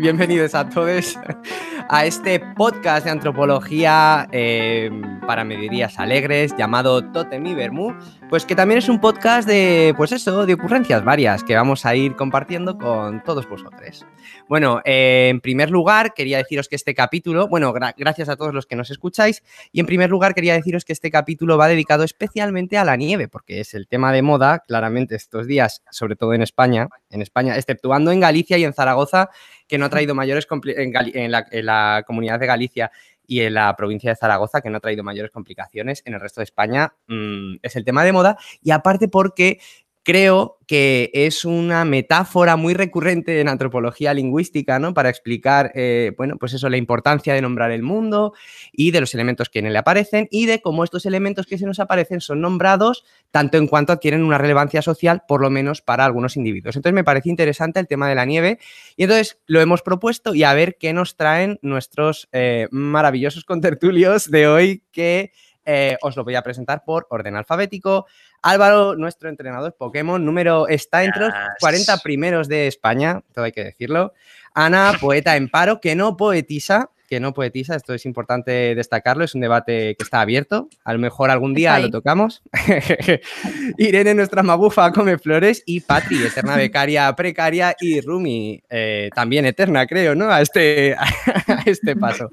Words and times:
bienvenidos 0.00 0.54
a 0.54 0.66
todos 0.66 1.18
a 1.90 2.06
este 2.06 2.40
podcast 2.40 3.04
de 3.04 3.10
antropología 3.10 4.26
eh, 4.32 4.90
para 5.30 5.44
mediodías 5.44 5.96
alegres 6.00 6.56
llamado 6.58 7.04
Totem 7.12 7.46
y 7.46 7.54
Bermú, 7.54 7.94
pues 8.28 8.44
que 8.44 8.56
también 8.56 8.78
es 8.78 8.88
un 8.88 9.00
podcast 9.00 9.46
de, 9.46 9.94
pues 9.96 10.10
eso, 10.10 10.44
de 10.44 10.54
ocurrencias 10.54 11.04
varias 11.04 11.44
que 11.44 11.54
vamos 11.54 11.86
a 11.86 11.94
ir 11.94 12.16
compartiendo 12.16 12.76
con 12.76 13.22
todos 13.22 13.48
vosotros. 13.48 14.04
Bueno, 14.48 14.82
eh, 14.84 15.28
en 15.30 15.40
primer 15.40 15.70
lugar 15.70 16.14
quería 16.14 16.38
deciros 16.38 16.66
que 16.66 16.74
este 16.74 16.96
capítulo, 16.96 17.46
bueno, 17.46 17.72
gracias 17.72 18.28
a 18.28 18.34
todos 18.34 18.52
los 18.52 18.66
que 18.66 18.74
nos 18.74 18.90
escucháis, 18.90 19.44
y 19.70 19.78
en 19.78 19.86
primer 19.86 20.10
lugar 20.10 20.34
quería 20.34 20.54
deciros 20.54 20.84
que 20.84 20.92
este 20.92 21.12
capítulo 21.12 21.56
va 21.56 21.68
dedicado 21.68 22.02
especialmente 22.02 22.76
a 22.76 22.84
la 22.84 22.96
nieve, 22.96 23.28
porque 23.28 23.60
es 23.60 23.74
el 23.74 23.86
tema 23.86 24.12
de 24.12 24.22
moda, 24.22 24.64
claramente 24.66 25.14
estos 25.14 25.46
días, 25.46 25.84
sobre 25.92 26.16
todo 26.16 26.34
en 26.34 26.42
España, 26.42 26.88
en 27.08 27.22
España, 27.22 27.56
exceptuando 27.56 28.10
en 28.10 28.18
Galicia 28.18 28.58
y 28.58 28.64
en 28.64 28.72
Zaragoza, 28.72 29.30
que 29.68 29.78
no 29.78 29.86
ha 29.86 29.90
traído 29.90 30.16
mayores 30.16 30.48
en, 30.76 30.92
en, 31.14 31.66
la, 31.66 32.02
comunidad 32.04 32.40
de 32.40 32.46
Galicia 32.46 32.90
y 33.30 33.42
en 33.42 33.54
la 33.54 33.76
provincia 33.76 34.10
de 34.10 34.16
Zaragoza, 34.16 34.60
que 34.60 34.70
no 34.70 34.78
ha 34.78 34.80
traído 34.80 35.04
mayores 35.04 35.30
complicaciones. 35.30 36.02
En 36.04 36.14
el 36.14 36.20
resto 36.20 36.40
de 36.40 36.46
España 36.46 36.94
mm, 37.06 37.58
es 37.62 37.76
el 37.76 37.84
tema 37.84 38.02
de 38.02 38.10
moda. 38.10 38.36
Y 38.60 38.72
aparte 38.72 39.06
porque 39.06 39.60
creo 40.10 40.58
que 40.66 41.12
es 41.14 41.44
una 41.44 41.84
metáfora 41.84 42.56
muy 42.56 42.74
recurrente 42.74 43.40
en 43.40 43.46
antropología 43.46 44.12
lingüística, 44.12 44.80
¿no? 44.80 44.92
Para 44.92 45.08
explicar, 45.08 45.70
eh, 45.76 46.14
bueno, 46.16 46.36
pues 46.36 46.52
eso, 46.52 46.68
la 46.68 46.78
importancia 46.78 47.32
de 47.32 47.40
nombrar 47.40 47.70
el 47.70 47.84
mundo 47.84 48.34
y 48.72 48.90
de 48.90 48.98
los 48.98 49.14
elementos 49.14 49.48
que 49.48 49.60
en 49.60 49.66
él 49.66 49.76
aparecen 49.76 50.26
y 50.32 50.46
de 50.46 50.60
cómo 50.60 50.82
estos 50.82 51.06
elementos 51.06 51.46
que 51.46 51.58
se 51.58 51.66
nos 51.66 51.78
aparecen 51.78 52.20
son 52.20 52.40
nombrados 52.40 53.04
tanto 53.30 53.56
en 53.56 53.68
cuanto 53.68 53.92
adquieren 53.92 54.24
una 54.24 54.36
relevancia 54.36 54.82
social, 54.82 55.22
por 55.28 55.42
lo 55.42 55.48
menos 55.48 55.80
para 55.80 56.04
algunos 56.04 56.36
individuos. 56.36 56.74
Entonces 56.74 56.94
me 56.94 57.04
parece 57.04 57.28
interesante 57.28 57.78
el 57.78 57.86
tema 57.86 58.08
de 58.08 58.16
la 58.16 58.24
nieve 58.24 58.58
y 58.96 59.04
entonces 59.04 59.38
lo 59.46 59.60
hemos 59.60 59.82
propuesto 59.82 60.34
y 60.34 60.42
a 60.42 60.52
ver 60.54 60.76
qué 60.76 60.92
nos 60.92 61.16
traen 61.16 61.60
nuestros 61.62 62.28
eh, 62.32 62.66
maravillosos 62.72 63.44
contertulios 63.44 64.28
de 64.28 64.48
hoy 64.48 64.82
que 64.90 65.30
eh, 65.64 65.96
os 66.02 66.16
lo 66.16 66.24
voy 66.24 66.34
a 66.34 66.42
presentar 66.42 66.82
por 66.84 67.06
orden 67.10 67.36
alfabético. 67.36 68.06
Álvaro, 68.42 68.96
nuestro 68.96 69.28
entrenador 69.28 69.74
Pokémon, 69.76 70.24
número 70.24 70.68
está 70.68 71.04
entre 71.04 71.26
los 71.26 71.32
40 71.60 71.98
primeros 71.98 72.48
de 72.48 72.66
España, 72.66 73.22
todo 73.34 73.44
hay 73.44 73.52
que 73.52 73.64
decirlo. 73.64 74.14
Ana, 74.64 74.92
poeta 75.00 75.36
en 75.36 75.48
paro, 75.48 75.80
que 75.80 75.96
no 75.96 76.16
poetiza, 76.16 76.90
que 77.08 77.18
no 77.18 77.32
poetiza, 77.32 77.74
esto 77.74 77.94
es 77.94 78.04
importante 78.04 78.74
destacarlo, 78.74 79.24
es 79.24 79.34
un 79.34 79.40
debate 79.40 79.96
que 79.96 80.04
está 80.04 80.20
abierto, 80.20 80.68
a 80.84 80.92
lo 80.92 80.98
mejor 80.98 81.30
algún 81.30 81.54
día 81.54 81.78
lo 81.78 81.90
tocamos. 81.90 82.42
Irene, 83.78 84.14
nuestra 84.14 84.42
mabufa, 84.42 84.92
come 84.92 85.18
flores, 85.18 85.62
y 85.64 85.80
Patri, 85.80 86.22
eterna 86.22 86.56
becaria 86.56 87.12
precaria, 87.16 87.74
y 87.80 88.02
Rumi, 88.02 88.62
eh, 88.68 89.08
también 89.14 89.46
eterna, 89.46 89.86
creo, 89.86 90.14
¿no? 90.14 90.30
A 90.30 90.42
este, 90.42 90.94
a 91.48 91.62
este 91.64 91.96
paso. 91.96 92.30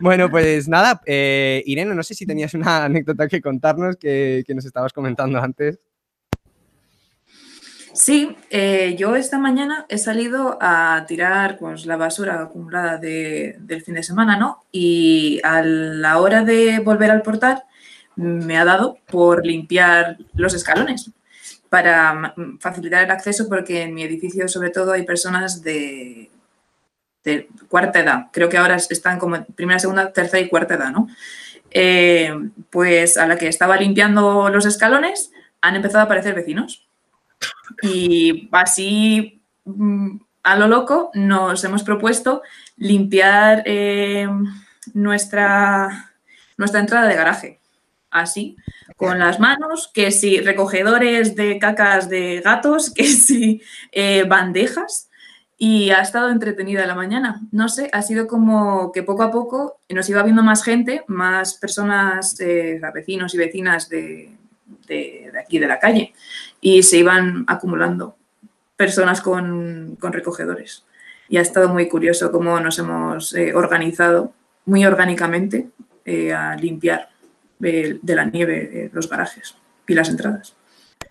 Bueno, 0.00 0.30
pues 0.30 0.68
nada, 0.68 1.02
eh, 1.04 1.62
Irene, 1.66 1.94
no 1.94 2.02
sé 2.04 2.14
si 2.14 2.24
tenías 2.24 2.54
una 2.54 2.84
anécdota 2.84 3.26
que 3.26 3.40
contarnos 3.40 3.96
que, 3.96 4.44
que 4.46 4.54
nos 4.54 4.64
estabas 4.64 4.92
comentando 4.92 5.38
antes. 5.40 5.80
Sí, 7.94 8.36
eh, 8.50 8.96
yo 8.98 9.14
esta 9.14 9.38
mañana 9.38 9.86
he 9.88 9.98
salido 9.98 10.58
a 10.60 11.04
tirar 11.06 11.58
pues, 11.58 11.86
la 11.86 11.96
basura 11.96 12.42
acumulada 12.42 12.98
del 12.98 13.82
fin 13.84 13.94
de 13.94 14.02
semana, 14.02 14.36
¿no? 14.36 14.64
Y 14.72 15.40
a 15.44 15.62
la 15.62 16.18
hora 16.18 16.42
de 16.42 16.80
volver 16.80 17.12
al 17.12 17.22
portal 17.22 17.62
me 18.16 18.58
ha 18.58 18.64
dado 18.64 18.98
por 19.06 19.46
limpiar 19.46 20.18
los 20.34 20.54
escalones 20.54 21.12
para 21.68 22.34
facilitar 22.60 23.04
el 23.04 23.10
acceso 23.12 23.48
porque 23.48 23.82
en 23.82 23.94
mi 23.94 24.02
edificio 24.02 24.48
sobre 24.48 24.70
todo 24.70 24.92
hay 24.92 25.04
personas 25.04 25.62
de, 25.62 26.30
cuarta 27.68 28.00
edad. 28.00 28.26
Creo 28.32 28.48
que 28.48 28.58
ahora 28.58 28.74
están 28.76 29.20
como 29.20 29.44
primera, 29.54 29.78
segunda, 29.78 30.12
tercera 30.12 30.40
y 30.40 30.48
cuarta 30.48 30.74
edad, 30.74 30.90
¿no? 30.90 31.08
Eh, 31.70 32.32
pues 32.70 33.16
a 33.16 33.26
la 33.26 33.38
que 33.38 33.48
estaba 33.48 33.76
limpiando 33.76 34.48
los 34.50 34.66
escalones 34.66 35.32
han 35.60 35.76
empezado 35.76 36.00
a 36.00 36.04
aparecer 36.04 36.34
vecinos 36.34 36.83
y 37.82 38.48
así, 38.52 39.42
mm, 39.64 40.16
a 40.42 40.56
lo 40.56 40.68
loco, 40.68 41.10
nos 41.14 41.64
hemos 41.64 41.82
propuesto 41.82 42.42
limpiar 42.76 43.62
eh, 43.66 44.28
nuestra, 44.92 46.12
nuestra 46.56 46.80
entrada 46.80 47.08
de 47.08 47.16
garaje. 47.16 47.60
Así, 48.10 48.56
con 48.96 49.18
las 49.18 49.40
manos, 49.40 49.90
que 49.92 50.12
si 50.12 50.38
recogedores 50.38 51.34
de 51.34 51.58
cacas 51.58 52.08
de 52.08 52.40
gatos, 52.44 52.90
que 52.94 53.04
si 53.04 53.62
eh, 53.92 54.24
bandejas. 54.24 55.10
Y 55.56 55.90
ha 55.90 56.00
estado 56.00 56.30
entretenida 56.30 56.84
la 56.84 56.96
mañana. 56.96 57.40
No 57.52 57.68
sé, 57.68 57.88
ha 57.92 58.02
sido 58.02 58.26
como 58.26 58.90
que 58.90 59.04
poco 59.04 59.22
a 59.22 59.30
poco 59.30 59.78
nos 59.88 60.08
iba 60.10 60.22
viendo 60.24 60.42
más 60.42 60.64
gente, 60.64 61.04
más 61.06 61.54
personas, 61.54 62.38
eh, 62.40 62.80
vecinos 62.92 63.34
y 63.34 63.38
vecinas 63.38 63.88
de, 63.88 64.30
de, 64.86 65.32
aquí 65.40 65.58
de 65.58 65.66
la 65.66 65.78
calle 65.78 66.14
y 66.60 66.82
se 66.82 66.98
iban 66.98 67.44
acumulando 67.46 68.16
personas 68.76 69.20
con, 69.20 69.96
recogedores. 70.00 70.84
Y 71.28 71.38
ha 71.38 71.42
estado 71.42 71.68
muy 71.68 71.88
curioso 71.88 72.30
cómo 72.30 72.58
nos 72.60 72.78
hemos 72.78 73.34
eh, 73.34 73.54
organizado 73.54 74.32
muy 74.66 74.84
orgánicamente 74.84 75.68
eh, 76.04 76.32
a 76.32 76.56
limpiar 76.56 77.08
de 77.58 78.00
la 78.02 78.24
nieve 78.26 78.70
eh, 78.72 78.90
los 78.92 79.08
garajes 79.08 79.56
y 79.86 79.94
las 79.94 80.08
entradas. 80.10 80.54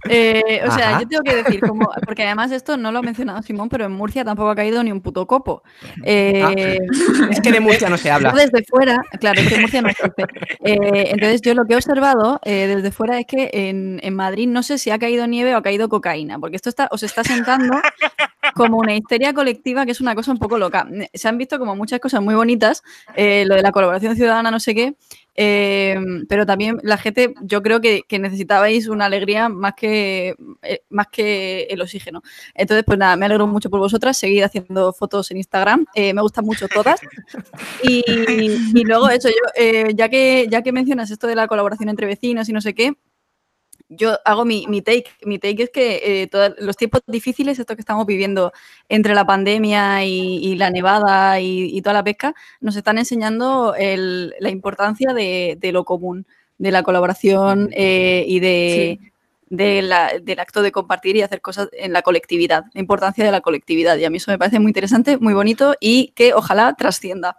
Eh, 0.09 0.61
o 0.67 0.71
sea, 0.71 0.99
yo 0.99 1.07
tengo 1.07 1.23
que 1.23 1.35
decir, 1.35 1.61
como, 1.61 1.89
porque 2.05 2.23
además 2.23 2.51
esto 2.51 2.77
no 2.77 2.91
lo 2.91 2.99
ha 2.99 3.01
mencionado 3.01 3.41
Simón, 3.41 3.69
pero 3.69 3.85
en 3.85 3.91
Murcia 3.91 4.25
tampoco 4.25 4.49
ha 4.49 4.55
caído 4.55 4.83
ni 4.83 4.91
un 4.91 5.01
puto 5.01 5.25
copo. 5.27 5.63
Eh, 6.03 6.41
ah, 6.43 6.53
es 7.29 7.41
que 7.41 7.51
de 7.51 7.59
Murcia 7.59 7.89
no 7.89 7.97
se 7.97 8.11
habla. 8.11 8.31
Desde 8.33 8.63
fuera, 8.63 9.01
claro, 9.19 9.41
es 9.41 9.49
que 9.49 9.59
Murcia 9.59 9.81
no 9.81 9.89
existe. 9.89 10.23
Eh, 10.65 11.09
entonces, 11.11 11.41
yo 11.41 11.53
lo 11.53 11.65
que 11.65 11.73
he 11.73 11.75
observado 11.75 12.39
desde 12.43 12.91
fuera 12.91 13.19
es 13.19 13.25
que 13.25 13.49
en, 13.53 13.99
en, 14.01 14.15
Madrid 14.15 14.47
no 14.47 14.63
sé 14.63 14.77
si 14.77 14.91
ha 14.91 14.99
caído 14.99 15.27
nieve 15.27 15.53
o 15.55 15.57
ha 15.57 15.61
caído 15.61 15.89
cocaína, 15.89 16.39
porque 16.39 16.55
esto 16.55 16.69
está, 16.69 16.87
os 16.91 17.03
está 17.03 17.23
sentando 17.23 17.73
como 18.55 18.77
una 18.77 18.95
histeria 18.95 19.33
colectiva 19.33 19.85
que 19.85 19.91
es 19.91 20.01
una 20.01 20.15
cosa 20.15 20.31
un 20.31 20.39
poco 20.39 20.57
loca. 20.57 20.87
Se 21.13 21.27
han 21.27 21.37
visto 21.37 21.59
como 21.59 21.75
muchas 21.75 21.99
cosas 21.99 22.21
muy 22.21 22.35
bonitas, 22.35 22.83
lo 23.15 23.55
de 23.55 23.61
la 23.61 23.71
colaboración 23.71 24.15
ciudadana, 24.15 24.51
no 24.51 24.59
sé 24.59 24.75
qué, 24.75 24.95
Em, 25.35 26.25
pero 26.27 26.45
también 26.45 26.79
la 26.83 26.97
gente, 26.97 27.33
yo 27.41 27.61
creo 27.63 27.81
que, 27.81 28.03
necesitabais 28.19 28.87
una 28.87 29.05
alegría 29.05 29.49
más 29.49 29.73
que, 29.73 30.35
eh, 30.61 30.81
más 30.89 31.07
que 31.07 31.63
el 31.69 31.81
oxígeno. 31.81 32.21
Entonces, 32.53 32.83
pues 32.85 32.97
nada, 32.99 33.15
me 33.15 33.25
alegro 33.25 33.47
mucho 33.47 33.69
por 33.69 33.79
vosotras, 33.79 34.17
seguir 34.17 34.43
haciendo 34.43 34.93
fotos 34.93 35.31
en 35.31 35.37
Instagram, 35.37 35.85
eh, 35.95 36.13
me 36.13 36.21
gustan 36.21 36.45
mucho 36.45 36.67
todas. 36.67 36.99
Y, 37.83 38.83
luego, 38.85 39.09
eso, 39.09 39.29
yo, 39.29 39.35
eh, 39.55 39.93
ya, 39.95 40.09
que, 40.09 40.47
ya 40.49 40.61
que 40.61 40.71
mencionas 40.71 41.11
esto 41.11 41.27
de 41.27 41.35
la 41.35 41.47
colaboración 41.47 41.89
entre 41.89 42.07
vecinos 42.07 42.47
y 42.49 42.53
no 42.53 42.61
sé 42.61 42.73
qué, 42.73 42.93
yo 43.89 44.17
hago 44.25 44.45
mi, 44.45 44.81
take. 44.81 45.11
Mi 45.23 45.39
take 45.39 45.63
es 45.63 45.69
que 45.69 46.21
eh, 46.21 46.27
todos 46.27 46.53
los 46.59 46.77
tiempos 46.77 47.01
difíciles, 47.07 47.59
esto 47.59 47.75
que 47.75 47.81
estamos 47.81 48.05
viviendo 48.05 48.51
entre 48.89 49.13
la 49.13 49.25
pandemia 49.25 50.03
y, 50.05 50.55
la 50.55 50.69
nevada 50.69 51.39
y, 51.39 51.81
toda 51.81 51.93
la 51.93 52.03
pesca, 52.03 52.33
nos 52.61 52.75
están 52.75 52.97
enseñando 52.97 53.75
la 53.77 54.49
importancia 54.49 55.13
de, 55.13 55.69
lo 55.73 55.83
común, 55.83 56.25
de 56.57 56.71
la 56.71 56.83
colaboración 56.83 57.69
eh, 57.73 58.25
y 58.27 58.39
de, 58.39 58.99
del 59.49 59.91
acto 60.39 60.61
de 60.61 60.71
compartir 60.71 61.15
y 61.15 61.21
hacer 61.21 61.41
cosas 61.41 61.69
en 61.73 61.93
la 61.93 62.01
colectividad, 62.01 62.65
la 62.73 62.81
importancia 62.81 63.23
de 63.23 63.31
la 63.31 63.41
colectividad. 63.41 63.97
Y 63.97 64.05
a 64.05 64.09
mí 64.09 64.17
eso 64.17 64.31
me 64.31 64.37
parece 64.37 64.59
muy 64.59 64.69
interesante, 64.69 65.17
muy 65.17 65.33
bonito 65.33 65.75
y 65.79 66.11
que 66.15 66.33
ojalá 66.33 66.73
trascienda. 66.73 67.37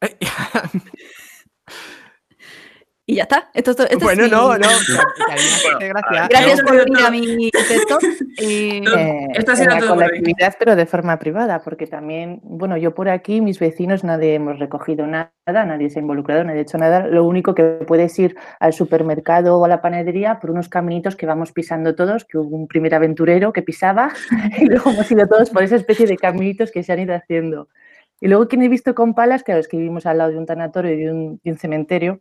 Y 3.10 3.14
ya 3.14 3.22
está. 3.22 3.48
Esto, 3.54 3.70
esto 3.70 3.98
bueno, 4.00 4.26
es 4.26 4.30
no, 4.30 4.58
no. 4.58 4.68
Gracias. 5.80 6.28
Gracias 6.28 6.60
por 6.60 6.76
venir 6.76 7.06
a 7.06 7.10
mi 7.10 7.50
texto. 7.50 7.98
Eh, 8.40 8.80
esto 9.34 9.50
ha 9.50 9.56
sido 9.56 9.70
la 9.70 9.84
colectividad, 9.84 10.54
pero 10.60 10.76
de 10.76 10.86
forma 10.86 11.18
privada, 11.18 11.60
porque 11.60 11.88
también, 11.88 12.38
bueno, 12.44 12.76
yo 12.76 12.94
por 12.94 13.08
aquí, 13.08 13.40
mis 13.40 13.58
vecinos, 13.58 14.04
nadie 14.04 14.34
hemos 14.34 14.60
recogido 14.60 15.08
nada, 15.08 15.32
nadie 15.44 15.90
se 15.90 15.98
ha 15.98 16.02
involucrado, 16.02 16.44
nadie 16.44 16.60
ha 16.60 16.62
hecho 16.62 16.78
nada. 16.78 17.08
Lo 17.08 17.24
único 17.24 17.52
que 17.52 17.64
puedes 17.84 18.16
ir 18.20 18.36
al 18.60 18.72
supermercado 18.72 19.58
o 19.58 19.64
a 19.64 19.68
la 19.68 19.82
panadería 19.82 20.38
por 20.38 20.52
unos 20.52 20.68
caminitos 20.68 21.16
que 21.16 21.26
vamos 21.26 21.50
pisando 21.50 21.96
todos, 21.96 22.24
que 22.24 22.38
hubo 22.38 22.56
un 22.56 22.68
primer 22.68 22.94
aventurero 22.94 23.52
que 23.52 23.62
pisaba 23.62 24.12
y 24.56 24.66
luego 24.66 24.90
hemos 24.90 25.10
ido 25.10 25.26
todos 25.26 25.50
por 25.50 25.64
esa 25.64 25.74
especie 25.74 26.06
de 26.06 26.16
caminitos 26.16 26.70
que 26.70 26.84
se 26.84 26.92
han 26.92 27.00
ido 27.00 27.16
haciendo. 27.16 27.68
Y 28.20 28.28
luego 28.28 28.46
quien 28.46 28.62
he 28.62 28.68
visto 28.68 28.94
con 28.94 29.14
palas, 29.14 29.42
que 29.42 29.52
a 29.52 29.56
los 29.56 29.66
que 29.66 29.78
vivimos 29.78 30.06
al 30.06 30.18
lado 30.18 30.30
de 30.30 30.38
un 30.38 30.46
tanatorio 30.46 30.92
y 30.92 30.96
de 30.96 31.10
un, 31.10 31.40
de 31.42 31.50
un 31.50 31.58
cementerio, 31.58 32.20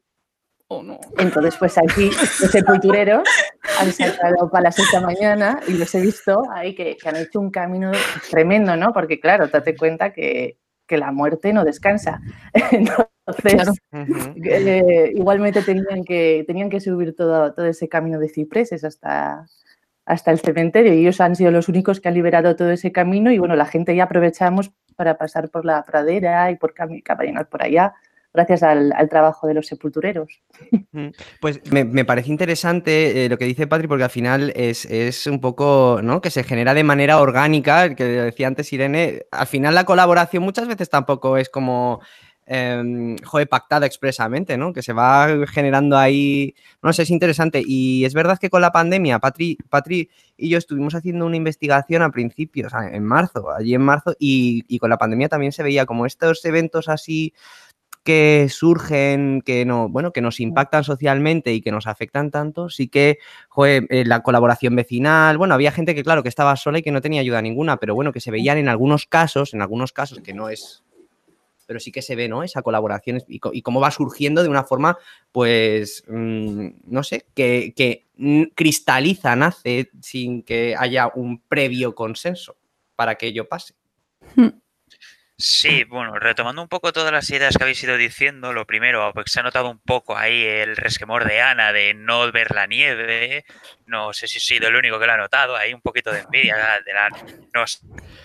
entonces, 0.70 1.56
pues 1.58 1.78
aquí 1.78 2.10
los 2.42 2.52
sepultureros 2.52 3.28
han 3.80 3.92
sacado 3.94 4.50
para 4.50 4.66
las 4.66 4.76
de 4.76 5.00
mañana 5.00 5.62
y 5.68 5.74
los 5.74 5.94
he 5.96 6.02
visto 6.02 6.44
ahí 6.52 6.76
que, 6.76 6.98
han 7.06 7.16
hecho 7.16 7.40
un 7.40 7.52
camino 7.52 7.92
tremendo, 8.30 8.76
¿no? 8.76 8.92
Porque 8.92 9.20
claro, 9.20 9.48
date 9.48 9.76
cuenta 9.76 10.12
que, 10.12 10.58
la 10.90 11.12
muerte 11.12 11.52
no 11.52 11.66
descansa. 11.66 12.22
Entonces, 12.72 13.80
eh, 14.44 15.12
igualmente 15.16 15.62
tenían 15.62 16.06
que, 16.06 16.46
tenían 16.48 16.70
que 16.70 16.80
subir 16.80 17.14
todo, 17.14 17.54
todo 17.54 17.66
ese 17.66 17.90
camino 17.90 18.20
de 18.20 18.30
cipreses 18.30 18.86
hasta, 18.86 19.46
hasta 20.06 20.32
el 20.32 20.40
cementerio. 20.40 20.94
Y 20.94 21.00
ellos 21.00 21.20
han 21.20 21.36
sido 21.36 21.52
los 21.52 21.68
únicos 21.68 22.00
que 22.00 22.08
han 22.08 22.14
liberado 22.14 22.56
todo 22.56 22.72
ese 22.72 22.94
camino 22.94 23.32
y 23.32 23.38
bueno, 23.38 23.56
la 23.58 23.66
gente 23.66 23.96
ya 23.96 24.06
aprovechamos 24.06 24.72
para 24.96 25.18
pasar 25.18 25.50
por 25.50 25.66
la 25.66 25.84
pradera 25.84 26.52
y 26.52 26.56
por 26.56 26.74
caminar 26.74 27.50
por 27.50 27.64
allá 27.64 27.94
gracias 28.38 28.62
al, 28.62 28.94
trabajo 29.10 29.48
de 29.48 29.56
los 29.56 29.66
sepultureros. 29.66 30.42
Pues 31.42 31.60
me, 31.72 32.06
parece 32.06 32.30
interesante 32.30 33.26
eh, 33.26 33.30
lo 33.30 33.38
que 33.38 33.46
dice 33.46 33.66
Patri, 33.66 33.88
porque 33.88 34.04
al 34.04 34.12
final 34.12 34.54
es, 34.56 35.26
un 35.26 35.42
poco, 35.42 36.02
¿no? 36.04 36.22
Que 36.22 36.30
se 36.30 36.44
genera 36.44 36.76
de 36.76 36.84
manera 36.84 37.20
orgánica, 37.20 37.96
que 37.96 38.04
decía 38.04 38.48
antes 38.48 38.72
Irene, 38.72 39.24
al 39.32 39.48
final 39.48 39.74
la 39.74 39.86
colaboración 39.86 40.44
muchas 40.44 40.68
veces 40.68 40.90
tampoco 40.90 41.38
es 41.38 41.50
como 41.50 42.00
eh, 42.46 43.16
joder, 43.26 43.50
pactada 43.50 43.88
expresamente, 43.88 44.56
¿no? 44.56 44.72
Que 44.72 44.84
se 44.84 44.94
va 44.94 45.28
generando 45.48 45.98
ahí, 45.98 46.54
no 46.84 46.94
sé, 46.94 47.04
es 47.04 47.10
interesante. 47.10 47.64
Y 47.66 48.06
es 48.06 48.14
verdad 48.14 48.38
que 48.40 48.52
con 48.52 48.62
la 48.62 48.72
pandemia, 48.72 49.18
Patri, 49.18 49.58
Patri 49.68 50.10
y 50.38 50.50
yo 50.50 50.60
estuvimos 50.60 50.94
haciendo 50.94 51.26
una 51.26 51.36
investigación 51.36 52.04
a 52.04 52.12
principios, 52.12 52.72
en 52.74 53.04
marzo, 53.04 53.50
allí 53.52 53.74
en 53.74 53.82
marzo, 53.82 54.16
y, 54.20 54.64
y 54.68 54.78
con 54.78 54.92
la 54.92 54.98
pandemia 54.98 55.28
también 55.28 55.52
se 55.52 55.64
veía 55.64 55.88
como 55.88 56.06
estos 56.06 56.46
eventos 56.46 56.88
así 56.88 57.34
que 58.08 58.48
surgen, 58.50 59.42
que 59.42 59.66
no, 59.66 59.90
bueno, 59.90 60.14
que 60.14 60.22
nos 60.22 60.40
impactan 60.40 60.86
socialmente 60.86 61.54
y 61.54 61.60
que 61.60 61.74
nos 61.74 61.88
afectan 61.88 62.32
tanto, 62.32 62.70
sí 62.70 62.88
que 62.88 63.20
joder, 63.50 63.86
eh, 63.90 64.06
la 64.06 64.24
colaboración 64.24 64.78
vecinal, 64.78 65.38
bueno, 65.38 65.54
había 65.54 65.74
gente 65.74 65.94
que 65.94 66.06
claro 66.06 66.24
que 66.24 66.30
estaba 66.30 66.56
sola 66.56 66.80
y 66.80 66.84
que 66.84 66.94
no 66.94 67.02
tenía 67.02 67.20
ayuda 67.20 67.42
ninguna, 67.42 67.76
pero 67.76 67.96
bueno, 67.96 68.14
que 68.14 68.22
se 68.22 68.32
veían 68.32 68.60
en 68.60 68.70
algunos 68.70 69.08
casos, 69.08 69.54
en 69.54 69.62
algunos 69.62 69.92
casos 69.92 70.22
que 70.22 70.34
no 70.34 70.48
es 70.48 70.86
pero 71.66 71.82
sí 71.82 71.92
que 71.92 72.02
se 72.02 72.16
ve, 72.16 72.30
¿no? 72.30 72.44
Esa 72.44 72.62
colaboración 72.62 73.22
y, 73.28 73.40
cómo 73.40 73.82
va 73.82 73.92
surgiendo 73.92 74.42
de 74.42 74.48
una 74.48 74.64
forma, 74.64 74.98
pues, 75.34 76.02
mm, 76.08 76.68
no 76.86 77.04
sé, 77.04 77.26
que, 77.36 77.74
que 77.76 78.08
cristaliza, 78.56 79.36
nace 79.36 79.90
sin 80.02 80.44
que 80.44 80.78
haya 80.80 81.12
un 81.14 81.42
previo 81.42 81.94
consenso 81.94 82.56
para 82.96 83.16
que 83.16 83.28
ello 83.28 83.50
pase. 83.50 83.74
Hmm. 84.34 84.62
Sí, 85.40 85.84
bueno, 85.84 86.18
retomando 86.18 86.64
un 86.64 86.68
poco 86.68 86.92
todas 86.92 87.12
las 87.12 87.30
ideas 87.30 87.56
que 87.56 87.64
habéis 87.64 87.84
ido 87.84 87.96
diciendo, 87.96 88.54
lo 88.54 88.66
primero, 88.66 89.12
porque 89.14 89.30
se 89.30 89.40
ha 89.40 89.44
notado 89.44 89.70
un 89.70 89.78
poco 89.80 90.18
ahí 90.18 90.44
el 90.44 90.76
resquemor 90.76 91.26
de 91.28 91.42
Ana 91.42 91.72
de 91.74 91.94
no 91.94 92.32
ver 92.32 92.50
la 92.56 92.66
nieve, 92.66 93.46
no 93.88 94.14
sé 94.14 94.28
si 94.28 94.38
he 94.38 94.42
sido 94.42 94.68
el 94.68 94.76
único 94.76 95.00
que 95.00 95.06
lo 95.06 95.14
ha 95.14 95.18
notado, 95.18 95.56
hay 95.56 95.74
un 95.74 95.82
poquito 95.82 96.12
de 96.12 96.20
envidia 96.20 96.56
de 96.86 96.94
la 96.94 97.10
no 97.54 97.66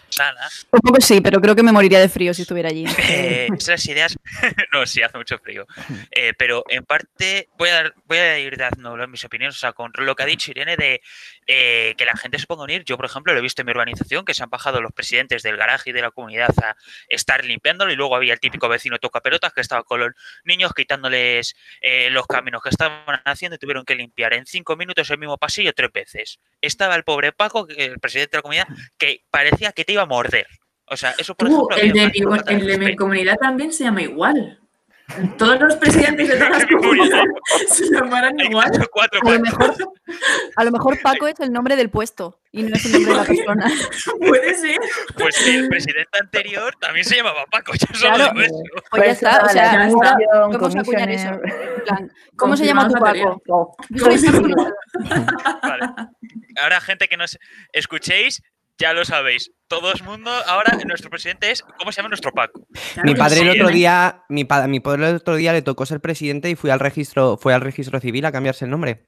sana. 0.09 0.49
Un 0.71 0.81
poco 0.81 1.01
sí, 1.01 1.21
pero 1.21 1.41
creo 1.41 1.57
que 1.57 1.63
me 1.63 1.73
moriría 1.73 1.99
de 1.99 2.09
frío 2.09 2.35
si 2.35 2.43
estuviera 2.43 2.69
allí. 2.69 2.85
Eh, 3.13 3.49
esas 3.57 3.85
ideas, 3.87 4.17
no, 4.73 4.87
sí, 4.87 5.03
hace 5.03 5.19
mucho 5.19 5.39
frío, 5.39 5.67
eh, 6.11 6.33
pero 6.37 6.65
en 6.69 6.85
parte 6.85 7.49
voy 7.59 7.69
a, 7.69 7.93
voy 8.07 8.19
a 8.19 8.39
ir 8.39 8.57
dando 8.57 8.97
mis 9.07 9.25
opiniones, 9.25 9.57
o 9.57 9.59
sea, 9.59 9.73
con 9.73 9.93
lo 9.97 10.15
que 10.15 10.23
ha 10.23 10.27
dicho 10.27 10.51
Irene 10.51 10.77
de 10.77 11.03
eh, 11.47 11.95
que 11.97 12.05
la 12.05 12.17
gente 12.17 12.39
se 12.39 12.47
ponga 12.47 12.63
a 12.63 12.65
unir, 12.65 12.85
yo 12.85 12.97
por 12.97 13.07
ejemplo 13.07 13.33
lo 13.33 13.39
he 13.39 13.43
visto 13.43 13.63
en 13.63 13.67
mi 13.67 13.73
urbanización, 13.73 14.25
que 14.25 14.35
se 14.35 14.43
han 14.43 14.51
bajado 14.51 14.81
los 14.81 14.93
presidentes 14.93 15.43
del 15.43 15.57
garaje 15.57 15.91
y 15.91 15.93
de 15.93 16.01
la 16.01 16.11
comunidad 16.11 16.55
a 16.63 16.77
estar 17.09 17.45
limpiándolo 17.45 17.93
y 17.93 17.97
luego 17.97 18.17
había 18.17 18.33
el 18.33 18.41
típico 18.41 18.69
vecino 18.69 18.99
toca 18.99 19.21
pelotas 19.21 19.53
que 19.53 19.61
estaba 19.61 19.83
con 19.83 20.01
los 20.01 20.13
niños 20.45 20.73
quitándoles 20.75 21.55
los 22.11 22.27
caminos 22.27 22.63
que 22.63 22.71
estaban 22.71 23.21
haciendo 23.25 23.57
y 23.57 23.59
tuvieron 23.59 23.85
que 23.85 23.95
limpiar 23.95 24.33
en 24.33 24.47
cinco 24.47 24.77
minutos 24.77 25.11
el 25.11 25.19
mismo 25.19 25.37
paso 25.37 25.52
yo 25.61 25.73
tres 25.73 25.93
veces. 25.93 26.41
Estaba 26.61 26.95
el 26.95 27.05
pobre 27.05 27.33
Paco, 27.33 27.67
el 27.69 27.99
presidente 27.99 28.37
de 28.37 28.39
la 28.39 28.43
comunidad, 28.43 28.69
que 28.97 29.25
parecía 29.31 29.73
que 29.73 29.85
te 29.85 29.93
iba 29.93 30.03
a 30.03 30.07
morder. 30.07 30.47
O 30.87 30.97
sea, 30.97 31.15
eso 31.19 31.35
por 31.35 31.49
ejemplo. 31.49 31.77
El 31.77 31.93
de, 31.93 32.79
mi, 32.79 32.97
comunidad 32.97 33.37
también 33.37 33.73
se 33.73 33.85
llama 33.85 34.03
igual. 34.03 34.62
Todos 35.37 35.61
los 35.61 35.77
presidentes 35.77 36.29
de 36.29 36.35
todas 36.37 36.51
las 36.51 36.67
comunidades 36.71 37.29
se 37.69 37.91
llamarán 37.91 38.39
igual. 38.41 38.71
a, 38.71 39.31
lo 39.33 39.41
mejor, 39.41 39.75
a 40.57 40.65
lo 40.65 40.71
mejor 40.71 41.01
Paco 41.03 41.27
es 41.27 41.41
el 41.41 41.53
nombre 41.53 41.77
del 41.77 41.91
puesto 41.91 42.41
y 42.51 42.63
no 42.63 42.75
es 42.75 42.85
el 42.87 42.93
nombre 42.93 43.13
de 43.13 43.19
la 43.19 43.25
persona. 43.25 43.73
Puede 44.19 44.55
ser. 44.55 44.79
Pues 45.17 45.47
el 45.47 45.69
presidente 45.69 46.19
anterior 46.21 46.75
también 46.81 47.05
se 47.05 47.17
llamaba 47.17 47.45
Paco, 47.51 47.73
ya 47.75 47.87
solo 47.95 48.15
claro, 48.15 48.41
eso. 48.41 48.63
Pues 48.91 49.05
ya 49.05 49.11
está, 49.11 49.45
o 49.45 49.49
sea, 49.49 49.91
vamos 50.33 50.77
a 50.77 50.81
acuñar 50.81 51.11
eso. 51.11 51.31
¿Cómo 52.37 52.57
se 52.57 52.67
llama 52.67 52.89
tu 52.89 52.95
Paco? 52.95 53.43
vale. 55.63 55.87
Ahora, 56.61 56.81
gente 56.81 57.09
que 57.09 57.17
nos 57.17 57.39
escuchéis, 57.73 58.43
ya 58.79 58.93
lo 58.93 59.05
sabéis. 59.05 59.51
Todo 59.69 59.93
el 59.93 60.03
mundo, 60.03 60.31
ahora 60.47 60.77
nuestro 60.87 61.11
presidente 61.11 61.51
es, 61.51 61.63
¿cómo 61.63 61.93
se 61.93 61.99
llama 61.99 62.11
nuestro 62.11 62.33
Paco? 62.33 62.67
mi 63.05 63.15
padre 63.15 63.41
el 63.41 63.51
otro 63.51 63.69
día, 63.69 64.25
mi, 64.29 64.47
mi 64.69 64.81
padre 64.81 65.09
el 65.09 65.17
otro 65.17 65.37
día 65.37 65.53
le 65.53 65.63
tocó 65.63 65.87
ser 65.87 66.01
presidente 66.01 66.51
y 66.51 66.57
fui 66.57 66.71
al 66.71 66.81
registro, 66.81 67.39
fue 67.39 67.55
al 67.55 67.61
registro 67.61 68.01
civil 68.01 68.25
a 68.27 68.33
cambiarse 68.33 68.65
el 68.65 68.71
nombre. 68.71 69.07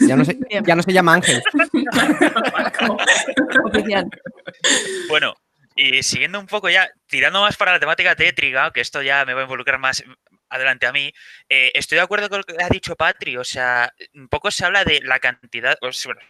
Ya 0.00 0.16
no 0.16 0.24
se, 0.24 0.38
ya 0.66 0.74
no 0.74 0.82
se 0.82 0.92
llama 0.92 1.14
Ángel. 1.14 1.42
bueno, 5.08 5.34
y 5.76 6.02
siguiendo 6.02 6.40
un 6.40 6.46
poco 6.46 6.68
ya, 6.68 6.88
tirando 7.06 7.40
más 7.40 7.56
para 7.56 7.72
la 7.72 7.80
temática 7.80 8.16
tétrica, 8.16 8.72
que 8.72 8.80
esto 8.80 9.02
ya 9.02 9.24
me 9.24 9.34
va 9.34 9.40
a 9.40 9.44
involucrar 9.44 9.78
más 9.78 10.02
adelante 10.48 10.86
a 10.86 10.92
mí, 10.92 11.12
eh, 11.48 11.70
estoy 11.74 11.96
de 11.96 12.02
acuerdo 12.02 12.28
con 12.28 12.38
lo 12.38 12.44
que 12.44 12.62
ha 12.62 12.68
dicho 12.68 12.96
Patri, 12.96 13.36
o 13.36 13.44
sea, 13.44 13.92
un 14.14 14.28
poco 14.28 14.50
se 14.50 14.64
habla 14.64 14.84
de 14.84 15.00
la 15.02 15.20
cantidad, 15.20 15.78
bueno, 15.80 16.20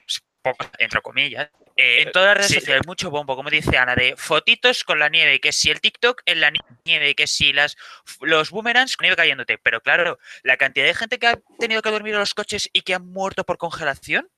poco, 0.42 0.66
entre 0.78 1.00
comillas, 1.00 1.50
eh, 1.80 2.02
en 2.02 2.12
todas 2.12 2.28
las 2.28 2.36
redes 2.36 2.60
sociales, 2.60 2.86
mucho 2.86 3.10
bombo, 3.10 3.36
como 3.36 3.48
dice 3.48 3.78
Ana, 3.78 3.94
de 3.94 4.14
fotitos 4.16 4.84
con 4.84 4.98
la 4.98 5.08
nieve, 5.08 5.40
que 5.40 5.50
si 5.50 5.70
el 5.70 5.80
TikTok 5.80 6.20
en 6.26 6.40
la 6.40 6.52
nieve, 6.84 7.14
que 7.14 7.26
si 7.26 7.54
las, 7.54 7.76
los 8.20 8.50
boomerangs 8.50 8.98
con 8.98 9.04
nieve 9.04 9.16
cayéndote. 9.16 9.56
Pero 9.56 9.80
claro, 9.80 10.18
la 10.42 10.58
cantidad 10.58 10.84
de 10.84 10.94
gente 10.94 11.18
que 11.18 11.28
ha 11.28 11.40
tenido 11.58 11.80
que 11.80 11.90
dormir 11.90 12.12
en 12.12 12.20
los 12.20 12.34
coches 12.34 12.68
y 12.74 12.82
que 12.82 12.94
han 12.94 13.06
muerto 13.06 13.44
por 13.44 13.56
congelación 13.56 14.28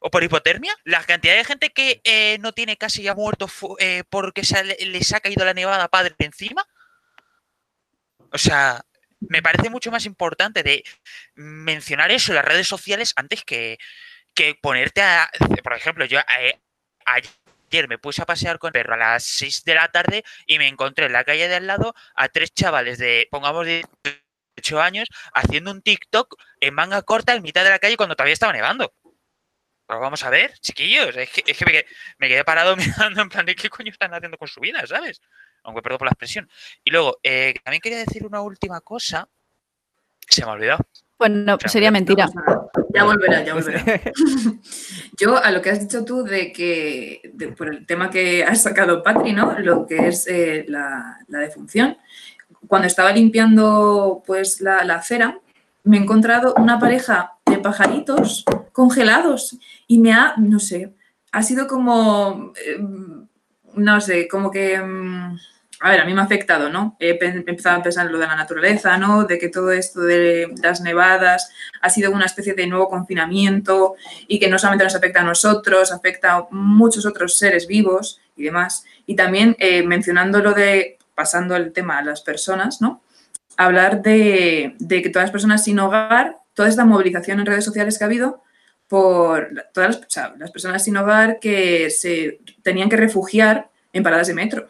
o 0.00 0.10
por 0.10 0.22
hipotermia, 0.22 0.74
la 0.84 1.02
cantidad 1.04 1.34
de 1.34 1.44
gente 1.44 1.70
que 1.70 2.02
eh, 2.04 2.36
no 2.40 2.52
tiene 2.52 2.76
casi 2.76 3.02
ya 3.02 3.14
muerto 3.14 3.48
eh, 3.78 4.04
porque 4.10 4.44
se 4.44 4.62
les 4.64 5.12
ha 5.14 5.20
caído 5.20 5.46
la 5.46 5.54
nevada 5.54 5.88
padre 5.88 6.14
encima. 6.18 6.66
O 8.30 8.38
sea, 8.38 8.84
me 9.20 9.42
parece 9.42 9.70
mucho 9.70 9.90
más 9.90 10.04
importante 10.04 10.62
de 10.62 10.84
mencionar 11.34 12.10
eso 12.10 12.32
en 12.32 12.36
las 12.36 12.44
redes 12.44 12.68
sociales 12.68 13.14
antes 13.16 13.44
que, 13.44 13.78
que 14.38 14.54
ponerte 14.54 15.02
a, 15.02 15.28
por 15.64 15.72
ejemplo, 15.72 16.04
yo 16.04 16.20
eh, 16.20 16.60
ayer 17.04 17.88
me 17.88 17.98
puse 17.98 18.22
a 18.22 18.26
pasear 18.26 18.60
con 18.60 18.68
el 18.68 18.72
perro 18.72 18.94
a 18.94 18.96
las 18.96 19.24
6 19.24 19.64
de 19.64 19.74
la 19.74 19.88
tarde 19.88 20.22
y 20.46 20.58
me 20.58 20.68
encontré 20.68 21.06
en 21.06 21.12
la 21.12 21.24
calle 21.24 21.48
de 21.48 21.56
al 21.56 21.66
lado 21.66 21.92
a 22.14 22.28
tres 22.28 22.54
chavales 22.54 22.98
de, 22.98 23.26
pongamos, 23.32 23.66
18 23.66 24.80
años 24.80 25.08
haciendo 25.34 25.72
un 25.72 25.82
TikTok 25.82 26.40
en 26.60 26.72
manga 26.72 27.02
corta 27.02 27.34
en 27.34 27.42
mitad 27.42 27.64
de 27.64 27.70
la 27.70 27.80
calle 27.80 27.96
cuando 27.96 28.14
todavía 28.14 28.34
estaba 28.34 28.52
nevando. 28.52 28.94
Vamos 29.88 30.22
a 30.22 30.30
ver, 30.30 30.56
chiquillos, 30.60 31.16
es 31.16 31.30
que, 31.30 31.86
me, 32.18 32.28
quedé 32.28 32.44
parado 32.44 32.76
mirando 32.76 33.22
en 33.22 33.28
plan 33.30 33.44
de 33.44 33.56
qué 33.56 33.68
coño 33.68 33.90
están 33.90 34.14
haciendo 34.14 34.38
con 34.38 34.46
su 34.46 34.60
vida, 34.60 34.86
¿sabes? 34.86 35.20
Aunque 35.64 35.82
perdón 35.82 35.98
por 35.98 36.06
la 36.06 36.12
expresión. 36.12 36.48
Y 36.84 36.92
luego, 36.92 37.18
eh, 37.24 37.54
también 37.64 37.80
quería 37.80 37.98
decir 37.98 38.24
una 38.24 38.40
última 38.40 38.80
cosa. 38.82 39.28
Se 40.28 40.44
me 40.44 40.52
ha 40.52 40.54
olvidado. 40.54 40.86
Bueno, 41.18 41.58
sería 41.66 41.90
mentira. 41.90 42.28
Ya 42.94 43.04
volverá, 43.04 43.44
ya 43.44 43.54
volverá. 43.58 43.82
Yo, 45.18 45.36
a 45.36 45.50
lo 45.50 45.60
que 45.60 45.70
has 45.70 45.80
dicho 45.80 46.04
tú 46.04 46.22
de 46.22 46.52
que, 46.52 47.32
por 47.56 47.74
el 47.74 47.86
tema 47.86 48.08
que 48.08 48.44
has 48.44 48.62
sacado, 48.62 49.02
Patri, 49.02 49.32
¿no? 49.32 49.58
Lo 49.58 49.86
que 49.86 50.08
es 50.08 50.26
eh, 50.28 50.64
la, 50.68 51.18
defunción. 51.26 51.98
Cuando 52.68 52.86
estaba 52.86 53.12
limpiando 53.12 54.22
pues 54.26 54.60
la, 54.60 54.78
acera, 54.78 55.40
me 55.84 55.96
he 55.96 56.00
encontrado 56.00 56.54
una 56.56 56.78
pareja 56.78 57.34
de 57.46 57.58
pajaritos 57.58 58.44
congelados 58.72 59.58
y 59.86 59.98
me 59.98 60.12
ha, 60.12 60.34
no 60.36 60.58
sé, 60.58 60.94
ha 61.32 61.42
sido 61.42 61.66
como, 61.66 62.52
eh, 62.64 62.78
no 63.74 64.00
sé, 64.00 64.28
como 64.28 64.50
que... 64.50 64.78
Mm, 64.78 65.38
a 65.80 65.90
ver, 65.90 66.00
a 66.00 66.04
mí 66.04 66.12
me 66.12 66.20
ha 66.20 66.24
afectado, 66.24 66.70
¿no? 66.70 66.96
He 66.98 67.18
empezado 67.22 67.78
a 67.78 67.82
pensar 67.82 68.06
en 68.06 68.12
lo 68.12 68.18
de 68.18 68.26
la 68.26 68.34
naturaleza, 68.34 68.98
¿no? 68.98 69.24
De 69.24 69.38
que 69.38 69.48
todo 69.48 69.70
esto 69.70 70.00
de 70.00 70.52
las 70.60 70.80
nevadas 70.80 71.52
ha 71.80 71.88
sido 71.88 72.10
una 72.10 72.26
especie 72.26 72.54
de 72.54 72.66
nuevo 72.66 72.88
confinamiento 72.88 73.94
y 74.26 74.40
que 74.40 74.48
no 74.48 74.58
solamente 74.58 74.84
nos 74.84 74.96
afecta 74.96 75.20
a 75.20 75.24
nosotros, 75.24 75.92
afecta 75.92 76.34
a 76.34 76.46
muchos 76.50 77.06
otros 77.06 77.38
seres 77.38 77.68
vivos 77.68 78.20
y 78.36 78.44
demás. 78.44 78.84
Y 79.06 79.14
también 79.14 79.54
eh, 79.60 79.84
mencionando 79.84 80.40
lo 80.40 80.52
de, 80.52 80.98
pasando 81.14 81.54
el 81.54 81.72
tema 81.72 81.98
a 81.98 82.02
las 82.02 82.22
personas, 82.22 82.80
¿no? 82.80 83.00
Hablar 83.56 84.02
de, 84.02 84.74
que 84.88 85.10
todas 85.10 85.26
las 85.26 85.32
personas 85.32 85.62
sin 85.62 85.78
hogar, 85.78 86.38
toda 86.54 86.68
esta 86.68 86.84
movilización 86.84 87.38
en 87.38 87.46
redes 87.46 87.64
sociales 87.64 87.98
que 87.98 88.04
ha 88.04 88.08
habido 88.08 88.42
por 88.88 89.50
todas 89.72 90.00
las 90.38 90.50
personas 90.50 90.82
sin 90.82 90.96
hogar 90.96 91.38
que 91.38 91.90
se 91.90 92.40
tenían 92.62 92.88
que 92.88 92.96
refugiar 92.96 93.68
en 93.92 94.02
paradas 94.02 94.26
de 94.26 94.34
metro 94.34 94.68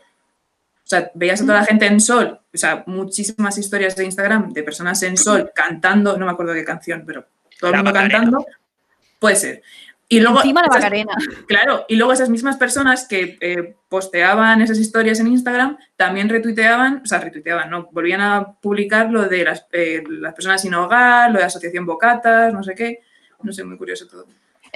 o 0.89 0.91
sea, 0.91 1.11
veías 1.13 1.43
a 1.43 1.45
toda 1.45 1.59
la 1.59 1.67
gente 1.67 1.85
en 1.85 2.01
sol, 2.01 2.41
o 2.55 2.57
sea, 2.57 2.83
muchísimas 2.87 3.59
historias 3.59 3.95
de 3.95 4.07
Instagram 4.07 4.55
de 4.55 4.63
personas 4.63 5.03
en 5.03 5.19
sol 5.19 5.53
cantando, 5.55 6.17
no 6.17 6.25
me 6.25 6.33
acuerdo 6.33 6.55
qué 6.55 6.65
canción, 6.65 7.05
pero 7.07 7.27
todo 7.61 7.73
el 7.73 7.77
mundo 7.77 7.93
cantando. 7.93 8.47
Puede 9.19 9.37
ser. 9.37 9.63
Y 10.09 10.21
luego, 10.21 10.39
Encima 10.39 10.63
la 10.63 10.69
Macarena. 10.69 11.13
Claro, 11.47 11.85
y 11.89 11.97
luego 11.97 12.15
esas 12.15 12.31
mismas 12.31 12.57
personas 12.57 13.07
que 13.07 13.37
eh, 13.43 13.77
posteaban 13.91 14.63
esas 14.63 14.79
historias 14.79 15.21
en 15.21 15.27
Instagram 15.27 15.77
también 15.95 16.31
retuiteaban, 16.31 17.03
o 17.05 17.07
sea, 17.07 17.19
retuiteaban, 17.19 17.69
no, 17.69 17.91
volvían 17.93 18.23
a 18.23 18.53
publicar 18.53 19.11
lo 19.11 19.29
de 19.29 19.45
las, 19.45 19.67
eh, 19.73 20.03
las 20.09 20.33
personas 20.33 20.63
sin 20.63 20.73
hogar, 20.73 21.31
lo 21.31 21.39
de 21.39 21.45
Asociación 21.45 21.85
Bocatas, 21.85 22.51
no 22.55 22.63
sé 22.63 22.75
qué. 22.75 23.01
no 23.43 23.53
sé, 23.53 23.63
muy 23.63 23.77
curioso 23.77 24.07
todo. 24.07 24.27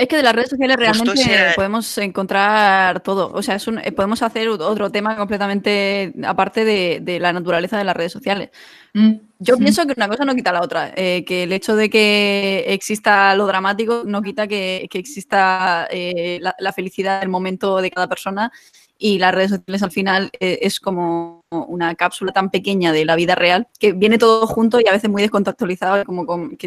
Es 0.02 0.09
que 0.09 0.16
de 0.16 0.25
las 0.25 0.35
redes 0.35 0.50
sociales 0.50 0.76
realmente 0.76 1.52
podemos 1.54 1.97
encontrar 1.99 3.04
todo. 3.04 3.30
O 3.32 3.40
sea, 3.40 3.54
es 3.54 3.68
un, 3.68 3.78
eh, 3.78 3.92
podemos 3.92 4.21
hacer 4.21 4.49
otro 4.49 4.90
tema 4.90 5.16
completamente 5.16 6.12
aparte 6.25 6.64
de, 6.64 7.21
la 7.21 7.32
naturaleza 7.32 7.78
de 7.78 7.85
las 7.85 7.94
redes 7.94 8.11
sociales. 8.11 8.50
Mm, 8.94 9.12
Yo 9.38 9.56
pienso 9.59 9.87
que 9.87 9.94
una 9.97 10.09
cosa 10.09 10.25
no 10.25 10.35
quita 10.35 10.50
la 10.50 10.61
otra. 10.61 10.92
Eh, 10.97 11.25
que 11.25 11.44
el 11.44 11.52
hecho 11.52 11.76
de 11.76 11.88
que 11.88 12.64
exista 12.66 13.37
lo 13.37 13.47
dramático 13.47 14.02
no 14.04 14.23
quita 14.23 14.49
que, 14.49 14.88
exista 14.92 15.87
eh, 15.88 16.40
la, 16.40 16.73
felicidad 16.73 17.21
del 17.21 17.28
momento 17.28 17.80
de 17.80 17.92
cada 17.92 18.09
persona. 18.09 18.50
Y 18.99 19.21
las 19.21 19.32
redes 19.32 19.50
sociales 19.50 19.85
al 19.85 19.92
final 19.92 20.30
es 20.40 20.80
como 20.80 21.44
una 21.50 21.94
cápsula 21.94 22.32
tan 22.32 22.50
pequeña 22.50 22.90
de 22.90 23.04
la 23.04 23.14
vida 23.14 23.37
real 23.37 23.68
que 23.78 23.92
viene 23.92 24.18
todo 24.18 24.49
junto 24.49 24.80
y 24.80 24.88
a 24.88 24.92
veces 24.92 25.09
muy 25.09 25.23
descontextualizado, 25.23 26.04
como 26.04 26.26
con, 26.26 26.59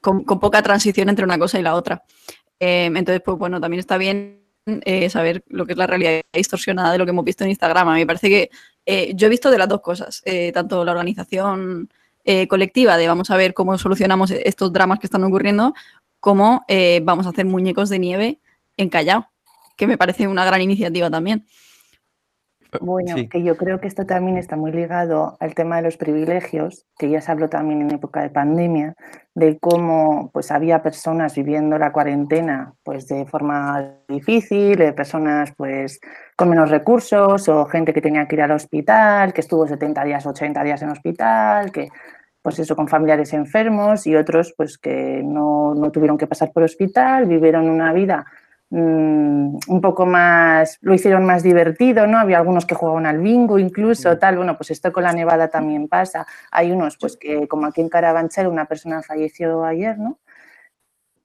con 0.00 0.40
poca 0.40 0.62
transición 0.62 1.10
entre 1.10 1.26
una 1.26 1.38
cosa 1.38 1.58
y 1.58 1.62
la 1.62 1.74
otra. 1.74 2.02
Em, 2.58 2.96
entonces, 2.96 3.22
pues 3.24 3.38
bueno, 3.38 3.60
también 3.60 3.80
está 3.80 3.96
bien 3.96 4.44
eh, 4.66 5.10
saber 5.10 5.44
lo 5.48 5.66
que 5.66 5.72
es 5.72 5.78
la 5.78 5.86
realidad 5.86 6.22
distorsionada 6.32 6.92
de 6.92 6.98
lo 6.98 7.04
que 7.04 7.10
hemos 7.10 7.24
visto 7.24 7.44
en 7.44 7.50
Instagram. 7.50 7.92
Me 7.92 8.06
parece 8.06 8.28
que 8.28 8.50
eh, 8.86 9.12
yo 9.14 9.26
he 9.26 9.30
visto 9.30 9.50
de 9.50 9.58
las 9.58 9.68
dos 9.68 9.80
cosas, 9.82 10.22
eh, 10.24 10.52
tanto 10.52 10.84
la 10.84 10.92
organización 10.92 11.90
colectiva 12.48 12.96
de 12.96 13.06
vamos 13.06 13.30
a 13.30 13.36
ver 13.36 13.52
cómo 13.52 13.76
solucionamos 13.76 14.30
estos 14.30 14.72
dramas 14.72 14.98
que 14.98 15.06
están 15.06 15.22
ocurriendo, 15.24 15.74
como 16.20 16.64
vamos 17.02 17.26
a 17.26 17.28
hacer 17.28 17.44
muñecos 17.44 17.90
de 17.90 17.98
nieve 17.98 18.40
en 18.78 18.88
Callao, 18.88 19.28
que 19.76 19.86
me 19.86 19.98
parece 19.98 20.26
una 20.26 20.46
gran 20.46 20.62
iniciativa 20.62 21.10
también. 21.10 21.44
Bueno, 22.80 23.16
que 23.30 23.42
yo 23.42 23.56
creo 23.56 23.80
que 23.80 23.88
esto 23.88 24.06
también 24.06 24.36
está 24.36 24.56
muy 24.56 24.72
ligado 24.72 25.36
al 25.40 25.54
tema 25.54 25.76
de 25.76 25.82
los 25.82 25.96
privilegios, 25.96 26.86
que 26.98 27.10
ya 27.10 27.20
se 27.20 27.30
habló 27.30 27.48
también 27.48 27.82
en 27.82 27.90
época 27.92 28.22
de 28.22 28.30
pandemia, 28.30 28.94
de 29.34 29.58
cómo 29.58 30.30
pues 30.32 30.50
había 30.50 30.82
personas 30.82 31.34
viviendo 31.34 31.78
la 31.78 31.92
cuarentena 31.92 32.74
pues 32.82 33.06
de 33.08 33.26
forma 33.26 33.94
difícil, 34.08 34.76
de 34.76 34.92
personas 34.92 35.52
pues 35.56 36.00
con 36.36 36.48
menos 36.48 36.70
recursos 36.70 37.48
o 37.48 37.64
gente 37.66 37.92
que 37.92 38.00
tenía 38.00 38.26
que 38.26 38.36
ir 38.36 38.42
al 38.42 38.52
hospital, 38.52 39.32
que 39.32 39.40
estuvo 39.40 39.66
70 39.66 40.04
días, 40.04 40.26
80 40.26 40.62
días 40.62 40.82
en 40.82 40.90
hospital, 40.90 41.72
que 41.72 41.88
pues 42.42 42.58
eso 42.58 42.76
con 42.76 42.88
familiares 42.88 43.32
enfermos 43.32 44.06
y 44.06 44.14
otros 44.14 44.52
pues 44.56 44.76
que 44.78 45.22
no, 45.24 45.74
no 45.74 45.90
tuvieron 45.90 46.18
que 46.18 46.26
pasar 46.26 46.52
por 46.52 46.62
hospital, 46.62 47.26
vivieron 47.26 47.68
una 47.68 47.92
vida 47.92 48.26
Mm, 48.76 49.58
un 49.68 49.80
poco 49.80 50.04
más, 50.04 50.78
lo 50.80 50.94
hicieron 50.94 51.24
más 51.24 51.44
divertido, 51.44 52.08
¿no? 52.08 52.18
Había 52.18 52.38
algunos 52.38 52.66
que 52.66 52.74
jugaban 52.74 53.06
al 53.06 53.20
bingo 53.20 53.60
incluso, 53.60 54.18
tal, 54.18 54.36
bueno, 54.36 54.56
pues 54.56 54.72
esto 54.72 54.92
con 54.92 55.04
la 55.04 55.12
nevada 55.12 55.46
también 55.46 55.86
pasa. 55.86 56.26
Hay 56.50 56.72
unos, 56.72 56.96
pues 56.98 57.16
que 57.16 57.46
como 57.46 57.66
aquí 57.66 57.82
en 57.82 57.88
Carabanchel 57.88 58.48
una 58.48 58.64
persona 58.64 59.00
falleció 59.02 59.64
ayer, 59.64 59.96
¿no? 59.96 60.18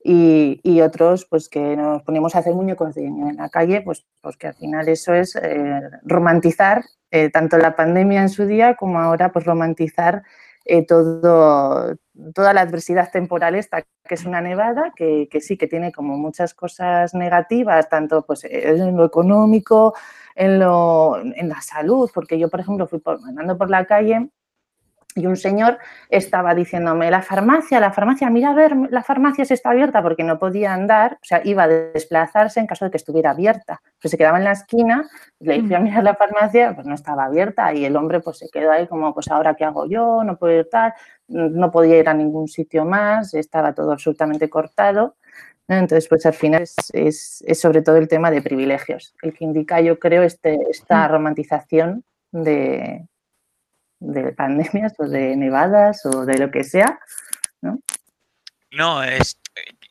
Y, 0.04 0.82
otros, 0.82 1.26
pues 1.26 1.50
que 1.50 1.76
nos 1.76 2.04
ponemos 2.04 2.36
a 2.36 2.40
hacer 2.40 2.54
muñecos 2.54 2.94
de 2.94 3.06
en 3.06 3.38
la 3.38 3.50
calle, 3.50 3.82
pues, 3.82 4.06
pues 4.22 4.38
que 4.38 4.48
al 4.48 4.54
final 4.54 4.88
eso 4.88 5.16
es 5.16 5.36
eh, 5.36 5.82
romantizar 6.04 6.84
eh, 7.10 7.32
tanto 7.32 7.58
la 7.58 7.76
pandemia 7.76 8.22
en 8.22 8.30
su 8.30 8.46
día 8.46 8.76
como 8.76 9.00
ahora, 9.00 9.32
pues 9.32 9.46
romantizar 9.46 10.22
eh, 10.66 10.86
todo, 10.86 11.96
toda 12.34 12.54
la 12.54 12.62
adversidad 12.62 13.12
temporal 13.12 13.56
esta, 13.56 13.82
que 13.82 14.16
es 14.16 14.26
una 14.26 14.42
nevada, 14.42 14.94
que, 14.96 15.28
sí, 15.42 15.58
que 15.58 15.68
tiene 15.68 15.92
como 15.92 16.18
muchas 16.18 16.54
cosas 16.54 17.14
negativas, 17.14 17.90
tanto 17.90 18.26
pues, 18.26 18.44
en 18.44 18.96
lo 18.96 19.06
económico, 19.06 19.94
en, 20.36 20.60
lo, 20.60 21.20
en 21.20 21.50
la 21.50 21.62
salud, 21.62 22.10
porque 22.14 22.38
yo, 22.38 22.50
por 22.50 22.60
ejemplo, 22.60 22.88
fui 22.88 23.02
andando 23.06 23.58
por 23.58 23.70
la 23.70 23.86
calle 23.86 24.30
y 25.16 25.26
un 25.26 25.36
señor 25.36 25.80
estaba 26.10 26.54
diciéndome, 26.54 27.10
la 27.10 27.22
farmacia, 27.22 27.80
la 27.80 27.92
farmacia, 27.92 28.30
mira 28.30 28.52
a 28.52 28.54
ver, 28.54 28.76
la 28.92 29.04
farmacia 29.04 29.44
se 29.44 29.56
está 29.56 29.72
abierta 29.72 30.04
porque 30.04 30.24
no 30.24 30.38
podía 30.38 30.74
andar, 30.74 31.14
o 31.14 31.26
sea, 31.26 31.42
iba 31.44 31.64
a 31.64 31.68
desplazarse 31.68 32.60
en 32.60 32.68
caso 32.68 32.86
de 32.86 32.92
que 32.92 32.98
estuviera 32.98 33.32
abierta. 33.32 33.82
Pues 34.00 34.12
se 34.12 34.18
quedaba 34.18 34.38
en 34.38 34.44
la 34.44 34.52
esquina, 34.52 35.10
le 35.40 35.62
fui 35.62 35.74
a 35.74 35.80
mirar 35.80 36.04
la 36.04 36.16
farmacia, 36.16 36.76
pues 36.76 36.86
no 36.86 36.94
estaba 36.94 37.26
abierta 37.26 37.74
y 37.74 37.86
el 37.86 37.96
hombre 37.96 38.20
pues 38.20 38.38
se 38.38 38.50
quedó 38.50 38.72
ahí 38.72 38.88
como, 38.88 39.14
pues 39.14 39.30
ahora 39.30 39.56
qué 39.56 39.66
hago 39.66 39.88
yo, 39.88 40.24
no 40.24 40.38
puedo 40.38 40.60
ir 40.60 40.70
tal, 40.70 40.94
no 41.28 41.72
podía 41.72 41.98
ir 41.98 42.08
a 42.08 42.14
ningún 42.14 42.48
sitio 42.48 42.86
más, 42.86 43.34
estaba 43.34 43.74
todo 43.74 43.92
absolutamente 43.92 44.50
cortado. 44.50 45.16
Entonces, 45.68 46.08
pues 46.08 46.26
al 46.26 46.34
final 46.34 46.64
es, 46.64 47.44
es, 47.46 47.60
sobre 47.60 47.82
todo 47.82 47.98
el 47.98 48.08
tema 48.08 48.32
de 48.32 48.42
privilegios, 48.42 49.14
el 49.22 49.34
que 49.34 49.44
indica, 49.44 49.82
yo 49.82 50.00
creo, 50.00 50.24
este, 50.24 50.58
esta 50.70 51.08
romantización 51.08 52.04
de, 52.32 53.08
de 54.00 54.32
pandemias 54.34 54.94
o 54.98 55.08
de 55.08 55.36
nevadas 55.36 56.06
o 56.06 56.26
de 56.26 56.38
lo 56.38 56.52
que 56.52 56.64
sea, 56.64 57.00
¿no? 57.62 57.80
No, 58.72 59.04
es 59.04 59.40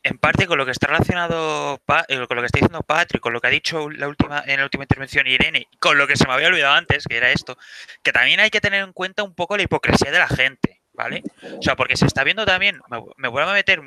en 0.03 0.17
parte 0.17 0.47
con 0.47 0.57
lo 0.57 0.65
que 0.65 0.71
está 0.71 0.87
relacionado 0.87 1.81
eh, 2.07 2.27
con 2.27 2.35
lo 2.35 2.41
que 2.41 2.45
está 2.45 2.57
diciendo 2.57 2.83
Patrick, 2.83 3.21
con 3.21 3.33
lo 3.33 3.41
que 3.41 3.47
ha 3.47 3.51
dicho 3.51 3.89
la 3.89 4.07
última, 4.07 4.43
en 4.45 4.57
la 4.57 4.63
última 4.63 4.83
intervención 4.83 5.27
Irene, 5.27 5.67
con 5.79 5.97
lo 5.97 6.07
que 6.07 6.15
se 6.15 6.25
me 6.27 6.33
había 6.33 6.47
olvidado 6.47 6.75
antes, 6.75 7.05
que 7.05 7.17
era 7.17 7.31
esto, 7.31 7.57
que 8.01 8.11
también 8.11 8.39
hay 8.39 8.49
que 8.49 8.61
tener 8.61 8.83
en 8.83 8.93
cuenta 8.93 9.23
un 9.23 9.35
poco 9.35 9.57
la 9.57 9.63
hipocresía 9.63 10.11
de 10.11 10.19
la 10.19 10.27
gente, 10.27 10.81
¿vale? 10.93 11.23
O 11.57 11.61
sea, 11.61 11.75
porque 11.75 11.97
se 11.97 12.05
está 12.05 12.23
viendo 12.23 12.45
también, 12.45 12.79
me, 12.89 13.01
me 13.17 13.27
vuelvo 13.27 13.49
a 13.49 13.53
meter 13.53 13.81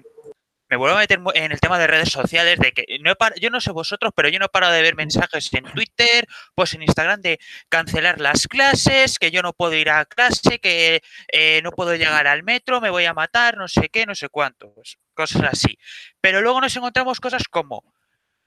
me 0.72 0.78
vuelvo 0.78 0.96
a 0.96 1.00
meter 1.00 1.20
en 1.34 1.52
el 1.52 1.60
tema 1.60 1.78
de 1.78 1.86
redes 1.86 2.08
sociales, 2.08 2.58
de 2.58 2.72
que 2.72 2.86
no 3.00 3.12
yo 3.38 3.50
no 3.50 3.60
sé 3.60 3.72
vosotros, 3.72 4.10
pero 4.16 4.30
yo 4.30 4.38
no 4.38 4.48
paro 4.48 4.70
de 4.70 4.80
ver 4.80 4.96
mensajes 4.96 5.52
en 5.52 5.64
Twitter, 5.64 6.26
pues 6.54 6.72
en 6.72 6.80
Instagram 6.80 7.20
de 7.20 7.38
cancelar 7.68 8.18
las 8.22 8.48
clases, 8.48 9.18
que 9.18 9.30
yo 9.30 9.42
no 9.42 9.52
puedo 9.52 9.74
ir 9.74 9.90
a 9.90 10.06
clase, 10.06 10.60
que 10.60 11.02
eh, 11.30 11.60
no 11.62 11.72
puedo 11.72 11.94
llegar 11.94 12.26
al 12.26 12.42
metro, 12.42 12.80
me 12.80 12.88
voy 12.88 13.04
a 13.04 13.12
matar, 13.12 13.58
no 13.58 13.68
sé 13.68 13.90
qué, 13.90 14.06
no 14.06 14.14
sé 14.14 14.30
cuántos, 14.30 14.96
cosas 15.12 15.42
así. 15.42 15.78
Pero 16.22 16.40
luego 16.40 16.58
nos 16.62 16.74
encontramos 16.74 17.20
cosas 17.20 17.42
como 17.50 17.84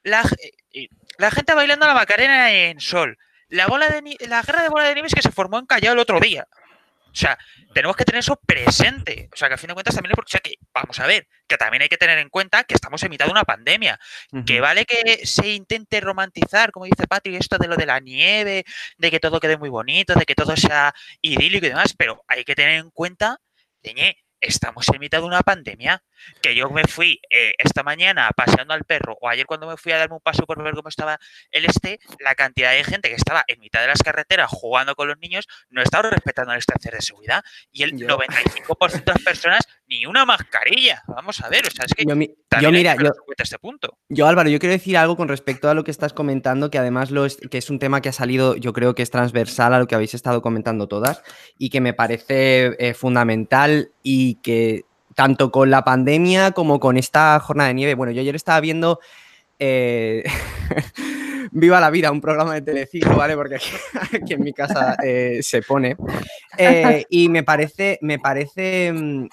la, 0.01 0.23
eh, 0.73 0.87
la 1.19 1.29
gente 1.29 1.53
bailando 1.53 1.85
la 1.85 1.93
Macarena 1.93 2.51
en 2.51 2.79
Sol, 2.79 3.19
la, 3.49 3.67
bola 3.67 3.87
de, 3.87 4.01
la 4.27 4.41
guerra 4.41 4.63
de 4.63 4.69
bola 4.69 4.85
de 4.85 4.95
nieves 4.95 5.13
que 5.13 5.21
se 5.21 5.31
formó 5.31 5.59
en 5.59 5.67
Callao 5.67 5.93
el 5.93 5.99
otro 5.99 6.19
día. 6.19 6.47
O 7.15 7.17
sea, 7.17 7.37
tenemos 7.73 7.95
que 7.95 8.03
tener 8.03 8.19
eso 8.19 8.35
presente. 8.45 9.29
O 9.31 9.37
sea, 9.37 9.47
que 9.47 9.53
a 9.53 9.57
fin 9.57 9.69
de 9.69 9.73
cuentas 9.73 9.95
también, 9.95 10.11
porque, 10.15 10.27
o 10.27 10.33
sea, 10.33 10.41
que 10.41 10.55
vamos 10.73 10.99
a 10.99 11.07
ver, 11.07 11.29
que 11.47 11.55
también 11.55 11.81
hay 11.83 11.87
que 11.87 11.95
tener 11.95 12.17
en 12.17 12.27
cuenta 12.27 12.65
que 12.65 12.73
estamos 12.73 13.01
en 13.03 13.09
mitad 13.09 13.25
de 13.25 13.31
una 13.31 13.45
pandemia. 13.45 13.97
Que 14.45 14.59
vale 14.59 14.85
que 14.85 15.25
se 15.25 15.53
intente 15.53 16.01
romantizar, 16.01 16.73
como 16.73 16.85
dice 16.85 17.07
Patrick, 17.07 17.39
esto 17.39 17.57
de 17.57 17.69
lo 17.69 17.77
de 17.77 17.85
la 17.85 18.01
nieve, 18.01 18.65
de 18.97 19.11
que 19.11 19.21
todo 19.21 19.39
quede 19.39 19.57
muy 19.57 19.69
bonito, 19.69 20.13
de 20.13 20.25
que 20.25 20.35
todo 20.35 20.57
sea 20.57 20.93
idílico 21.21 21.65
y 21.65 21.69
demás, 21.69 21.93
pero 21.97 22.21
hay 22.27 22.43
que 22.43 22.53
tener 22.53 22.79
en 22.79 22.91
cuenta, 22.91 23.39
leñe, 23.81 24.17
estamos 24.47 24.87
en 24.89 24.99
mitad 24.99 25.19
de 25.19 25.25
una 25.25 25.41
pandemia. 25.41 26.03
Que 26.41 26.55
yo 26.55 26.69
me 26.69 26.83
fui 26.85 27.21
eh, 27.29 27.53
esta 27.57 27.83
mañana 27.83 28.29
paseando 28.35 28.73
al 28.73 28.83
perro 28.83 29.17
o 29.21 29.29
ayer 29.29 29.45
cuando 29.45 29.67
me 29.67 29.77
fui 29.77 29.91
a 29.91 29.97
darme 29.97 30.15
un 30.15 30.21
paso 30.21 30.45
por 30.45 30.61
ver 30.63 30.73
cómo 30.73 30.89
estaba 30.89 31.19
el 31.51 31.65
este, 31.65 31.99
la 32.19 32.35
cantidad 32.35 32.71
de 32.71 32.83
gente 32.83 33.09
que 33.09 33.15
estaba 33.15 33.43
en 33.47 33.59
mitad 33.59 33.81
de 33.81 33.87
las 33.87 34.01
carreteras 34.01 34.49
jugando 34.49 34.95
con 34.95 35.07
los 35.07 35.17
niños 35.19 35.47
no 35.69 35.81
estaba 35.81 36.09
respetando 36.09 36.53
el 36.53 36.59
distancia 36.59 36.91
de 36.91 37.01
seguridad. 37.01 37.43
Y 37.71 37.83
el 37.83 37.93
95% 37.93 39.03
de 39.03 39.13
las 39.13 39.23
personas 39.23 39.67
ni 39.97 40.05
una 40.05 40.25
mascarilla. 40.25 41.03
Vamos 41.07 41.41
a 41.41 41.49
ver, 41.49 41.65
o 41.67 41.71
sea, 41.71 41.85
es 41.85 41.93
que 41.93 42.05
yo, 42.05 42.15
mira, 42.15 42.95
yo, 42.95 43.11
este 43.37 43.59
punto. 43.59 43.97
yo 44.09 44.27
Álvaro, 44.27 44.49
yo 44.49 44.59
quiero 44.59 44.73
decir 44.73 44.97
algo 44.97 45.15
con 45.15 45.27
respecto 45.27 45.69
a 45.69 45.73
lo 45.73 45.83
que 45.83 45.91
estás 45.91 46.13
comentando, 46.13 46.69
que 46.69 46.77
además 46.77 47.11
lo 47.11 47.25
es, 47.25 47.37
que 47.37 47.57
es 47.57 47.69
un 47.69 47.79
tema 47.79 48.01
que 48.01 48.09
ha 48.09 48.13
salido, 48.13 48.55
yo 48.55 48.73
creo 48.73 48.95
que 48.95 49.03
es 49.03 49.11
transversal 49.11 49.73
a 49.73 49.79
lo 49.79 49.87
que 49.87 49.95
habéis 49.95 50.13
estado 50.13 50.41
comentando 50.41 50.87
todas 50.87 51.23
y 51.57 51.69
que 51.69 51.81
me 51.81 51.93
parece 51.93 52.75
eh, 52.79 52.93
fundamental 52.93 53.91
y 54.03 54.35
que 54.35 54.85
tanto 55.15 55.51
con 55.51 55.69
la 55.69 55.83
pandemia 55.83 56.51
como 56.51 56.79
con 56.79 56.97
esta 56.97 57.39
jornada 57.39 57.69
de 57.69 57.75
nieve. 57.75 57.95
Bueno, 57.95 58.11
yo 58.11 58.21
ayer 58.21 58.35
estaba 58.35 58.59
viendo 58.59 58.99
eh, 59.59 60.23
Viva 61.51 61.79
la 61.79 61.89
vida, 61.89 62.11
un 62.11 62.21
programa 62.21 62.53
de 62.53 62.61
Telecinco, 62.61 63.15
¿vale? 63.15 63.35
Porque 63.35 63.55
aquí, 64.13 64.33
en 64.33 64.43
mi 64.43 64.53
casa 64.53 64.95
eh, 65.03 65.39
se 65.41 65.61
pone. 65.61 65.95
Eh, 66.57 67.05
y 67.09 67.29
me 67.29 67.43
parece, 67.43 67.99
me 68.01 68.19
parece, 68.19 68.91
mm, 68.93 69.27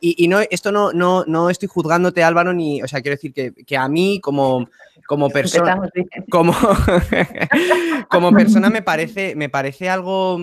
y, 0.00 0.28
no, 0.28 0.40
esto 0.40 0.72
no, 0.72 0.92
no, 0.92 1.24
no 1.26 1.50
estoy 1.50 1.68
juzgándote, 1.68 2.22
Álvaro, 2.22 2.52
ni, 2.52 2.82
o 2.82 2.88
sea, 2.88 3.00
quiero 3.00 3.16
decir 3.16 3.32
que, 3.32 3.52
que 3.52 3.76
a 3.76 3.88
mí 3.88 4.20
como, 4.20 4.68
como 5.06 5.28
persona, 5.30 5.90
como, 6.30 6.54
como 8.08 8.32
persona 8.32 8.70
me 8.70 8.82
parece, 8.82 9.34
me 9.34 9.48
parece 9.48 9.88
algo, 9.88 10.38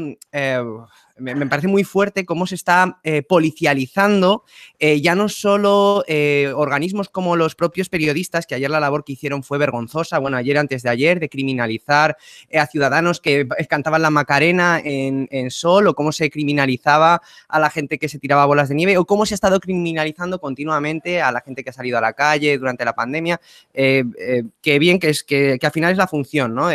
me, 1.20 1.48
parece 1.48 1.68
muy 1.68 1.84
fuerte 1.84 2.26
cómo 2.26 2.48
se 2.48 2.56
está 2.56 3.00
eh, 3.04 3.22
policializando 3.24 4.44
eh, 4.80 5.02
ya 5.02 5.16
no 5.16 5.30
solo 5.30 6.04
eh, 6.08 6.52
organismos 6.56 7.10
como 7.10 7.36
los 7.36 7.56
propios 7.56 7.90
periodistas, 7.90 8.46
que 8.46 8.56
ayer 8.56 8.70
la 8.70 8.80
labor 8.80 9.04
que 9.04 9.14
hicieron 9.14 9.44
fue 9.44 9.58
vergonzosa, 9.58 10.20
bueno, 10.20 10.38
ayer 10.38 10.58
antes 10.58 10.84
de 10.84 10.90
ayer, 10.90 11.20
de 11.20 11.30
criminalizar 11.30 12.18
a 12.54 12.68
ciudadanos 12.68 13.20
que 13.20 13.48
cantaban 13.70 14.02
la 14.02 14.10
Macarena 14.10 14.82
en, 14.84 15.28
Sol, 15.50 15.88
o 15.88 15.94
cómo 15.94 16.12
se 16.12 16.30
criminalizaba 16.30 17.22
a 17.48 17.60
la 17.60 17.70
gente 17.70 17.98
que 17.98 18.10
se 18.10 18.20
tiraba 18.20 18.46
bolas 18.46 18.70
de 18.70 18.76
nieve, 18.76 18.98
o 18.98 19.06
cómo 19.06 19.26
se 19.26 19.34
ha 19.34 19.36
estado 19.36 19.60
criminalizando 19.60 20.40
continuamente 20.40 21.22
a 21.22 21.32
la 21.32 21.42
gente 21.42 21.64
que 21.64 21.70
ha 21.70 21.74
salido 21.74 21.98
a 21.98 22.02
la 22.02 22.14
calle 22.14 22.58
durante 22.58 22.86
la 22.86 22.94
pandemia, 22.94 23.40
que 23.74 24.80
bien, 24.80 25.00
que, 25.00 25.10
es, 25.10 25.24
que, 25.24 25.58
que, 25.60 25.66
al 25.66 25.72
final 25.72 25.92
es 25.92 25.98
la 25.98 26.08
función, 26.08 26.54
¿no? 26.54 26.70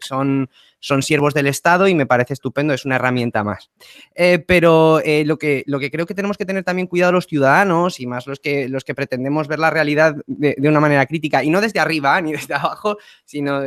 son 0.00 0.48
son 0.82 1.00
siervos 1.02 1.32
del 1.32 1.46
Estado 1.46 1.86
y 1.86 1.94
me 1.94 2.06
parece 2.06 2.34
estupendo, 2.34 2.74
es 2.74 2.84
una 2.84 2.96
herramienta 2.96 3.44
más. 3.44 3.70
Eh, 4.16 4.40
pero 4.44 5.00
eh, 5.04 5.24
lo, 5.24 5.38
que, 5.38 5.62
lo 5.66 5.78
que 5.78 5.92
creo 5.92 6.06
que 6.06 6.14
tenemos 6.14 6.36
que 6.36 6.44
tener 6.44 6.64
también 6.64 6.88
cuidado 6.88 7.12
los 7.12 7.28
ciudadanos 7.28 8.00
y 8.00 8.06
más 8.06 8.26
los 8.26 8.40
que, 8.40 8.68
los 8.68 8.82
que 8.82 8.94
pretendemos 8.94 9.46
ver 9.46 9.60
la 9.60 9.70
realidad 9.70 10.16
de, 10.26 10.56
una 10.68 10.80
manera 10.80 11.06
crítica 11.06 11.44
y 11.44 11.50
no 11.50 11.60
desde 11.60 11.78
arriba 11.78 12.20
ni 12.20 12.32
desde 12.32 12.54
abajo, 12.54 12.98
sino 13.24 13.62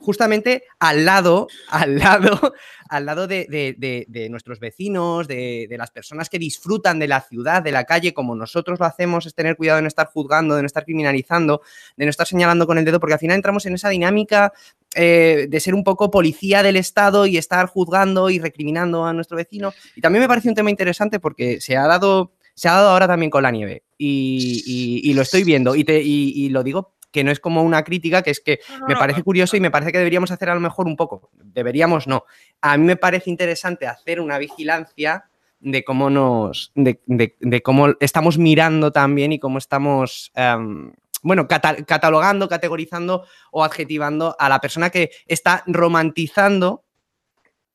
justamente 0.00 0.64
al 0.78 1.04
lado, 1.04 1.46
al 1.68 1.98
lado, 1.98 2.54
al 2.88 3.06
lado 3.06 3.26
de, 3.26 4.28
nuestros 4.30 4.58
vecinos, 4.58 5.28
de, 5.28 5.68
las 5.78 5.90
personas 5.90 6.28
que 6.28 6.38
disfrutan 6.38 6.98
de 6.98 7.08
la 7.08 7.20
ciudad, 7.20 7.62
de 7.62 7.72
la 7.72 7.84
calle, 7.84 8.14
como 8.14 8.34
nosotros 8.34 8.80
lo 8.80 8.86
hacemos, 8.86 9.26
es 9.26 9.34
tener 9.34 9.56
cuidado 9.56 9.76
de 9.76 9.82
no 9.82 9.88
estar 9.88 10.08
juzgando, 10.08 10.56
de 10.56 10.62
no 10.62 10.66
estar 10.66 10.84
criminalizando, 10.84 11.62
de 11.96 12.06
no 12.06 12.10
estar 12.10 12.26
señalando 12.26 12.66
con 12.66 12.78
el 12.78 12.84
dedo, 12.84 12.98
porque 12.98 13.14
al 13.14 13.20
final 13.20 13.36
entramos 13.36 13.66
en 13.66 13.74
esa 13.74 13.90
dinámica 13.90 14.52
eh, 14.94 15.46
de 15.48 15.60
ser 15.60 15.74
un 15.74 15.84
poco 15.84 16.10
policía 16.10 16.62
del 16.62 16.76
Estado 16.76 17.26
y 17.26 17.36
estar 17.36 17.66
juzgando 17.66 18.30
y 18.30 18.38
recriminando 18.38 19.04
a 19.04 19.12
nuestro 19.12 19.36
vecino. 19.36 19.72
Y 19.94 20.00
también 20.00 20.22
me 20.22 20.28
parece 20.28 20.48
un 20.48 20.54
tema 20.54 20.70
interesante 20.70 21.20
porque 21.20 21.60
se 21.60 21.76
ha 21.76 21.86
dado, 21.86 22.32
se 22.54 22.68
ha 22.68 22.72
dado 22.72 22.90
ahora 22.90 23.06
también 23.06 23.30
con 23.30 23.42
la 23.42 23.50
nieve 23.50 23.84
y, 23.98 25.12
lo 25.14 25.22
estoy 25.22 25.44
viendo 25.44 25.74
y, 25.76 25.84
te, 25.84 26.00
y 26.02 26.48
lo 26.48 26.62
digo 26.62 26.94
que 27.10 27.24
no 27.24 27.30
es 27.30 27.40
como 27.40 27.62
una 27.62 27.82
crítica, 27.82 28.22
que 28.22 28.30
es 28.30 28.40
que 28.40 28.60
me 28.86 28.96
parece 28.96 29.22
curioso 29.22 29.56
y 29.56 29.60
me 29.60 29.70
parece 29.70 29.92
que 29.92 29.98
deberíamos 29.98 30.30
hacer 30.30 30.50
a 30.50 30.54
lo 30.54 30.60
mejor 30.60 30.86
un 30.86 30.96
poco, 30.96 31.30
deberíamos 31.32 32.06
no. 32.06 32.24
A 32.60 32.76
mí 32.76 32.84
me 32.84 32.96
parece 32.96 33.30
interesante 33.30 33.86
hacer 33.86 34.20
una 34.20 34.38
vigilancia 34.38 35.24
de 35.60 35.84
cómo 35.84 36.08
nos, 36.08 36.72
de, 36.74 37.62
cómo 37.62 37.88
estamos 38.00 38.38
mirando 38.38 38.92
también 38.92 39.32
y 39.32 39.38
cómo 39.38 39.58
estamos, 39.58 40.32
em, 40.34 40.92
bueno, 41.22 41.46
catalogando, 41.46 42.48
categorizando 42.48 43.26
o 43.50 43.62
adjetivando 43.62 44.34
a 44.38 44.48
la 44.48 44.60
persona 44.60 44.90
que 44.90 45.10
está 45.26 45.62
romantizando 45.66 46.84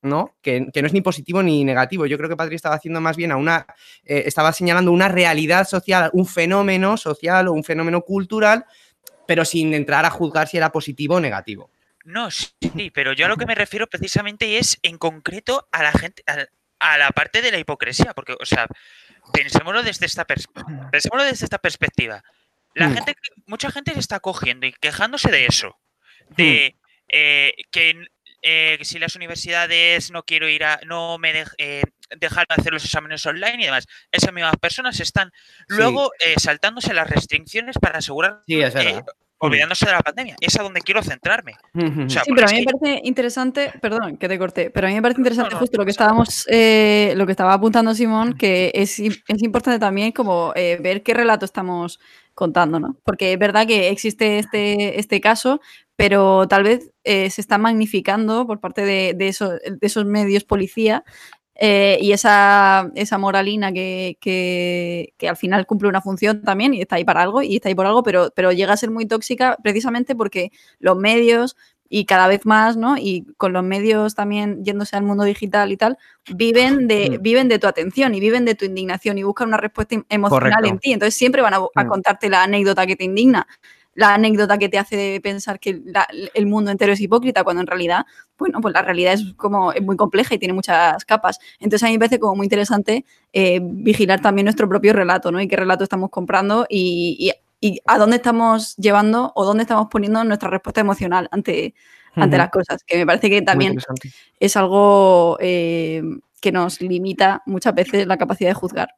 ¿no? 0.02 0.36
Que, 0.40 0.60
no 0.60 0.86
es 0.86 0.92
ni 0.92 1.00
positivo 1.00 1.42
ni 1.42 1.64
negativo. 1.64 2.06
Yo 2.06 2.16
creo 2.16 2.30
que 2.30 2.36
Patri 2.36 2.54
estaba 2.54 2.76
haciendo 2.76 3.00
más 3.00 3.16
bien 3.16 3.32
a 3.32 3.36
una, 3.36 3.66
eh, 4.04 4.24
estaba 4.26 4.52
señalando 4.52 4.92
una 4.92 5.08
realidad 5.08 5.66
social, 5.66 6.10
un 6.12 6.26
fenómeno 6.26 6.96
social 6.96 7.48
o 7.48 7.52
un 7.52 7.64
fenómeno 7.64 8.02
cultural 8.02 8.64
pero 9.26 9.44
sin 9.44 9.74
entrar 9.74 10.04
a 10.04 10.10
juzgar 10.10 10.48
si 10.48 10.56
era 10.56 10.72
positivo 10.72 11.16
o 11.16 11.20
negativo. 11.20 11.70
No, 12.04 12.30
sí, 12.30 12.52
pero 12.94 13.12
yo 13.12 13.26
a 13.26 13.28
lo 13.28 13.36
que 13.36 13.46
me 13.46 13.56
refiero 13.56 13.88
precisamente 13.88 14.58
es 14.58 14.78
en 14.82 14.96
concreto 14.96 15.66
a 15.72 15.82
la 15.82 15.92
gente, 15.92 16.22
a, 16.78 16.98
la 16.98 17.10
parte 17.10 17.42
de 17.42 17.50
la 17.50 17.58
hipocresía, 17.58 18.14
porque, 18.14 18.36
o 18.38 18.46
sea, 18.46 18.68
pensémoslo 19.32 19.82
desde 19.82 20.06
esta, 20.06 20.24
pensémoslo 20.92 21.24
desde 21.24 21.44
esta 21.44 21.58
perspectiva. 21.58 22.22
La 22.74 22.88
mm. 22.88 22.94
gente, 22.94 23.16
mucha 23.46 23.72
gente 23.72 23.92
se 23.92 24.00
está 24.00 24.20
cogiendo 24.20 24.66
y 24.66 24.72
quejándose 24.72 25.32
de 25.32 25.46
eso, 25.46 25.76
de 26.36 26.76
mm. 26.76 26.80
eh, 27.08 27.54
que 27.72 28.06
eh, 28.48 28.78
si 28.82 29.00
las 29.00 29.16
universidades 29.16 30.12
no 30.12 30.22
quiero 30.22 30.48
ir 30.48 30.62
a, 30.62 30.78
no 30.86 31.18
me 31.18 31.32
eh, 31.58 31.82
dejar 32.16 32.46
hacer 32.48 32.72
los 32.72 32.84
exámenes 32.84 33.26
online 33.26 33.56
y 33.60 33.64
demás. 33.64 33.88
Esas 34.12 34.32
mismas 34.32 34.54
personas 34.60 35.00
están 35.00 35.32
luego 35.66 36.12
eh, 36.24 36.34
saltándose 36.38 36.94
las 36.94 37.10
restricciones 37.10 37.76
para 37.80 37.98
asegurar, 37.98 38.42
sí, 38.46 38.60
es 38.60 38.72
olvidándose 39.38 39.86
de 39.86 39.92
la 39.92 39.98
pandemia. 39.98 40.36
Es 40.40 40.56
a 40.60 40.62
donde 40.62 40.80
quiero 40.80 41.02
centrarme. 41.02 41.54
sí, 41.74 42.20
pero 42.36 42.46
a 42.46 42.52
mí 42.52 42.60
me 42.60 42.72
parece 42.72 43.00
interesante, 43.02 43.72
perdón 43.82 44.16
que 44.16 44.28
te 44.28 44.38
corté, 44.38 44.70
pero 44.70 44.86
a 44.86 44.90
mí 44.90 44.94
me 44.94 45.02
parece 45.02 45.20
interesante 45.20 45.56
justo 45.56 45.76
lo 45.78 45.84
que 45.84 45.90
estábamos, 45.90 46.46
lo 46.46 47.26
que 47.26 47.32
estaba 47.32 47.52
apuntando 47.52 47.96
Simón, 47.96 48.38
que 48.38 48.70
es, 48.74 49.00
es 49.00 49.42
importante 49.42 49.80
también 49.80 50.12
como 50.12 50.52
ver 50.54 51.02
qué 51.02 51.14
relato 51.14 51.44
estamos 51.44 51.98
contando, 52.36 52.78
¿no? 52.78 52.96
Porque 53.02 53.32
es 53.32 53.38
verdad 53.38 53.66
que 53.66 53.88
existe 53.88 54.38
este, 54.38 55.00
este 55.00 55.20
caso, 55.20 55.60
pero 55.96 56.46
tal 56.46 56.62
vez 56.62 56.92
eh, 57.04 57.30
se 57.30 57.40
está 57.40 57.58
magnificando 57.58 58.46
por 58.46 58.60
parte 58.60 58.84
de, 58.84 59.28
esos 59.80 60.04
medios 60.04 60.44
policía 60.44 61.04
eh, 61.58 61.98
y 62.02 62.12
esa, 62.12 62.90
esa 62.94 63.16
moralina 63.16 63.72
que, 63.72 64.18
que, 64.20 65.28
al 65.28 65.36
final 65.36 65.66
cumple 65.66 65.88
una 65.88 66.02
función 66.02 66.42
también 66.42 66.74
y 66.74 66.82
está 66.82 66.96
ahí 66.96 67.04
para 67.04 67.22
algo 67.22 67.42
y 67.42 67.56
está 67.56 67.70
ahí 67.70 67.74
por 67.74 67.86
algo, 67.86 68.02
pero, 68.02 68.30
pero 68.34 68.52
llega 68.52 68.74
a 68.74 68.76
ser 68.76 68.90
muy 68.90 69.06
tóxica 69.06 69.56
precisamente 69.62 70.14
porque 70.14 70.52
los 70.78 70.96
medios 70.96 71.56
y 71.88 72.04
cada 72.04 72.28
vez 72.28 72.44
más, 72.44 72.76
¿no? 72.76 72.96
Y 72.98 73.26
con 73.36 73.52
los 73.52 73.62
medios 73.62 74.14
también 74.14 74.64
yéndose 74.64 74.96
al 74.96 75.04
mundo 75.04 75.24
digital 75.24 75.70
y 75.72 75.76
tal, 75.76 75.98
viven 76.34 76.88
de, 76.88 77.18
viven 77.20 77.48
de 77.48 77.58
tu 77.58 77.66
atención 77.66 78.14
y 78.14 78.20
viven 78.20 78.44
de 78.44 78.54
tu 78.54 78.64
indignación 78.64 79.18
y 79.18 79.22
buscan 79.22 79.48
una 79.48 79.56
respuesta 79.56 79.96
emocional 80.08 80.66
en 80.66 80.78
ti. 80.78 80.92
Entonces 80.92 81.14
siempre 81.14 81.42
van 81.42 81.54
a, 81.54 81.60
mm. 81.60 81.88
contarte 81.88 82.28
la 82.28 82.42
anécdota 82.42 82.86
que 82.86 82.96
te 82.96 83.04
indigna, 83.04 83.46
la 83.96 84.14
anécdota 84.14 84.58
que 84.58 84.68
te 84.68 84.78
hace 84.78 85.20
pensar 85.22 85.58
que 85.58 85.82
el 86.34 86.46
mundo 86.46 86.70
entero 86.70 86.92
es 86.92 87.00
hipócrita, 87.00 87.42
cuando 87.42 87.62
en 87.62 87.66
realidad, 87.66 88.06
bueno, 88.38 88.60
pues 88.60 88.72
la 88.72 88.82
realidad 88.82 89.14
es 89.14 89.34
como 89.36 89.72
es 89.72 89.82
muy 89.82 89.96
compleja 89.96 90.34
y 90.34 90.38
tiene 90.38 90.54
muchas 90.54 91.04
capas. 91.04 91.40
Entonces 91.58 91.82
a 91.82 91.86
mí 91.86 91.94
me 91.94 91.98
parece 91.98 92.20
como 92.20 92.36
muy 92.36 92.46
interesante 92.46 93.04
eh, 93.32 93.60
vigilar 93.62 94.20
también 94.20 94.44
nuestro 94.44 94.68
propio 94.68 94.92
relato, 94.92 95.32
¿no? 95.32 95.40
Y 95.40 95.48
qué 95.48 95.56
relato 95.56 95.82
estamos 95.82 96.10
comprando 96.10 96.66
y 96.68 97.32
y 97.60 97.80
a 97.86 97.98
dónde 97.98 98.16
estamos 98.16 98.76
llevando 98.76 99.32
o 99.34 99.44
dónde 99.44 99.62
estamos 99.62 99.88
poniendo 99.90 100.22
nuestra 100.24 100.50
respuesta 100.50 100.80
emocional 100.80 101.28
ante, 101.30 101.74
ante 102.14 102.38
las 102.38 102.50
cosas, 102.50 102.82
que 102.84 102.98
me 102.98 103.06
parece 103.06 103.30
que 103.30 103.42
también 103.42 103.78
es 104.38 104.56
algo 104.56 105.36
eh, 105.40 106.02
que 106.40 106.52
nos 106.52 106.80
limita 106.80 107.42
muchas 107.46 107.74
veces 107.74 108.06
la 108.06 108.16
capacidad 108.16 108.50
de 108.50 108.54
juzgar. 108.54 108.94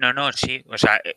No, 0.00 0.14
no, 0.14 0.32
sí, 0.32 0.64
o 0.66 0.78
sea, 0.78 0.98
eh, 1.04 1.14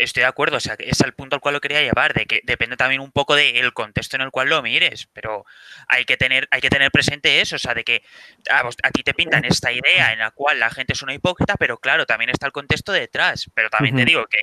estoy 0.00 0.22
de 0.22 0.26
acuerdo, 0.26 0.56
o 0.56 0.60
sea, 0.60 0.74
es 0.76 1.00
el 1.02 1.12
punto 1.12 1.36
al 1.36 1.40
cual 1.40 1.54
lo 1.54 1.60
quería 1.60 1.82
llevar, 1.82 2.14
de 2.14 2.26
que 2.26 2.40
depende 2.42 2.76
también 2.76 3.00
un 3.00 3.12
poco 3.12 3.36
del 3.36 3.72
contexto 3.74 4.16
en 4.16 4.22
el 4.22 4.32
cual 4.32 4.48
lo 4.48 4.60
mires, 4.60 5.08
pero 5.12 5.46
hay 5.86 6.04
que 6.04 6.16
tener, 6.16 6.48
hay 6.50 6.60
que 6.60 6.68
tener 6.68 6.90
presente 6.90 7.40
eso, 7.40 7.54
o 7.54 7.58
sea, 7.60 7.74
de 7.74 7.84
que 7.84 8.02
a, 8.50 8.90
ti 8.90 9.04
te 9.04 9.14
pintan 9.14 9.44
esta 9.44 9.70
idea 9.70 10.12
en 10.12 10.18
la 10.18 10.32
cual 10.32 10.58
la 10.58 10.68
gente 10.70 10.94
es 10.94 11.02
una 11.02 11.14
hipócrita, 11.14 11.54
pero 11.54 11.78
claro, 11.78 12.04
también 12.04 12.30
está 12.30 12.46
el 12.46 12.52
contexto 12.52 12.90
detrás, 12.90 13.48
pero 13.54 13.70
también 13.70 13.94
te 13.94 14.04
digo 14.04 14.26
que 14.26 14.40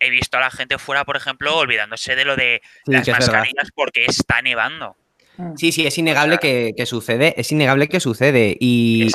he 0.00 0.08
visto 0.08 0.38
a 0.38 0.40
la 0.40 0.50
gente 0.50 0.78
fuera, 0.78 1.04
por 1.04 1.18
ejemplo, 1.18 1.54
olvidándose 1.54 2.16
de 2.16 2.24
lo 2.24 2.34
de 2.34 2.62
las 2.86 3.06
mascarillas 3.08 3.68
porque 3.74 4.06
está 4.06 4.40
nevando. 4.40 4.96
Mm. 5.36 5.56
Sí, 5.56 5.72
sí, 5.72 5.86
es 5.86 5.96
innegable 5.98 6.38
que, 6.38 6.74
sucede, 6.86 7.34
es 7.40 7.50
innegable 7.52 7.88
que 7.88 8.00
sucede. 8.00 8.56
Y, 8.58 9.08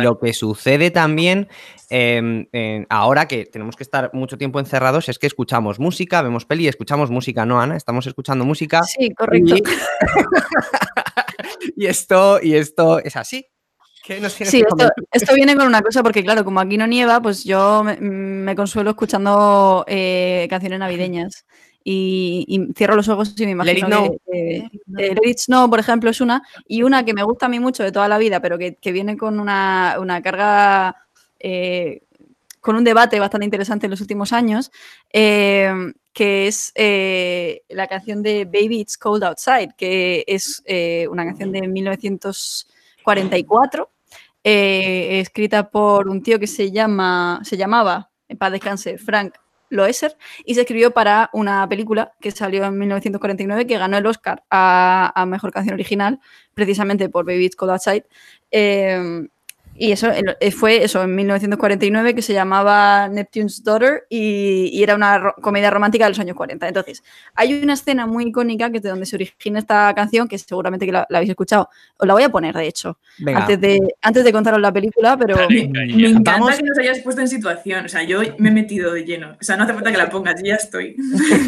lo 0.00 0.18
que 0.18 0.32
sucede 0.32 0.90
también 0.90 1.48
em, 1.88 2.46
ahora 2.88 3.26
que 3.26 3.46
tenemos 3.46 3.76
que 3.76 3.82
estar 3.82 4.10
mucho 4.12 4.38
tiempo 4.38 4.60
encerrados 4.60 5.08
es 5.08 5.18
que 5.18 5.26
escuchamos 5.26 5.78
música, 5.78 6.22
vemos 6.22 6.44
peli 6.44 6.64
y 6.64 6.68
escuchamos 6.68 7.10
música, 7.10 7.44
¿no, 7.44 7.60
Ana? 7.60 7.76
Estamos 7.76 8.06
escuchando 8.06 8.44
música. 8.44 8.82
Sí, 8.84 9.12
correcto. 9.14 9.56
y 11.76 11.86
esto, 11.86 12.38
y 12.42 12.54
esto 12.54 13.00
es 13.00 13.16
así. 13.16 13.46
Sí, 14.44 14.64
esto, 15.12 15.34
viene 15.34 15.56
con 15.56 15.66
una 15.66 15.82
cosa, 15.82 16.02
porque 16.02 16.24
claro, 16.24 16.44
como 16.44 16.58
aquí 16.60 16.76
no 16.76 16.86
nieva, 16.86 17.20
pues 17.20 17.44
yo 17.44 17.84
me, 17.84 18.56
consuelo 18.56 18.90
escuchando 18.90 19.84
eh, 19.86 20.46
canciones 20.50 20.78
navideñas. 20.80 21.44
Y, 21.82 22.68
cierro 22.76 22.94
los 22.94 23.08
ojos 23.08 23.34
y 23.38 23.46
me 23.46 23.52
imagino 23.52 24.14
que, 24.30 24.68
Let 24.86 25.16
It 25.24 25.38
Snow, 25.38 25.70
por 25.70 25.80
ejemplo, 25.80 26.10
es 26.10 26.20
una, 26.20 26.42
y 26.68 26.82
una 26.82 27.02
que 27.04 27.14
me 27.14 27.22
gusta 27.22 27.46
a 27.46 27.48
mí 27.48 27.58
mucho 27.58 27.82
de 27.82 27.92
toda 27.92 28.06
la 28.08 28.18
vida, 28.18 28.40
pero 28.40 28.58
que, 28.58 28.76
viene 28.92 29.16
con 29.16 29.40
una, 29.40 30.20
carga, 30.22 30.94
eh, 31.38 32.02
con 32.60 32.76
un 32.76 32.84
debate 32.84 33.18
bastante 33.18 33.46
interesante 33.46 33.86
en 33.86 33.90
los 33.90 34.02
últimos 34.02 34.32
años, 34.32 34.70
eh, 35.12 35.72
que 36.12 36.48
es 36.48 36.72
la 37.68 37.86
canción 37.86 38.22
de 38.22 38.44
Baby 38.44 38.80
It's 38.80 38.98
Cold 38.98 39.24
Outside, 39.24 39.74
que 39.76 40.24
es 40.26 40.62
una 41.08 41.24
canción 41.24 41.52
de 41.52 41.66
1944 41.66 43.90
eh, 44.42 45.20
escrita 45.20 45.70
por 45.70 46.08
un 46.08 46.22
tío 46.22 46.38
que 46.38 46.46
se 46.46 46.70
llama, 46.70 47.40
se 47.44 47.58
llamaba, 47.58 48.10
en 48.26 48.38
paz 48.38 48.52
descanse, 48.52 48.96
Frank 48.96 49.34
Loesser, 49.70 50.16
y 50.44 50.54
se 50.54 50.62
escribió 50.62 50.90
para 50.90 51.30
una 51.32 51.66
película 51.68 52.12
que 52.20 52.30
salió 52.30 52.64
en 52.64 52.78
1949 52.78 53.66
que 53.66 53.78
ganó 53.78 53.96
el 53.96 54.06
Oscar 54.06 54.44
a, 54.50 55.24
Mejor 55.26 55.52
Canción 55.52 55.74
Original, 55.74 56.20
precisamente 56.54 57.08
por 57.08 57.24
Baby 57.24 57.46
It's 57.46 57.56
Cold 57.56 57.72
Outside. 57.72 58.04
Eh, 58.50 59.26
y 59.80 59.92
eso 59.92 60.08
eh, 60.10 60.50
fue 60.50 60.84
eso 60.84 61.02
en 61.02 61.14
1949 61.14 62.14
que 62.14 62.20
se 62.20 62.34
llamaba 62.34 63.08
Neptune's 63.08 63.64
Daughter 63.64 64.04
y, 64.10 64.82
era 64.82 64.94
una 64.94 65.32
comedia 65.40 65.70
romántica 65.70 66.04
de 66.04 66.10
los 66.10 66.18
años 66.18 66.36
40. 66.36 66.68
Entonces, 66.68 67.02
hay 67.34 67.54
una 67.54 67.72
escena 67.72 68.06
muy 68.06 68.26
icónica 68.26 68.70
que 68.70 68.76
es 68.76 68.82
de 68.82 68.90
donde 68.90 69.06
se 69.06 69.16
origina 69.16 69.58
esta 69.58 69.94
canción, 69.94 70.28
que 70.28 70.36
seguramente 70.36 70.84
que 70.84 70.92
la, 70.92 71.06
habéis 71.10 71.30
escuchado. 71.30 71.70
Os 71.96 72.06
la 72.06 72.12
voy 72.12 72.24
a 72.24 72.28
poner, 72.28 72.54
de 72.54 72.66
hecho, 72.66 72.98
antes 73.34 73.58
de, 73.58 73.80
antes 74.02 74.22
de 74.22 74.32
contaros 74.32 74.60
la 74.60 74.70
película, 74.70 75.16
pero... 75.16 75.48
me 75.48 76.08
encanta 76.08 76.58
que 76.58 76.62
nos 76.62 76.78
hayas 76.78 76.98
puesto 77.00 77.22
en 77.22 77.28
situación. 77.28 77.86
O 77.86 77.88
sea, 77.88 78.02
yo 78.02 78.20
me 78.36 78.50
he 78.50 78.52
metido 78.52 78.92
de 78.92 79.06
lleno. 79.06 79.38
O 79.40 79.44
sea, 79.44 79.56
no 79.56 79.64
hace 79.64 79.72
falta 79.72 79.90
que 79.90 79.96
la 79.96 80.10
pongas, 80.10 80.42
ya 80.44 80.56
estoy. 80.56 80.94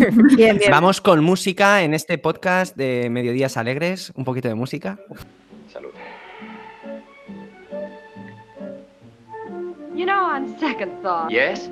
Vamos 0.70 1.02
con 1.02 1.22
música 1.22 1.82
en 1.82 1.92
este 1.92 2.16
podcast 2.16 2.74
de 2.78 3.10
Mediodías 3.10 3.58
Alegres. 3.58 4.10
Un 4.16 4.24
poquito 4.24 4.48
de 4.48 4.54
música. 4.54 4.98
You 9.94 10.06
know, 10.06 10.24
on 10.24 10.58
second 10.58 11.02
thought. 11.02 11.30
Yes? 11.30 11.68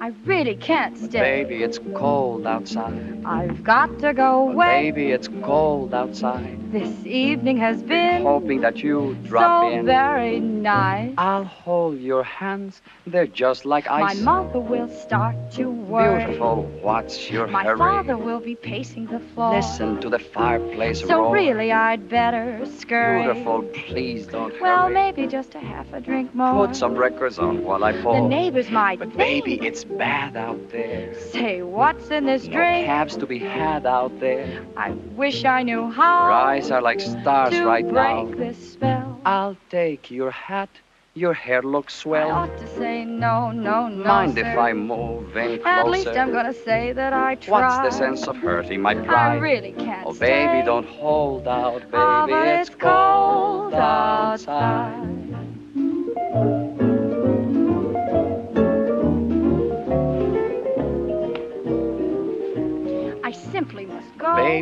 I 0.00 0.12
really 0.26 0.54
can't 0.54 0.96
stay. 0.96 1.18
Baby, 1.44 1.64
it's 1.64 1.80
cold 1.94 2.46
outside. 2.46 3.22
I've 3.24 3.64
got 3.64 3.98
to 3.98 4.14
go 4.14 4.48
away. 4.50 4.90
Baby, 4.92 5.10
it's 5.10 5.28
cold 5.42 5.92
outside. 5.92 6.54
This 6.70 7.04
evening 7.04 7.56
has 7.56 7.82
been 7.82 8.22
hoping 8.22 8.60
that 8.60 8.78
you 8.78 9.16
drop 9.24 9.62
so 9.72 9.76
in. 9.76 9.86
very 9.86 10.38
nice. 10.38 11.14
I'll 11.18 11.44
hold 11.44 11.98
your 11.98 12.22
hands. 12.22 12.80
They're 13.06 13.26
just 13.26 13.64
like 13.64 13.90
ice. 13.90 14.20
My 14.20 14.22
mother 14.42 14.60
will 14.60 14.88
start 14.88 15.34
to 15.52 15.68
worry. 15.68 16.24
Beautiful, 16.26 16.62
what's 16.82 17.28
your 17.30 17.48
My 17.48 17.64
hurry? 17.64 17.78
father 17.78 18.16
will 18.16 18.40
be 18.40 18.54
pacing 18.54 19.06
the 19.06 19.18
floor. 19.18 19.54
Listen 19.56 20.00
to 20.02 20.08
the 20.08 20.18
fireplace 20.20 21.00
So 21.00 21.22
roar. 21.22 21.34
really, 21.34 21.72
I'd 21.72 22.08
better 22.08 22.64
scurry. 22.66 23.24
Beautiful, 23.24 23.62
please 23.62 24.26
don't 24.28 24.54
Well, 24.60 24.84
hurry. 24.84 24.94
maybe 24.94 25.26
just 25.26 25.54
a 25.56 25.58
half 25.60 25.92
a 25.92 26.00
drink 26.00 26.34
more. 26.34 26.66
Put 26.66 26.76
some 26.76 26.94
records 26.94 27.38
on 27.38 27.64
while 27.64 27.82
I 27.82 27.92
pour. 28.00 28.14
the 28.20 28.28
neighbors 28.28 28.70
might 28.70 28.98
But 29.00 29.08
think, 29.08 29.18
baby, 29.18 29.66
it's 29.66 29.87
bad 29.96 30.36
out 30.36 30.70
there. 30.70 31.14
say, 31.14 31.62
what's 31.62 32.10
in 32.10 32.26
this 32.26 32.46
No 32.46 32.52
drink? 32.52 32.86
cabs 32.86 33.16
to 33.16 33.26
be 33.26 33.38
had 33.38 33.86
out 33.86 34.18
there. 34.20 34.64
I 34.76 34.90
wish 35.16 35.44
I 35.44 35.62
knew 35.62 35.90
how 35.90 36.24
Your 36.24 36.32
eyes 36.32 36.70
are 36.70 36.82
like 36.82 37.00
stars 37.00 37.50
to 37.50 37.64
right 37.64 37.84
break 37.88 38.28
now. 38.28 38.34
this 38.36 38.72
spell. 38.72 39.20
I'll 39.24 39.56
take 39.70 40.10
your 40.10 40.30
hat. 40.30 40.68
Your 41.14 41.34
hair 41.34 41.62
looks 41.62 41.94
swell. 41.94 42.28
I 42.28 42.32
ought 42.32 42.58
to 42.58 42.66
say 42.76 43.04
no, 43.04 43.50
no, 43.50 43.88
no. 43.88 44.04
Mind 44.04 44.34
sir. 44.34 44.42
if 44.46 44.56
I 44.58 44.72
move 44.72 45.36
in 45.36 45.58
closer? 45.58 45.68
At 45.68 45.88
least 45.88 46.06
I'm 46.08 46.30
gonna 46.32 46.52
say 46.52 46.92
that 46.92 47.12
I 47.12 47.34
tried. 47.34 47.60
What's 47.62 47.78
the 47.78 47.90
sense 47.98 48.28
of 48.28 48.36
hurting 48.36 48.80
my 48.80 48.94
pride? 48.94 49.32
I 49.32 49.34
really 49.38 49.72
can't 49.72 50.06
Oh, 50.06 50.12
baby, 50.12 50.60
stay. 50.60 50.62
don't 50.64 50.86
hold 50.86 51.48
out, 51.48 51.80
baby. 51.82 51.94
Ah, 51.94 52.26
but 52.28 52.46
it's 52.46 52.70
cold 52.70 53.74
outside. 53.74 54.94
I 54.94 55.27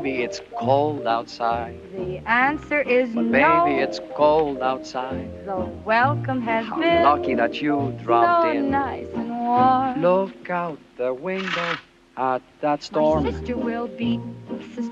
Baby, 0.07 0.23
it's 0.23 0.41
cold 0.57 1.05
outside. 1.05 1.81
The 1.93 2.19
answer 2.31 2.81
is 2.81 3.13
But 3.13 3.25
no. 3.25 3.65
baby, 3.65 3.81
it's 3.81 3.99
cold 4.15 4.63
outside. 4.63 5.29
The 5.45 5.69
welcome 5.85 6.41
has 6.43 6.65
How 6.65 6.79
been 6.79 7.03
lucky 7.03 7.35
that 7.35 7.61
you 7.61 7.93
dropped 8.05 8.45
so 8.45 8.51
in. 8.57 8.71
nice 8.71 9.09
and 9.17 9.29
warm. 9.31 10.01
Look 10.03 10.49
out 10.49 10.79
the 10.97 11.13
window 11.13 11.75
at 12.17 12.41
that 12.61 12.85
storm. 12.85 13.25
My 13.25 13.33
sister 13.33 13.57
will 13.57 13.89
be 13.89 14.21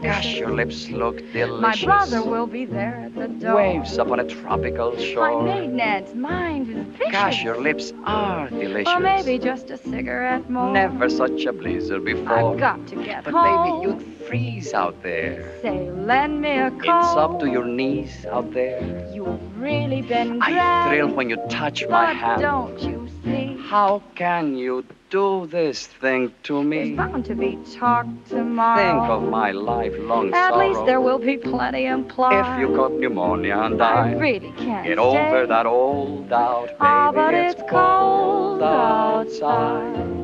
Gosh, 0.03 0.35
your 0.35 0.51
lips 0.53 0.89
look 0.91 1.19
delicious. 1.33 1.61
My 1.61 1.85
brother 1.85 2.23
will 2.23 2.47
be 2.47 2.65
there 2.65 2.97
at 3.07 3.15
the 3.15 3.29
door. 3.29 3.55
Waves 3.57 3.97
upon 3.97 4.19
a 4.21 4.25
tropical 4.25 4.97
shore. 4.99 5.43
My 5.43 5.55
maiden 5.55 5.81
aunt's 5.81 6.15
mind 6.15 6.69
is 6.71 6.87
vicious. 6.99 7.13
Gosh, 7.13 7.45
your 7.45 7.61
lips 7.61 7.93
are 8.05 8.49
delicious. 8.49 8.93
Or 8.93 9.01
maybe 9.01 9.39
just 9.39 9.71
a 9.71 9.77
cigarette 9.79 10.51
more. 10.51 10.73
Never 10.73 11.09
such 11.09 11.45
a 11.45 11.53
blizzard 11.53 12.05
before. 12.05 12.53
I've 12.55 12.59
got 12.59 12.87
to 12.89 12.97
get 12.97 13.25
But 13.25 13.33
home. 13.35 13.81
baby, 13.81 14.05
you'd 14.05 14.14
freeze 14.27 14.73
out 14.75 15.03
there. 15.03 15.59
Say, 15.63 15.91
lend 15.91 16.41
me 16.41 16.59
a 16.59 16.71
coat. 16.71 16.81
It's 17.01 17.17
up 17.17 17.41
to 17.41 17.47
your 17.51 17.65
knees 17.65 18.27
out 18.27 18.53
there. 18.53 18.81
You've 19.13 19.41
really 19.61 20.03
been 20.03 20.41
I 20.43 20.89
thrill 20.89 21.09
when 21.15 21.31
you 21.31 21.37
touch 21.49 21.87
my 21.89 22.13
hand. 22.13 22.43
don't 22.43 22.81
you 22.81 23.09
see? 23.25 23.57
How 23.69 24.03
can 24.15 24.57
you 24.57 24.85
do 25.11 25.47
this 25.47 25.87
thing 25.87 26.33
to 26.45 26.55
There's 26.55 26.89
me? 26.91 26.95
bound 26.95 27.25
to 27.27 27.35
be 27.35 27.59
talk 27.79 28.07
tomorrow. 28.29 28.77
Think 28.77 29.11
of 29.11 29.23
my 29.31 29.53
lifelong 29.53 30.33
At 30.35 30.51
sorrow. 30.53 30.69
least 30.69 30.85
there 30.87 31.01
will 31.01 31.19
be 31.19 31.37
plenty 31.37 31.87
implied. 31.87 32.41
If 32.55 32.61
you 32.61 32.75
got 32.77 32.93
pneumonia 32.93 33.59
and 33.59 33.81
I 33.83 34.13
die, 34.13 34.19
really 34.19 34.53
can't 34.59 34.87
get 34.87 34.99
stay. 34.99 35.03
over 35.03 35.47
that 35.47 35.67
old 35.67 36.29
doubt, 36.29 36.67
baby. 36.67 36.77
Ah, 36.81 37.13
but 37.13 37.35
it's, 37.35 37.55
it's 37.61 37.71
cold 37.71 38.61
cold 38.61 38.63
outside. 38.63 40.24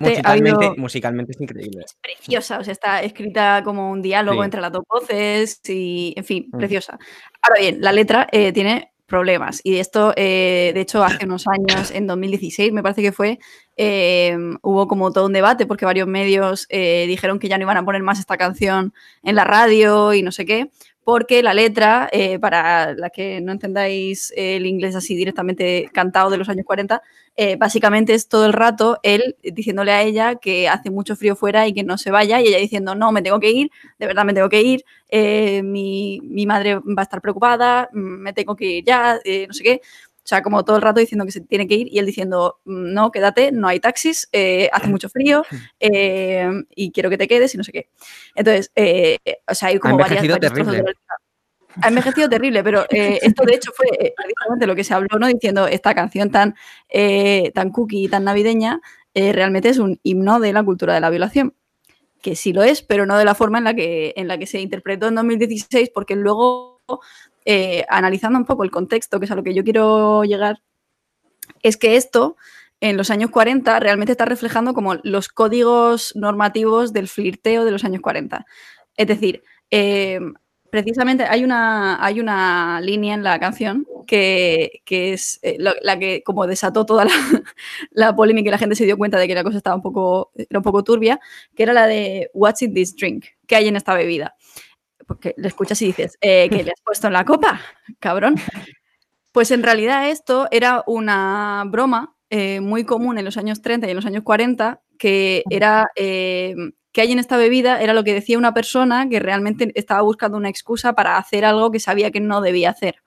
Musicalmente, 0.00 0.66
habido- 0.66 0.76
musicalmente 0.76 1.32
es 1.32 1.40
increíble. 1.40 1.84
preciosa, 2.02 2.58
o 2.58 2.64
sea, 2.64 2.72
está 2.72 3.02
escrita 3.02 3.62
como 3.64 3.90
un 3.90 4.02
diálogo 4.02 4.42
Sí. 4.42 4.44
entre 4.46 4.60
las 4.60 4.72
dos 4.72 4.82
voces 4.88 5.60
y, 5.68 6.14
en 6.16 6.24
fin, 6.24 6.48
Mm. 6.52 6.58
preciosa. 6.58 6.98
Ahora 7.42 7.60
bien, 7.60 7.78
la 7.80 7.92
letra 7.92 8.26
eh, 8.32 8.52
tiene 8.52 8.92
problemas 9.06 9.60
y 9.64 9.76
esto, 9.78 10.12
eh, 10.16 10.70
de 10.72 10.80
hecho, 10.80 11.02
hace 11.02 11.24
unos 11.26 11.44
años, 11.48 11.90
en 11.90 12.06
2016, 12.06 12.72
me 12.72 12.80
parece 12.82 13.02
que 13.02 13.10
fue, 13.10 13.40
eh, 13.76 14.36
hubo 14.62 14.86
como 14.86 15.10
todo 15.12 15.26
un 15.26 15.32
debate 15.32 15.66
porque 15.66 15.84
varios 15.84 16.06
medios 16.06 16.66
eh, 16.68 17.06
dijeron 17.08 17.40
que 17.40 17.48
ya 17.48 17.58
no 17.58 17.62
iban 17.64 17.76
a 17.76 17.84
poner 17.84 18.02
más 18.04 18.20
esta 18.20 18.36
canción 18.36 18.94
en 19.24 19.34
la 19.34 19.42
radio 19.44 20.14
y 20.14 20.22
no 20.22 20.30
sé 20.30 20.46
qué, 20.46 20.70
porque 21.10 21.42
la 21.42 21.54
letra, 21.54 22.08
eh, 22.12 22.38
para 22.38 22.94
la 22.94 23.10
que 23.10 23.40
no 23.40 23.50
entendáis 23.50 24.32
el 24.36 24.64
inglés 24.64 24.94
así 24.94 25.16
directamente 25.16 25.90
cantado 25.92 26.30
de 26.30 26.36
los 26.38 26.48
años 26.48 26.64
40, 26.64 27.02
eh, 27.34 27.56
básicamente 27.56 28.14
es 28.14 28.28
todo 28.28 28.46
el 28.46 28.52
rato 28.52 29.00
él 29.02 29.34
diciéndole 29.42 29.90
a 29.90 30.02
ella 30.02 30.36
que 30.36 30.68
hace 30.68 30.88
mucho 30.88 31.16
frío 31.16 31.34
fuera 31.34 31.66
y 31.66 31.72
que 31.74 31.82
no 31.82 31.98
se 31.98 32.12
vaya 32.12 32.40
y 32.40 32.46
ella 32.46 32.58
diciendo, 32.58 32.94
no, 32.94 33.10
me 33.10 33.22
tengo 33.22 33.40
que 33.40 33.50
ir, 33.50 33.70
de 33.98 34.06
verdad 34.06 34.24
me 34.24 34.34
tengo 34.34 34.48
que 34.48 34.62
ir, 34.62 34.84
eh, 35.08 35.64
mi, 35.64 36.20
mi 36.22 36.46
madre 36.46 36.76
va 36.76 37.00
a 37.00 37.02
estar 37.02 37.20
preocupada, 37.20 37.88
mm, 37.92 37.98
me 37.98 38.32
tengo 38.32 38.54
que 38.54 38.66
ir 38.66 38.84
ya, 38.84 39.14
no 39.48 39.52
sé 39.52 39.64
qué. 39.64 39.80
O 40.24 40.28
sea, 40.30 40.42
como 40.42 40.64
todo 40.64 40.76
el 40.76 40.82
rato 40.82 41.00
diciendo 41.00 41.24
que 41.24 41.32
se 41.32 41.40
tiene 41.40 41.66
que 41.66 41.74
ir 41.74 41.88
y 41.90 41.98
él 41.98 42.06
diciendo, 42.06 42.58
"Mm, 42.64 42.92
no, 42.92 43.10
quédate, 43.10 43.52
no 43.52 43.68
hay 43.68 43.80
taxis, 43.80 44.28
eh, 44.32 44.68
hace 44.72 44.88
mucho 44.88 45.08
frío 45.08 45.42
eh, 45.80 46.50
y 46.74 46.92
quiero 46.92 47.10
que 47.10 47.18
te 47.18 47.28
quedes 47.28 47.54
y 47.54 47.58
no 47.58 47.64
sé 47.64 47.72
qué. 47.72 47.88
Entonces, 48.34 48.70
eh, 48.76 49.18
o 49.48 49.54
sea, 49.54 49.68
hay 49.68 49.78
como 49.78 49.98
varias, 49.98 50.22
letra. 50.24 50.94
Ha 51.82 51.88
envejecido 51.88 52.28
terrible, 52.28 52.64
pero 52.64 52.84
eh, 52.90 53.18
esto 53.22 53.44
de 53.44 53.54
hecho 53.54 53.70
fue 53.74 53.86
eh, 53.98 54.12
precisamente 54.16 54.66
lo 54.66 54.74
que 54.74 54.84
se 54.84 54.94
habló, 54.94 55.18
¿no? 55.18 55.26
Diciendo 55.28 55.66
esta 55.66 55.94
canción 55.94 56.30
tan, 56.30 56.54
eh, 56.88 57.52
tan 57.54 57.70
cookie 57.70 58.04
y 58.04 58.08
tan 58.08 58.24
navideña 58.24 58.80
realmente 59.14 59.68
es 59.68 59.78
un 59.78 59.98
himno 60.04 60.38
de 60.38 60.52
la 60.52 60.62
cultura 60.62 60.94
de 60.94 61.00
la 61.00 61.10
violación. 61.10 61.54
Que 62.22 62.36
sí 62.36 62.52
lo 62.52 62.62
es, 62.62 62.82
pero 62.82 63.06
no 63.06 63.18
de 63.18 63.24
la 63.24 63.34
forma 63.34 63.58
en 63.58 63.64
la 63.64 63.74
que, 63.74 64.12
en 64.16 64.28
la 64.28 64.38
que 64.38 64.46
se 64.46 64.60
interpretó 64.60 65.08
en 65.08 65.16
2016, 65.16 65.90
porque 65.94 66.16
luego, 66.16 66.80
eh, 67.44 67.84
analizando 67.88 68.38
un 68.38 68.44
poco 68.44 68.64
el 68.64 68.70
contexto, 68.70 69.18
que 69.18 69.26
es 69.26 69.30
a 69.30 69.36
lo 69.36 69.42
que 69.42 69.54
yo 69.54 69.64
quiero 69.64 70.24
llegar, 70.24 70.62
es 71.62 71.76
que 71.76 71.96
esto 71.96 72.36
en 72.80 72.96
los 72.96 73.10
años 73.10 73.30
40 73.30 73.78
realmente 73.80 74.12
está 74.12 74.24
reflejando 74.24 74.72
como 74.72 74.96
los 75.02 75.28
códigos 75.28 76.14
normativos 76.16 76.92
del 76.92 77.08
flirteo 77.08 77.64
de 77.64 77.70
los 77.70 77.84
años 77.84 78.00
40. 78.00 78.46
Es 78.96 79.06
decir, 79.06 79.42
eh, 79.70 80.18
precisamente 80.70 81.24
hay 81.24 81.44
una, 81.44 82.02
hay 82.04 82.20
una 82.20 82.80
línea 82.80 83.14
en 83.14 83.22
la 83.22 83.38
canción 83.38 83.86
que, 84.06 84.82
que 84.84 85.12
es 85.12 85.38
eh, 85.42 85.56
la 85.58 85.98
que 85.98 86.22
como 86.24 86.46
desató 86.46 86.86
toda 86.86 87.04
la, 87.04 87.12
la 87.90 88.16
polémica 88.16 88.48
y 88.48 88.50
la 88.52 88.58
gente 88.58 88.76
se 88.76 88.84
dio 88.84 88.96
cuenta 88.96 89.18
de 89.18 89.28
que 89.28 89.34
la 89.34 89.44
cosa 89.44 89.58
estaba 89.58 89.76
un 89.76 89.82
poco, 89.82 90.32
era 90.34 90.58
un 90.58 90.64
poco 90.64 90.82
turbia, 90.82 91.20
que 91.54 91.64
era 91.64 91.72
la 91.72 91.86
de 91.86 92.30
What's 92.32 92.62
in 92.62 92.72
this 92.72 92.96
drink? 92.96 93.26
¿Qué 93.46 93.56
hay 93.56 93.68
en 93.68 93.76
esta 93.76 93.94
bebida? 93.94 94.36
Porque 95.10 95.34
le 95.36 95.48
escuchas 95.48 95.82
y 95.82 95.86
dices, 95.86 96.16
"Eh, 96.20 96.48
¿qué 96.48 96.62
le 96.62 96.70
has 96.70 96.80
puesto 96.84 97.08
en 97.08 97.14
la 97.14 97.24
copa? 97.24 97.60
Cabrón. 97.98 98.36
Pues 99.32 99.50
en 99.50 99.64
realidad 99.64 100.08
esto 100.08 100.46
era 100.52 100.84
una 100.86 101.64
broma 101.66 102.14
eh, 102.30 102.60
muy 102.60 102.84
común 102.84 103.18
en 103.18 103.24
los 103.24 103.36
años 103.36 103.60
30 103.60 103.88
y 103.88 103.90
en 103.90 103.96
los 103.96 104.06
años 104.06 104.22
40, 104.22 104.82
que 104.98 105.42
era 105.50 105.88
eh, 105.96 106.54
que 106.92 107.00
hay 107.00 107.10
en 107.10 107.18
esta 107.18 107.36
bebida, 107.36 107.82
era 107.82 107.92
lo 107.92 108.04
que 108.04 108.14
decía 108.14 108.38
una 108.38 108.54
persona 108.54 109.08
que 109.08 109.18
realmente 109.18 109.72
estaba 109.74 110.02
buscando 110.02 110.36
una 110.36 110.48
excusa 110.48 110.92
para 110.92 111.16
hacer 111.16 111.44
algo 111.44 111.72
que 111.72 111.80
sabía 111.80 112.12
que 112.12 112.20
no 112.20 112.40
debía 112.40 112.70
hacer. 112.70 113.02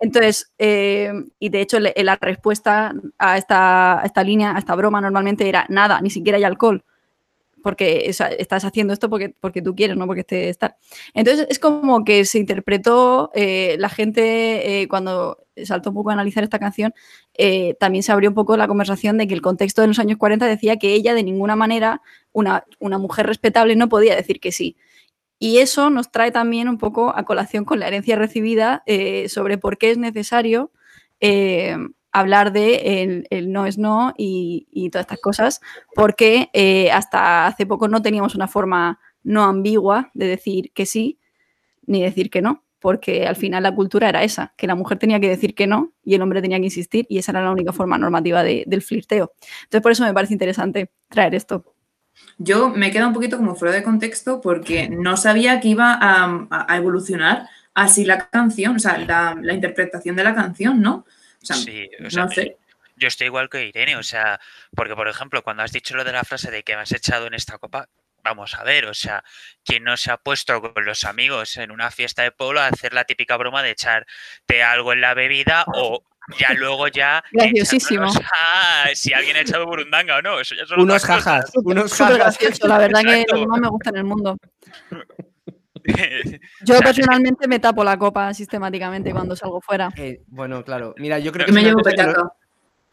Entonces, 0.00 0.52
eh, 0.58 1.12
y 1.38 1.50
de 1.50 1.60
hecho 1.60 1.78
la 1.78 2.18
respuesta 2.20 2.92
a 3.16 3.38
esta, 3.38 4.00
a 4.02 4.04
esta 4.06 4.24
línea, 4.24 4.56
a 4.56 4.58
esta 4.58 4.74
broma, 4.74 5.00
normalmente 5.00 5.48
era 5.48 5.66
nada, 5.68 6.00
ni 6.00 6.10
siquiera 6.10 6.36
hay 6.36 6.44
alcohol. 6.44 6.84
Porque 7.62 8.06
estás 8.08 8.64
haciendo 8.64 8.92
esto 8.92 9.08
porque, 9.10 9.34
porque 9.40 9.62
tú 9.62 9.74
quieres, 9.74 9.96
no 9.96 10.06
porque 10.06 10.20
esté 10.20 10.48
estar. 10.48 10.76
Entonces 11.14 11.46
es 11.50 11.58
como 11.58 12.04
que 12.04 12.24
se 12.24 12.38
interpretó, 12.38 13.30
eh, 13.34 13.76
la 13.78 13.88
gente 13.88 14.82
eh, 14.82 14.88
cuando 14.88 15.46
saltó 15.64 15.90
un 15.90 15.96
poco 15.96 16.10
a 16.10 16.14
analizar 16.14 16.42
esta 16.42 16.58
canción, 16.58 16.94
eh, 17.34 17.74
también 17.78 18.02
se 18.02 18.12
abrió 18.12 18.30
un 18.30 18.34
poco 18.34 18.56
la 18.56 18.68
conversación 18.68 19.18
de 19.18 19.26
que 19.26 19.34
el 19.34 19.42
contexto 19.42 19.82
de 19.82 19.88
los 19.88 19.98
años 19.98 20.18
40 20.18 20.46
decía 20.46 20.76
que 20.76 20.94
ella 20.94 21.14
de 21.14 21.22
ninguna 21.22 21.56
manera, 21.56 22.02
una, 22.32 22.64
una 22.78 22.98
mujer 22.98 23.26
respetable, 23.26 23.76
no 23.76 23.88
podía 23.88 24.16
decir 24.16 24.40
que 24.40 24.52
sí. 24.52 24.76
Y 25.38 25.58
eso 25.58 25.90
nos 25.90 26.10
trae 26.10 26.30
también 26.30 26.68
un 26.68 26.78
poco 26.78 27.16
a 27.16 27.24
colación 27.24 27.64
con 27.64 27.80
la 27.80 27.88
herencia 27.88 28.16
recibida 28.16 28.84
sobre 29.28 29.56
por 29.56 29.78
qué 29.78 29.90
es 29.90 29.96
necesario 29.96 30.70
hablar 32.12 32.52
de 32.52 33.02
el, 33.02 33.26
el 33.30 33.52
no 33.52 33.66
es 33.66 33.78
no 33.78 34.14
y, 34.18 34.66
y 34.70 34.90
todas 34.90 35.04
estas 35.04 35.20
cosas, 35.20 35.60
porque 35.94 36.50
eh, 36.52 36.90
hasta 36.92 37.46
hace 37.46 37.66
poco 37.66 37.88
no 37.88 38.02
teníamos 38.02 38.34
una 38.34 38.48
forma 38.48 38.98
no 39.22 39.44
ambigua 39.44 40.10
de 40.14 40.26
decir 40.26 40.72
que 40.72 40.86
sí 40.86 41.18
ni 41.86 42.02
decir 42.02 42.30
que 42.30 42.42
no, 42.42 42.64
porque 42.78 43.26
al 43.26 43.36
final 43.36 43.62
la 43.62 43.74
cultura 43.74 44.08
era 44.08 44.22
esa, 44.24 44.54
que 44.56 44.66
la 44.66 44.74
mujer 44.74 44.98
tenía 44.98 45.20
que 45.20 45.28
decir 45.28 45.54
que 45.54 45.66
no 45.66 45.92
y 46.04 46.14
el 46.14 46.22
hombre 46.22 46.40
tenía 46.42 46.58
que 46.58 46.64
insistir 46.64 47.06
y 47.08 47.18
esa 47.18 47.32
era 47.32 47.42
la 47.42 47.50
única 47.52 47.72
forma 47.72 47.98
normativa 47.98 48.42
de- 48.42 48.64
del 48.66 48.82
flirteo. 48.82 49.32
Entonces 49.64 49.82
por 49.82 49.92
eso 49.92 50.04
me 50.04 50.14
parece 50.14 50.32
interesante 50.34 50.90
traer 51.08 51.34
esto. 51.34 51.64
Yo 52.38 52.70
me 52.70 52.90
queda 52.90 53.06
un 53.06 53.14
poquito 53.14 53.36
como 53.36 53.54
fuera 53.54 53.74
de 53.74 53.82
contexto 53.82 54.40
porque 54.40 54.88
no 54.88 55.16
sabía 55.16 55.60
que 55.60 55.68
iba 55.68 55.92
a, 56.00 56.46
a- 56.50 56.76
evolucionar 56.76 57.48
así 57.74 58.04
la 58.04 58.28
canción, 58.30 58.76
o 58.76 58.78
sea, 58.78 58.98
la, 58.98 59.36
la 59.40 59.52
interpretación 59.54 60.16
de 60.16 60.24
la 60.24 60.34
canción, 60.34 60.80
¿no? 60.80 61.04
O 61.42 61.46
sea, 61.46 61.56
Sí, 61.56 61.88
o 62.04 62.10
sea, 62.10 62.24
no 62.24 62.30
sé. 62.30 62.56
yo 62.96 63.08
estoy 63.08 63.26
igual 63.26 63.48
que 63.48 63.66
Irene, 63.66 63.96
o 63.96 64.02
sea, 64.02 64.40
porque 64.74 64.94
por 64.94 65.08
ejemplo, 65.08 65.42
cuando 65.42 65.62
has 65.62 65.72
dicho 65.72 65.96
lo 65.96 66.04
de 66.04 66.12
la 66.12 66.24
frase 66.24 66.50
de 66.50 66.62
que 66.62 66.74
me 66.76 66.82
has 66.82 66.92
echado 66.92 67.26
en 67.26 67.34
esta 67.34 67.58
copa, 67.58 67.88
vamos 68.22 68.54
a 68.54 68.62
ver, 68.64 68.84
o 68.84 68.92
sea, 68.94 69.24
¿quién 69.64 69.84
no 69.84 69.96
se 69.96 70.12
ha 70.12 70.18
puesto 70.18 70.60
con 70.60 70.84
los 70.84 71.04
amigos 71.04 71.56
en 71.56 71.70
una 71.70 71.90
fiesta 71.90 72.22
de 72.22 72.30
pueblo 72.32 72.60
a 72.60 72.66
hacer 72.66 72.92
la 72.92 73.04
típica 73.04 73.36
broma 73.38 73.62
de 73.62 73.70
echarte 73.70 74.62
algo 74.62 74.92
en 74.92 75.00
la 75.00 75.14
bebida 75.14 75.64
o 75.74 76.04
ya 76.38 76.52
luego 76.52 76.86
ya 76.88 77.24
graciosísimo 77.32 78.06
si 78.94 79.14
alguien 79.14 79.36
ha 79.36 79.40
echado 79.40 79.64
burundanga 79.66 80.18
o 80.18 80.22
no 80.22 80.38
eso 80.38 80.54
ya 80.54 80.66
son 80.66 80.80
unos 80.80 81.00
cosas. 81.02 81.24
jajas 81.24 81.50
unos 81.54 81.90
Súper 81.90 82.18
jajas 82.18 82.38
gracioso, 82.38 82.68
la 82.68 82.78
verdad 82.78 83.00
que 83.00 83.24
lo 83.32 83.38
que 83.40 83.46
más 83.46 83.60
me 83.60 83.68
gusta 83.68 83.88
en 83.90 83.96
el 83.96 84.04
mundo. 84.04 84.36
Yo 86.64 86.78
personalmente 86.80 87.46
me 87.48 87.58
tapo 87.58 87.84
la 87.84 87.96
copa 87.96 88.32
sistemáticamente 88.34 89.12
cuando 89.12 89.34
salgo 89.36 89.60
fuera. 89.60 89.90
Eh, 89.96 90.20
bueno 90.28 90.64
claro 90.64 90.94
mira 90.98 91.18
yo 91.18 91.32
creo 91.32 91.46
Yo 91.46 91.52
que 91.54 91.60
me 91.60 91.62
llevo 91.62 91.80
yo, 91.82 91.90
la, 91.90 92.06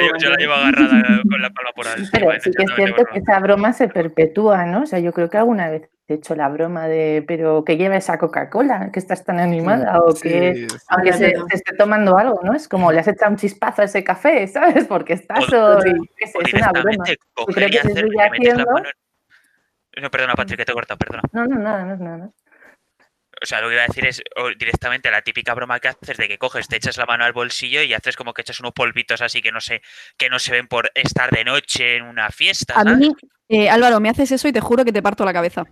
llevo- 0.00 0.16
yo 0.18 0.28
la 0.30 0.36
como- 0.36 0.36
llevo 0.38 0.52
agarrada 0.54 1.22
con 1.28 1.40
la 1.42 1.50
palma 1.50 1.70
por 1.74 1.86
encima. 1.86 2.08
Pero 2.12 2.30
sí 2.40 2.50
que 2.50 2.62
es 2.64 2.70
cierto 2.76 3.04
que 3.12 3.18
esa 3.20 3.38
broma 3.40 3.72
se 3.72 3.88
perpetúa, 3.88 4.66
¿no? 4.66 4.82
O 4.82 4.86
sea, 4.86 4.98
yo 4.98 5.12
creo 5.12 5.30
que 5.30 5.38
alguna 5.38 5.70
vez 5.70 5.88
he 6.06 6.14
hecho 6.14 6.34
la 6.34 6.48
broma 6.48 6.86
de, 6.88 7.22
pero 7.28 7.64
que 7.64 7.76
lleva 7.76 7.96
esa 7.96 8.18
Coca-Cola, 8.18 8.90
que 8.92 8.98
estás 8.98 9.24
tan 9.26 9.38
animada, 9.40 9.98
o 10.00 10.14
que 10.14 10.54
Sí, 10.54 10.68
sí. 10.70 10.76
aunque 10.88 11.12
se, 11.12 11.34
esté 11.52 11.76
tomando 11.76 12.16
algo, 12.16 12.40
¿no? 12.42 12.54
Es 12.54 12.66
como 12.66 12.90
le 12.92 13.00
has 13.00 13.08
echado 13.08 13.30
un 13.32 13.36
chispazo 13.36 13.82
a 13.82 13.84
ese 13.84 14.02
café, 14.04 14.46
¿sabes? 14.48 14.84
Porque 14.86 15.12
estás 15.14 15.52
O- 15.52 15.76
hoy, 15.78 15.92
O 16.34 16.40
es 16.42 16.54
una 16.54 16.72
broma. 16.72 17.04
coger 17.34 17.54
creo 17.54 17.68
que 17.70 17.88
se 17.88 17.94
sigue 17.94 18.22
haciendo. 18.22 18.64
No, 20.00 20.10
perdona, 20.10 20.34
Patrick, 20.34 20.58
que 20.58 20.64
te 20.64 20.72
he 20.72 20.74
cortado, 20.74 20.98
perdona. 20.98 21.22
No, 21.32 21.46
no, 21.46 21.58
nada, 21.58 21.84
no 21.84 21.94
es 21.94 22.00
nada. 22.00 22.30
O 23.40 23.46
sea, 23.46 23.60
lo 23.60 23.68
que 23.68 23.74
iba 23.74 23.84
a 23.84 23.86
decir 23.86 24.06
es 24.06 24.22
o 24.36 24.48
directamente 24.50 25.10
la 25.10 25.22
típica 25.22 25.54
broma 25.54 25.78
que 25.78 25.88
haces 25.88 26.16
de 26.16 26.28
que 26.28 26.38
coges, 26.38 26.66
te 26.66 26.76
echas 26.76 26.96
la 26.96 27.06
mano 27.06 27.24
al 27.24 27.32
bolsillo 27.32 27.82
y 27.82 27.94
haces 27.94 28.16
como 28.16 28.34
que 28.34 28.42
echas 28.42 28.58
unos 28.58 28.72
polvitos 28.72 29.22
así 29.22 29.40
que 29.40 29.52
no 29.52 29.60
sé, 29.60 29.80
que 30.16 30.28
no 30.28 30.38
se 30.38 30.52
ven 30.52 30.66
por 30.66 30.90
estar 30.94 31.30
de 31.30 31.44
noche 31.44 31.96
en 31.96 32.02
una 32.02 32.30
fiesta. 32.30 32.74
A 32.74 32.82
¿sabes? 32.82 32.98
mí, 32.98 33.14
eh, 33.48 33.70
Álvaro, 33.70 33.98
me 34.00 34.10
haces 34.10 34.30
eso 34.32 34.46
y 34.48 34.52
te 34.52 34.60
juro 34.60 34.84
que 34.84 34.92
te 34.92 35.02
parto 35.02 35.24
la 35.24 35.32
cabeza. 35.32 35.64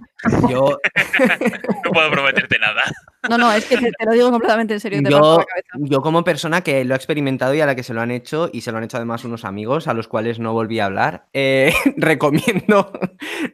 yo 0.48 0.78
No 1.84 1.90
puedo 1.92 2.10
prometerte 2.10 2.58
nada. 2.58 2.82
No, 3.28 3.36
no, 3.38 3.52
es 3.52 3.64
que 3.66 3.76
te, 3.76 3.90
te 3.90 4.04
lo 4.04 4.12
digo 4.12 4.30
completamente 4.30 4.74
en 4.74 4.80
serio, 4.80 5.02
te 5.02 5.10
parto 5.10 5.34
yo, 5.34 5.38
la 5.40 5.44
cabeza. 5.44 5.68
yo 5.74 6.00
como 6.00 6.24
persona 6.24 6.62
que 6.62 6.84
lo 6.84 6.94
ha 6.94 6.96
experimentado 6.96 7.54
y 7.54 7.60
a 7.60 7.66
la 7.66 7.74
que 7.74 7.82
se 7.82 7.92
lo 7.92 8.00
han 8.00 8.10
hecho, 8.10 8.48
y 8.52 8.60
se 8.60 8.72
lo 8.72 8.78
han 8.78 8.84
hecho 8.84 8.96
además 8.96 9.24
unos 9.24 9.44
amigos 9.44 9.88
a 9.88 9.94
los 9.94 10.08
cuales 10.08 10.38
no 10.38 10.52
volví 10.52 10.80
a 10.80 10.86
hablar, 10.86 11.26
eh, 11.32 11.72
recomiendo, 11.96 12.92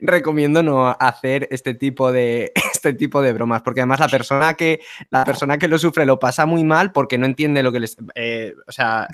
recomiendo 0.01 0.63
no 0.63 0.97
hacer 0.99 1.49
este 1.51 1.75
tipo, 1.75 2.13
de, 2.13 2.53
este 2.73 2.93
tipo 2.95 3.23
de 3.23 3.33
bromas, 3.33 3.63
porque 3.63 3.81
además 3.81 4.01
la 4.01 4.09
persona, 4.09 4.55
que, 4.55 4.81
la 5.11 5.25
persona 5.25 5.59
que 5.59 5.69
lo 5.69 5.79
sufre 5.79 6.07
lo 6.07 6.19
pasa 6.19 6.47
muy 6.47 6.65
mal 6.65 6.93
porque 6.93 7.19
no 7.19 7.27
entiende 7.27 7.63
lo 7.63 7.73
que 7.73 7.81
les... 7.81 7.97
eh, 8.15 8.55
o 8.67 8.73
sea, 8.73 9.09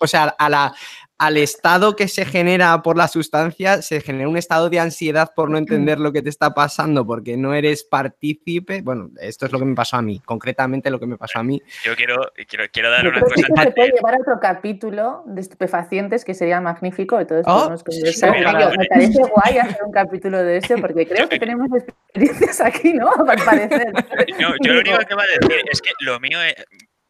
o 0.00 0.06
sea 0.06 0.34
a 0.38 0.48
la, 0.50 0.74
al 1.18 1.36
estado 1.36 1.94
que 1.96 2.08
se 2.08 2.24
genera 2.24 2.82
por 2.82 2.96
la 2.96 3.08
sustancia, 3.08 3.82
se 3.82 4.00
genera 4.00 4.28
un 4.28 4.36
estado 4.36 4.68
de 4.68 4.80
ansiedad 4.80 5.30
por 5.34 5.48
no 5.50 5.58
entender 5.58 6.00
lo 6.00 6.12
que 6.12 6.22
te 6.22 6.28
está 6.28 6.54
pasando, 6.54 7.06
porque 7.06 7.36
no 7.36 7.54
eres 7.54 7.84
partícipe. 7.84 8.82
Bueno, 8.82 9.10
esto 9.20 9.46
es 9.46 9.52
lo 9.52 9.58
que 9.58 9.64
me 9.64 9.74
pasó 9.74 9.96
a 9.96 10.02
mí, 10.02 10.20
concretamente 10.24 10.90
lo 10.90 10.98
que 10.98 11.06
me 11.06 11.16
pasó 11.16 11.38
a 11.38 11.42
mí. 11.44 11.62
Yo 11.84 11.94
quiero, 11.96 12.16
quiero, 12.48 12.64
quiero 12.72 12.90
dar 12.90 13.04
Yo 13.04 13.10
una 13.10 13.18
que 13.20 13.24
cosa. 13.42 13.62
se 13.64 13.70
puede 13.72 13.92
llevar 13.92 14.14
a 14.14 14.18
otro 14.18 14.34
capítulo 14.40 15.22
de 15.26 15.40
estupefacientes 15.40 16.24
que 16.24 16.34
sería 16.34 16.60
magnífico 16.60 17.24
todos 17.26 17.44
Oh, 17.46 17.58
podemos 17.58 17.84
conversar. 17.84 18.34
sí, 18.34 18.40
me 18.78 18.86
parece 18.86 19.22
guay 19.22 19.58
hacer 19.58 19.78
un 19.84 19.92
capítulo 19.92 20.42
de 20.42 20.56
eso 20.58 20.74
porque 20.80 21.06
creo 21.08 21.28
que 21.28 21.38
tenemos 21.38 21.68
experiencias 21.72 22.60
aquí, 22.60 22.92
¿no? 22.92 23.08
Al 23.28 23.42
parecer. 23.44 23.92
No, 24.40 24.54
yo 24.62 24.72
lo 24.74 24.80
único 24.80 24.98
que 24.98 25.14
va 25.14 25.22
a 25.22 25.26
decir 25.40 25.64
es 25.70 25.80
que 25.80 25.90
lo 26.00 26.18
mío 26.20 26.42
es 26.42 26.54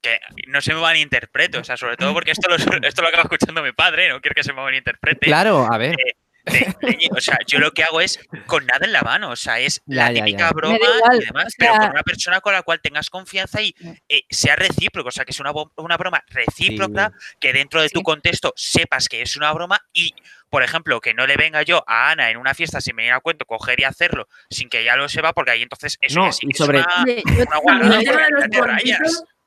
que 0.05 0.21
no 0.49 0.61
se 0.61 0.75
me 0.75 0.81
malinterprete, 0.81 1.59
o 1.59 1.65
sea, 1.65 1.77
sobre 1.79 1.97
todo 1.97 2.13
porque 2.13 2.31
esto 2.33 2.49
lo, 2.49 2.57
esto 2.87 3.01
lo 3.03 3.09
acaba 3.09 3.23
escuchando 3.25 3.63
mi 3.63 3.73
padre, 3.73 4.11
no 4.11 4.21
quiero 4.21 4.35
que 4.35 4.45
se 4.45 4.53
me 4.53 4.63
malinterprete. 4.63 5.27
Claro, 5.27 5.67
a 5.73 5.79
ver. 5.79 5.97
de 6.45 6.75
leñe. 6.83 7.09
O 7.17 7.21
sea, 7.23 7.39
yo 7.47 7.59
lo 7.59 7.71
que 7.71 7.85
hago 7.85 8.03
es 8.03 8.21
con 8.45 8.67
nada 8.67 8.85
en 8.85 8.93
la 8.93 9.01
mano. 9.01 9.31
O 9.31 9.37
sea, 9.37 9.59
es 9.61 9.81
la 9.87 10.13
ya, 10.13 10.23
típica 10.27 10.49
ya. 10.49 10.51
broma 10.53 10.77
igual, 10.77 11.23
y 11.23 11.25
demás, 11.25 11.47
o 11.47 11.57
pero 11.57 11.73
con 11.79 11.91
una 11.91 12.03
persona 12.03 12.41
con 12.43 12.53
la 12.53 12.61
cual 12.63 12.81
tengas 12.83 13.09
confianza 13.09 13.63
y 13.63 13.75
eh, 14.11 14.25
sea 14.29 14.55
recíproco. 14.55 15.09
O 15.09 15.11
sea, 15.11 15.25
que 15.25 15.31
es 15.31 15.41
una, 15.41 15.53
una 15.77 15.97
broma 15.97 16.23
recíproca, 16.29 17.13
que 17.41 17.55
dentro 17.55 17.81
de 17.81 17.89
tu 17.89 18.03
contexto 18.03 18.53
sepas 18.57 19.09
que 19.09 19.23
es 19.23 19.39
una 19.39 19.51
broma 19.55 19.81
y, 19.95 20.15
por 20.51 20.63
ejemplo, 20.63 21.01
que 21.01 21.15
no 21.15 21.27
le 21.27 21.39
venga 21.39 21.63
yo 21.63 21.83
a 21.87 22.11
Ana 22.11 22.29
en 22.31 22.37
una 22.37 22.53
fiesta 22.53 22.83
sin 22.83 22.95
venir 22.95 23.13
a 23.15 23.21
cuento, 23.21 23.47
coger 23.47 23.81
y 23.81 23.85
hacerlo 23.85 24.29
sin 24.51 24.69
que 24.69 24.81
ella 24.81 24.97
lo 24.97 25.09
sepa, 25.09 25.33
porque 25.33 25.53
ahí 25.53 25.63
entonces 25.63 25.97
eso 26.03 26.21
No, 26.21 26.27
ya 26.27 26.33
sí 26.33 26.41
y 26.47 26.49
que 26.53 26.59
sobre- 26.59 26.81
es 26.81 27.25
una, 27.47 27.59
una 27.61 28.79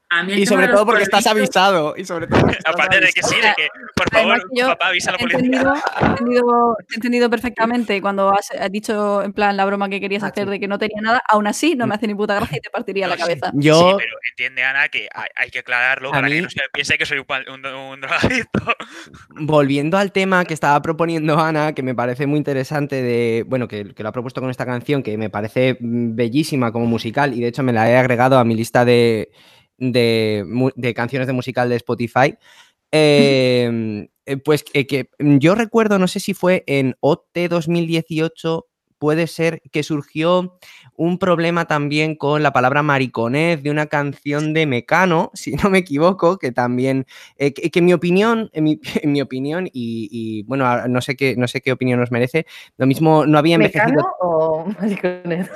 a 0.10 0.24
mí 0.24 0.34
Y 0.34 0.46
sobre 0.46 0.68
todo 0.68 0.86
porque 0.86 1.04
estás 1.10 1.28
avisado. 1.28 1.94
Y 1.98 2.06
sobre 2.06 2.28
todo 2.28 2.40
Aparte 2.66 3.00
de 3.02 3.12
que 3.12 3.22
sí, 3.24 3.36
de 3.36 3.54
que, 3.56 3.68
por 3.96 4.10
favor, 4.10 4.42
yo 4.54 4.68
papá, 4.68 4.88
avisa 4.88 5.10
a 5.10 5.14
la 5.14 5.18
policía. 5.20 5.40
entendido, 5.40 5.74
he 6.02 6.06
entendido, 6.06 6.78
he 6.90 6.96
entendido 6.96 7.30
perfectamente 7.30 8.02
cuando 8.02 8.30
has, 8.34 8.50
has 8.52 8.72
dicho 8.72 9.22
en 9.22 9.34
plan 9.34 9.58
la 9.58 9.66
broma 9.66 9.90
que 9.90 10.00
querías 10.00 10.24
Ah, 10.24 10.28
hacer 10.28 10.46
sí. 10.46 10.52
de 10.52 10.60
que 10.60 10.68
no 10.68 10.78
tenía 10.80 11.02
nada, 11.02 11.22
aún 11.30 11.46
así 11.48 11.76
no 11.76 11.88
me 11.88 11.96
hace 11.96 12.08
ni 12.08 12.16
puta 12.16 12.36
gracia 12.36 12.58
y 12.58 12.62
te 12.62 12.70
partiría 12.70 13.08
la 13.08 13.16
No, 13.16 13.22
cabeza. 13.22 13.52
Sí, 13.52 13.58
Yo, 13.60 13.96
pero 13.98 14.16
entiende, 14.32 14.64
Ana, 14.64 14.88
que 14.90 15.08
hay, 15.14 15.28
hay 15.36 15.50
que 15.50 15.60
aclararlo 15.60 16.10
A 16.10 16.14
para 16.14 16.28
mí- 16.28 16.36
que 16.36 16.42
no 16.42 16.50
se 16.50 16.62
piense 16.72 16.98
que 16.98 17.06
soy 17.06 17.20
un, 17.20 17.26
pal- 17.26 17.46
un, 17.50 17.66
un 17.66 18.02
drogadicto. 18.02 18.60
volviendo 19.30 19.98
al 19.98 20.12
tema 20.12 20.46
que 20.46 20.54
estaba 20.54 20.82
proponiendo 20.82 21.40
Ana, 21.40 21.74
que 21.74 21.84
me 21.84 21.96
parece 21.96 22.28
muy 22.28 22.38
interesante 22.38 23.02
de, 23.02 23.44
bueno, 23.48 23.68
que, 23.68 23.94
que 23.94 24.04
lo 24.04 24.10
ha 24.10 24.12
propuesto 24.12 24.42
con 24.42 24.50
esta 24.50 24.66
canción, 24.66 25.04
que 25.04 25.18
me 25.18 25.30
parece 25.30 25.78
mm, 25.80 26.16
bellísima 26.16 26.72
como 26.72 26.86
musical, 26.86 27.34
y 27.34 27.42
de 27.42 27.48
hecho 27.48 27.64
me 27.64 27.74
la 27.74 27.90
he 27.90 27.98
agregado 27.98 28.38
a 28.40 28.44
mi 28.44 28.56
lista 28.56 28.86
de, 28.86 29.30
de, 29.78 30.46
de 30.76 30.94
canciones 30.94 31.28
de 31.28 31.34
musical 31.34 31.70
de 31.70 31.76
Spotify. 31.76 32.36
eh, 32.92 34.38
pues 34.44 34.66
eh, 34.74 34.88
que 34.88 35.10
yo 35.20 35.56
recuerdo, 35.56 36.00
no 36.00 36.08
sé 36.08 36.20
si 36.20 36.34
fue 36.34 36.64
en 36.68 36.96
OT 37.00 37.48
2018, 37.50 38.67
puede 39.00 39.28
ser 39.28 39.62
que 39.72 39.84
surgió 39.84 40.58
un 40.96 41.20
problema 41.20 41.66
también 41.66 42.16
con 42.16 42.42
la 42.42 42.52
palabra 42.52 42.82
mariconez 42.84 43.62
de 43.62 43.70
una 43.70 43.86
canción 43.86 44.54
de 44.54 44.66
Mecano, 44.66 45.32
si 45.36 45.54
no 45.56 45.70
me 45.70 45.80
equivoco, 45.80 46.38
que 46.38 46.52
también 46.52 47.06
eh, 47.38 47.54
que, 47.54 47.82
mi 47.82 47.94
opinión, 47.94 48.50
en 48.54 48.64
mi, 48.64 48.80
en 49.02 49.12
mi 49.12 49.22
opinión, 49.22 49.68
y, 49.68 50.08
y, 50.12 50.44
bueno, 50.44 50.88
no 50.88 51.02
sé 51.02 51.16
qué, 51.16 51.36
no 51.38 51.48
sé 51.48 51.62
qué 51.62 51.72
opinión 51.72 52.02
os 52.02 52.12
merece, 52.12 52.46
lo 52.78 52.88
mismo 52.88 53.26
no 53.26 53.38
había 53.38 53.56
envejecido. 53.56 53.88
¿Mecano 53.88 54.16
o 54.22 54.66
maricones? 54.82 55.48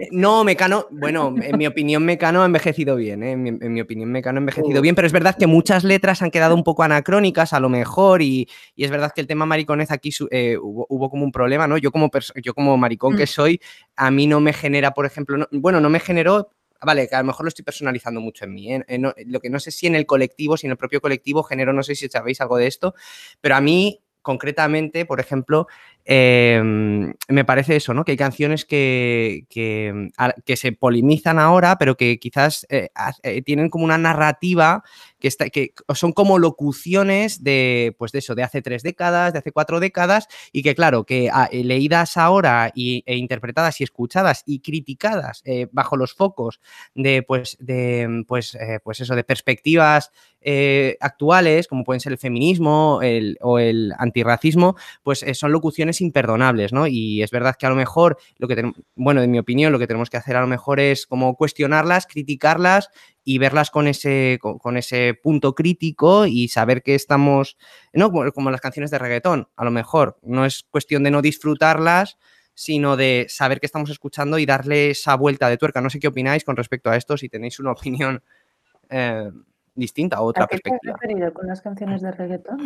Eh, 0.00 0.08
No, 0.12 0.44
Mecano, 0.44 0.86
bueno, 0.90 1.34
en 1.42 1.58
mi 1.58 1.66
opinión 1.66 2.04
Mecano 2.04 2.42
ha 2.42 2.46
envejecido 2.46 2.96
bien, 2.96 3.22
¿eh? 3.22 3.32
en, 3.32 3.42
mi, 3.42 3.48
en 3.50 3.72
mi 3.72 3.80
opinión 3.80 4.10
Mecano 4.10 4.38
ha 4.38 4.40
envejecido 4.40 4.80
Uh. 4.80 4.82
bien, 4.82 4.94
pero 4.94 5.06
es 5.06 5.12
verdad 5.12 5.36
que 5.38 5.46
muchas 5.46 5.84
letras 5.84 6.22
han 6.22 6.30
quedado 6.30 6.54
un 6.54 6.64
poco 6.64 6.82
anacrónicas 6.82 7.52
a 7.52 7.60
lo 7.60 7.68
mejor 7.68 8.22
y, 8.22 8.48
y 8.76 8.84
es 8.84 8.90
verdad 8.90 9.12
que 9.14 9.20
el 9.20 9.26
tema 9.26 9.44
mariconez 9.44 9.90
aquí 9.90 10.10
eh, 10.30 10.56
hubo, 10.56 10.86
hubo 10.88 11.10
como 11.10 11.24
un 11.24 11.32
problema, 11.32 11.66
¿no? 11.66 11.76
Yo 11.78 11.90
como, 11.90 12.10
yo 12.42 12.54
como 12.54 12.61
maricón 12.76 13.16
que 13.16 13.24
Mm. 13.24 13.26
soy, 13.26 13.60
a 13.96 14.10
mí 14.10 14.26
no 14.26 14.40
me 14.40 14.52
genera, 14.52 14.92
por 14.92 15.06
ejemplo, 15.06 15.36
no- 15.36 15.48
bueno, 15.52 15.80
no 15.80 15.90
me 15.90 16.00
generó... 16.00 16.50
Vale, 16.84 17.08
que 17.08 17.14
a 17.14 17.20
lo 17.20 17.26
mejor 17.26 17.44
lo 17.44 17.48
estoy 17.48 17.64
personalizando 17.64 18.20
mucho 18.20 18.44
en 18.44 18.54
mí. 18.54 18.74
¿eh? 18.74 18.84
Eh, 18.88 18.98
no- 18.98 19.14
lo 19.26 19.38
que 19.38 19.48
no 19.50 19.60
sé 19.60 19.70
si 19.70 19.86
en 19.86 19.94
el 19.94 20.04
colectivo, 20.04 20.56
si 20.56 20.66
en 20.66 20.72
el 20.72 20.76
propio 20.76 21.00
colectivo 21.00 21.44
generó, 21.44 21.72
no 21.72 21.84
sé 21.84 21.94
si 21.94 22.08
sabéis 22.08 22.40
algo 22.40 22.56
de 22.56 22.66
esto, 22.66 22.94
pero 23.40 23.54
a 23.54 23.60
mí 23.60 24.00
concretamente, 24.20 25.04
por 25.06 25.20
ejemplo, 25.20 25.66
eh, 26.04 26.60
me 27.28 27.44
parece 27.44 27.76
eso, 27.76 27.94
¿no? 27.94 28.04
Que 28.04 28.12
hay 28.12 28.16
canciones 28.16 28.64
que, 28.64 29.46
que, 29.48 30.10
que 30.44 30.56
se 30.56 30.72
polinizan 30.72 31.38
ahora, 31.38 31.76
pero 31.78 31.96
que 31.96 32.18
quizás 32.18 32.66
eh, 32.70 32.88
eh, 33.22 33.42
tienen 33.42 33.70
como 33.70 33.84
una 33.84 33.98
narrativa 33.98 34.82
que, 35.18 35.28
está, 35.28 35.48
que 35.50 35.72
son 35.94 36.12
como 36.12 36.38
locuciones 36.38 37.44
de, 37.44 37.94
pues 37.98 38.10
de 38.12 38.18
eso, 38.18 38.34
de 38.34 38.42
hace 38.42 38.62
tres 38.62 38.82
décadas, 38.82 39.32
de 39.32 39.38
hace 39.38 39.52
cuatro 39.52 39.78
décadas, 39.80 40.26
y 40.52 40.62
que 40.62 40.74
claro, 40.74 41.04
que 41.04 41.30
ah, 41.32 41.48
eh, 41.52 41.62
leídas 41.64 42.16
ahora 42.16 42.72
y, 42.74 43.04
e 43.06 43.16
interpretadas 43.16 43.80
y 43.80 43.84
escuchadas 43.84 44.42
y 44.46 44.60
criticadas 44.60 45.42
bajo 45.70 45.96
los 45.96 46.14
focos 46.14 46.60
de, 46.94 47.22
pues, 47.22 47.56
de, 47.60 48.24
pues, 48.26 48.54
eh, 48.56 48.80
pues 48.82 49.00
eso, 49.00 49.14
de 49.14 49.24
perspectivas 49.24 50.10
actuales, 51.00 51.68
como 51.68 51.84
pueden 51.84 52.00
ser 52.00 52.10
el 52.12 52.18
feminismo 52.18 52.98
el- 53.02 53.38
o 53.40 53.60
el 53.60 53.92
antirracismo, 53.98 54.74
pues 55.04 55.24
son 55.34 55.52
locuciones 55.52 55.91
imperdonables, 56.00 56.72
¿no? 56.72 56.86
Y 56.86 57.22
es 57.22 57.30
verdad 57.30 57.56
que 57.58 57.66
a 57.66 57.68
lo 57.68 57.76
mejor 57.76 58.18
lo 58.38 58.48
que 58.48 58.56
tenemos, 58.56 58.78
bueno, 58.94 59.22
en 59.22 59.30
mi 59.30 59.38
opinión, 59.38 59.72
lo 59.72 59.78
que 59.78 59.86
tenemos 59.86 60.10
que 60.10 60.16
hacer 60.16 60.36
a 60.36 60.40
lo 60.40 60.46
mejor 60.46 60.80
es 60.80 61.06
como 61.06 61.36
cuestionarlas, 61.36 62.06
criticarlas 62.06 62.88
y 63.24 63.38
verlas 63.38 63.70
con 63.70 63.86
ese, 63.86 64.38
con, 64.40 64.58
con 64.58 64.76
ese 64.76 65.18
punto 65.20 65.54
crítico 65.54 66.26
y 66.26 66.48
saber 66.48 66.82
que 66.82 66.94
estamos, 66.94 67.56
¿no? 67.92 68.10
Como, 68.10 68.32
como 68.32 68.50
las 68.50 68.60
canciones 68.60 68.90
de 68.90 68.98
reggaetón, 68.98 69.48
a 69.56 69.64
lo 69.64 69.70
mejor 69.70 70.18
no 70.22 70.44
es 70.44 70.64
cuestión 70.70 71.02
de 71.02 71.10
no 71.10 71.22
disfrutarlas, 71.22 72.18
sino 72.54 72.96
de 72.96 73.26
saber 73.28 73.60
que 73.60 73.66
estamos 73.66 73.90
escuchando 73.90 74.38
y 74.38 74.46
darle 74.46 74.90
esa 74.90 75.14
vuelta 75.16 75.48
de 75.48 75.56
tuerca. 75.56 75.80
No 75.80 75.90
sé 75.90 75.98
qué 75.98 76.08
opináis 76.08 76.44
con 76.44 76.56
respecto 76.56 76.90
a 76.90 76.96
esto, 76.96 77.16
si 77.16 77.28
tenéis 77.28 77.58
una 77.60 77.72
opinión 77.72 78.22
eh, 78.90 79.30
distinta 79.74 80.20
o 80.20 80.26
otra 80.26 80.44
¿A 80.44 80.46
qué 80.46 80.58
te 80.58 80.70
has 80.70 80.80
referido 80.82 81.32
con 81.32 81.46
las 81.46 81.62
canciones 81.62 82.02
de 82.02 82.12
reggaetón? 82.12 82.58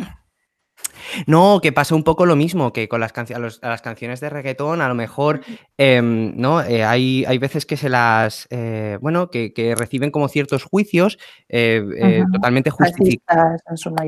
No, 1.25 1.59
que 1.61 1.71
pasa 1.71 1.95
un 1.95 2.03
poco 2.03 2.25
lo 2.25 2.35
mismo 2.35 2.73
que 2.73 2.87
con 2.87 2.99
las, 2.99 3.13
las 3.61 3.81
canciones 3.81 4.19
de 4.19 4.29
reggaetón, 4.29 4.81
a 4.81 4.87
lo 4.87 4.95
mejor, 4.95 5.41
em, 5.77 6.33
¿no? 6.35 6.61
Eh, 6.61 6.83
hay, 6.83 7.25
hay, 7.25 7.37
veces 7.37 7.65
que 7.65 7.77
se 7.77 7.89
las, 7.89 8.47
eh, 8.49 8.97
bueno, 9.01 9.29
que, 9.29 9.75
reciben 9.77 10.11
como 10.11 10.27
ciertos 10.27 10.63
juicios 10.63 11.17
eh, 11.49 12.23
totalmente, 12.31 12.71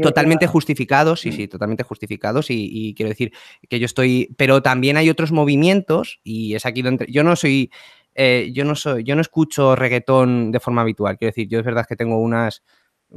totalmente 0.02 0.48
justificados, 0.48 1.22
sí, 1.22 1.32
sí, 1.32 1.48
totalmente 1.48 1.84
justificados 1.84 2.48
y, 2.50 2.94
quiero 2.96 3.10
decir 3.10 3.32
que 3.68 3.80
yo 3.80 3.86
estoy, 3.86 4.34
pero 4.38 4.62
también 4.62 4.98
hay 4.98 5.10
otros 5.10 5.32
movimientos 5.32 6.20
y 6.24 6.56
es 6.56 6.66
aquí 6.66 6.82
donde 6.82 7.06
yo 7.10 7.24
no 7.24 7.36
soy... 7.36 7.72
yo 8.16 8.66
no 8.66 8.76
soy, 8.76 9.04
yo 9.04 9.16
no 9.16 9.22
escucho 9.22 9.76
reggaetón 9.76 10.52
de 10.52 10.60
forma 10.60 10.82
habitual. 10.82 11.18
Quiero 11.18 11.30
decir, 11.30 11.48
yo 11.48 11.60
es 11.60 11.66
verdad 11.66 11.86
que 11.88 11.96
tengo 11.96 12.20
unas 12.20 12.64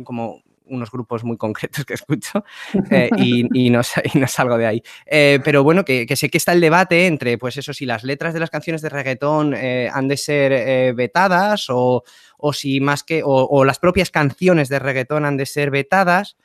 como 0.04 0.42
unos 0.66 0.90
grupos 0.90 1.24
muy 1.24 1.36
concretos 1.36 1.84
que 1.84 1.94
escucho 1.94 2.44
eh, 2.90 3.10
y, 3.16 3.70
no, 3.70 3.82
salgo 3.82 4.58
de 4.58 4.66
ahí. 4.66 4.82
Eh, 5.06 5.40
pero 5.44 5.64
bueno, 5.64 5.84
que, 5.84 6.06
sé 6.16 6.28
que 6.28 6.38
está 6.38 6.52
el 6.52 6.60
debate 6.60 7.06
entre, 7.06 7.38
pues 7.38 7.56
eso, 7.56 7.72
si 7.72 7.86
las 7.86 8.04
letras 8.04 8.34
de 8.34 8.40
las 8.40 8.50
canciones 8.50 8.82
de 8.82 8.88
reggaetón 8.88 9.54
eh, 9.54 9.90
han 9.92 10.08
de 10.08 10.16
ser 10.16 10.94
vetadas 10.94 11.66
o, 11.68 12.04
si 12.52 12.80
más 12.80 13.02
que, 13.02 13.22
o, 13.24 13.64
las 13.64 13.78
propias 13.78 14.10
canciones 14.10 14.68
de 14.68 14.78
reggaetón 14.78 15.24
han 15.24 15.36
de 15.36 15.46
ser 15.46 15.70
vetadas. 15.70 16.36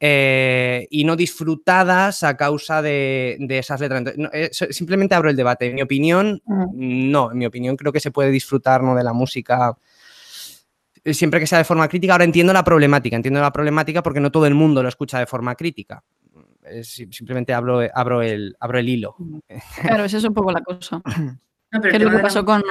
y 0.00 1.04
no 1.04 1.16
disfrutadas 1.16 2.22
a 2.22 2.36
causa 2.36 2.82
de, 2.82 3.36
esas 3.48 3.80
letras. 3.80 4.14
simplemente 4.70 5.14
abro 5.14 5.30
el 5.30 5.36
debate. 5.36 5.66
En 5.66 5.74
mi 5.74 5.82
opinión, 5.82 6.42
no. 6.46 7.32
En 7.32 7.38
mi 7.38 7.46
opinión, 7.46 7.76
creo 7.76 7.92
que 7.92 8.00
se 8.00 8.10
puede 8.10 8.30
disfrutar 8.30 8.82
¿no? 8.82 8.94
de 8.94 9.04
la 9.04 9.12
música 9.12 9.76
siempre 11.14 11.40
que 11.40 11.46
sea 11.46 11.58
de 11.58 11.64
forma 11.64 11.88
crítica. 11.88 12.12
Ahora 12.12 12.24
entiendo 12.24 12.52
la 12.52 12.64
problemática, 12.64 13.16
entiendo 13.16 13.40
la 13.40 13.52
problemática 13.52 14.02
porque 14.02 14.20
no 14.20 14.30
todo 14.30 14.46
el 14.46 14.54
mundo 14.54 14.82
lo 14.82 14.88
escucha 14.88 15.18
de 15.18 15.26
forma 15.26 15.54
crítica. 15.54 16.02
simplemente 16.82 17.52
abro, 17.52 17.80
abro, 17.94 18.22
el, 18.22 18.56
abro 18.60 18.78
el 18.78 18.88
hilo. 18.88 19.16
Claro, 19.80 20.04
esa 20.04 20.18
es 20.18 20.24
un 20.24 20.34
poco 20.34 20.52
la 20.52 20.60
cosa. 20.62 21.00
¿Qué 21.70 21.96
es 21.96 22.02
lo 22.02 22.10
que 22.10 22.18
pasó 22.18 22.44
con 22.44 22.62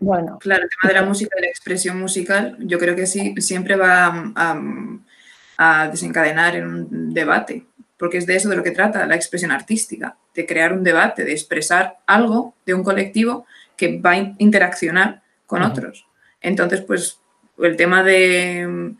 Bueno, 0.00 0.38
claro, 0.38 0.64
el 0.64 0.68
tema 0.68 0.92
de 0.92 1.00
la 1.00 1.06
música 1.06 1.36
y 1.38 1.42
la 1.42 1.48
expresión 1.48 1.98
musical, 1.98 2.56
yo 2.60 2.78
creo 2.78 2.94
que 2.94 3.06
sí, 3.06 3.34
siempre 3.38 3.76
va 3.76 4.32
a, 4.36 5.88
desencadenar 5.90 6.56
en 6.56 6.66
un 6.66 7.12
debate, 7.12 7.66
porque 7.98 8.16
es 8.16 8.26
de 8.26 8.36
eso 8.36 8.48
de 8.48 8.56
lo 8.56 8.62
que 8.62 8.70
trata 8.70 9.06
la 9.06 9.14
expresión 9.14 9.50
artística, 9.50 10.16
de 10.34 10.46
crear 10.46 10.72
un 10.72 10.82
debate, 10.82 11.24
de 11.24 11.32
expresar 11.32 11.98
algo 12.06 12.54
de 12.64 12.72
un 12.72 12.82
colectivo 12.82 13.44
que 13.76 13.98
va 14.00 14.12
a 14.12 14.34
interaccionar 14.38 15.22
con 15.46 15.62
otros. 15.62 16.06
Entonces, 16.40 16.80
pues 16.82 17.20
el 17.58 17.76
tema 17.76 18.02
de, 18.02 18.96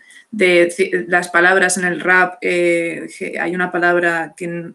las 1.08 1.28
palabras 1.28 1.78
en 1.78 1.84
el 1.84 2.00
rap, 2.00 2.38
eh, 2.40 3.08
hay 3.40 3.54
una 3.54 3.72
palabra 3.72 4.34
que, 4.36 4.72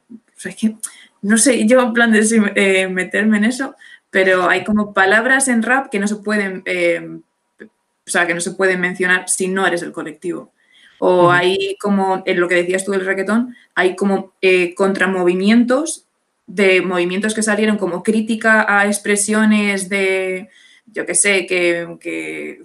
no 1.21 1.37
sé, 1.37 1.65
yo 1.67 1.81
en 1.81 1.93
plan 1.93 2.11
de 2.11 2.53
eh, 2.55 2.87
meterme 2.87 3.37
en 3.37 3.45
eso, 3.45 3.75
pero 4.09 4.49
hay 4.49 4.63
como 4.63 4.93
palabras 4.93 5.47
en 5.47 5.63
rap 5.63 5.89
que 5.89 5.99
no 5.99 6.07
se 6.07 6.17
pueden, 6.17 6.63
eh, 6.65 7.19
o 7.59 8.09
sea, 8.09 8.27
que 8.27 8.33
no 8.33 8.41
se 8.41 8.51
pueden 8.51 8.79
mencionar 8.79 9.29
si 9.29 9.47
no 9.47 9.65
eres 9.65 9.81
el 9.81 9.91
colectivo. 9.91 10.51
O 10.99 11.29
hay 11.29 11.75
como, 11.79 12.23
en 12.25 12.39
lo 12.39 12.47
que 12.47 12.55
decías 12.55 12.85
tú 12.85 12.91
del 12.91 13.05
reggaetón, 13.05 13.55
hay 13.75 13.95
como 13.95 14.33
contramovimientos 14.75 16.05
de 16.47 16.81
movimientos 16.81 17.33
que 17.33 17.43
salieron 17.43 17.77
como 17.77 18.01
crítica 18.01 18.65
a 18.67 18.85
expresiones 18.85 19.89
de, 19.89 20.49
yo 20.85 21.05
qué 21.05 21.15
sé, 21.15 21.45
que, 21.45 22.61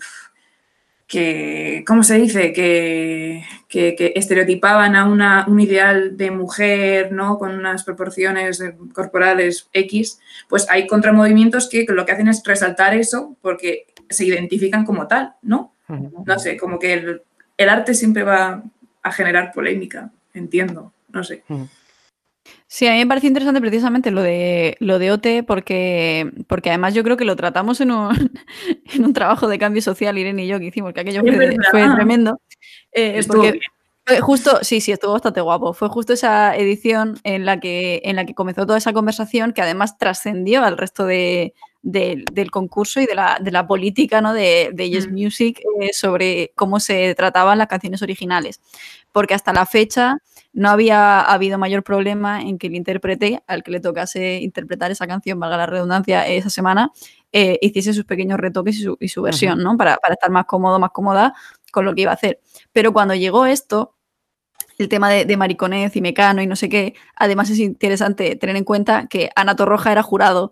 que, 1.07 1.85
¿cómo 1.87 2.03
se 2.03 2.15
dice? 2.17 2.53
Que, 2.53 3.45
que, 3.69 4.13
estereotipaban 4.15 4.95
a 4.95 5.07
una, 5.07 5.45
un 5.49 5.61
ideal 5.61 6.17
de 6.17 6.31
mujer, 6.31 7.13
¿no? 7.13 7.39
Con 7.39 7.53
unas 7.53 7.85
proporciones 7.85 8.63
corporales 8.93 9.69
X, 9.73 10.21
pues 10.49 10.69
hay 10.71 10.87
contramovimientos 10.87 11.69
que 11.69 11.85
lo 11.89 12.07
que 12.07 12.13
hacen 12.13 12.29
es 12.29 12.43
resaltar 12.45 12.95
eso 12.95 13.37
porque 13.43 13.87
se 14.09 14.25
identifican 14.25 14.85
como 14.85 15.07
tal, 15.07 15.35
¿no? 15.43 15.75
No 16.25 16.39
sé, 16.39 16.57
como 16.57 16.79
que 16.79 16.93
el, 16.93 17.23
el 17.57 17.69
arte 17.69 17.95
siempre 17.95 18.23
va 18.23 18.63
a 19.03 19.13
generar 19.13 19.51
polémica, 19.53 20.13
entiendo, 20.33 20.93
no 21.09 21.25
sé. 21.25 21.43
Sí, 22.67 22.87
a 22.87 22.93
mí 22.93 22.99
me 22.99 23.07
parece 23.07 23.27
interesante 23.27 23.61
precisamente 23.61 24.11
lo 24.11 24.23
de, 24.23 24.77
lo 24.79 24.99
de 24.99 25.11
OT 25.11 25.27
porque, 25.47 26.31
porque 26.47 26.71
además 26.71 26.95
yo 26.95 27.03
creo 27.03 27.17
que 27.17 27.25
lo 27.25 27.35
tratamos 27.35 27.81
en 27.81 27.91
un, 27.91 28.11
en 28.95 29.05
un 29.05 29.13
trabajo 29.13 29.49
de 29.49 29.59
cambio 29.59 29.83
social, 29.83 30.17
Irene 30.19 30.45
y 30.45 30.49
yo, 30.49 30.59
que 30.61 30.67
hicimos, 30.67 30.93
que 30.93 31.01
aquello 31.01 31.23
fue, 31.23 31.89
tremendo. 31.97 32.41
Eh, 32.93 33.23
porque 33.27 33.61
justo, 34.21 34.59
sí, 34.63 34.81
sí, 34.81 34.93
estuvo 34.93 35.13
bastante 35.13 35.41
guapo. 35.41 35.73
Fue 35.73 35.89
justo 35.89 36.13
esa 36.13 36.57
edición 36.57 37.19
en 37.23 37.45
la 37.45 37.61
que, 37.61 38.03
en 38.05 38.17
la 38.17 38.27
que 38.27 38.35
comenzó 38.35 38.67
toda 38.67 38.79
esa 38.79 38.93
conversación 38.93 39.53
que 39.53 39.63
además 39.63 39.99
trascendió 39.99 40.65
al 40.65 40.79
resto 40.79 41.07
de, 41.07 41.55
del 41.83 42.51
concurso 42.51 43.01
y 43.01 43.07
de 43.07 43.15
la, 43.15 43.39
de 43.41 43.51
la 43.51 43.67
política 43.67 44.21
¿no? 44.21 44.33
de, 44.33 44.71
de 44.73 44.91
Yes 44.91 45.09
mm. 45.09 45.13
Music 45.13 45.61
eh, 45.81 45.93
sobre 45.93 46.53
cómo 46.57 46.81
se 46.81 47.15
trataban 47.15 47.59
las 47.59 47.69
canciones 47.69 48.03
originales. 48.03 48.61
Porque 49.13 49.35
hasta 49.35 49.53
la 49.53 49.67
fecha 49.67 50.17
no 50.53 50.71
había 50.71 51.21
habido 51.21 51.59
mayor 51.59 51.83
problema 51.83 52.43
en 52.43 52.59
que 52.59 52.67
el 52.67 52.75
intérprete, 52.75 53.43
al 53.47 53.63
que 53.63 53.71
le 53.71 53.81
tocase 53.81 54.41
interpretar 54.41 54.91
esa 54.91 55.07
canción, 55.07 55.39
valga 55.39 55.57
la 55.57 55.67
redundancia, 55.67 56.27
esa 56.27 56.51
semana, 56.51 56.91
eh, 57.33 57.59
hiciese 57.63 57.93
sus 57.93 58.05
pequeños 58.05 58.41
retoques 58.41 58.85
y 58.99 59.09
su, 59.09 59.23
versión, 59.23 59.63
¿no? 59.63 59.77
Para, 59.77 59.99
estar 60.11 60.31
más 60.31 60.47
cómodo, 60.47 60.79
más 60.79 60.91
cómoda 60.91 61.35
con 61.71 61.85
lo 61.85 61.95
que 61.95 62.03
iba 62.03 62.11
a 62.11 62.15
hacer. 62.15 62.41
Pero 62.73 62.93
cuando 62.93 63.15
llegó 63.15 63.47
esto, 63.47 63.95
el 64.79 64.89
tema 64.89 65.11
de, 65.11 65.25
de 65.25 65.37
mariconez 65.37 65.95
y 65.95 66.01
mecano 66.01 66.43
y 66.43 66.47
no 66.47 66.57
sé 66.57 66.69
qué, 66.69 66.95
además 67.15 67.51
es 67.51 67.59
interesante 67.59 68.35
tener 68.35 68.57
en 68.57 68.65
cuenta 68.65 69.07
que 69.09 69.31
Ana 69.37 69.55
Torroja 69.55 69.93
era 69.93 70.03
jurado 70.03 70.51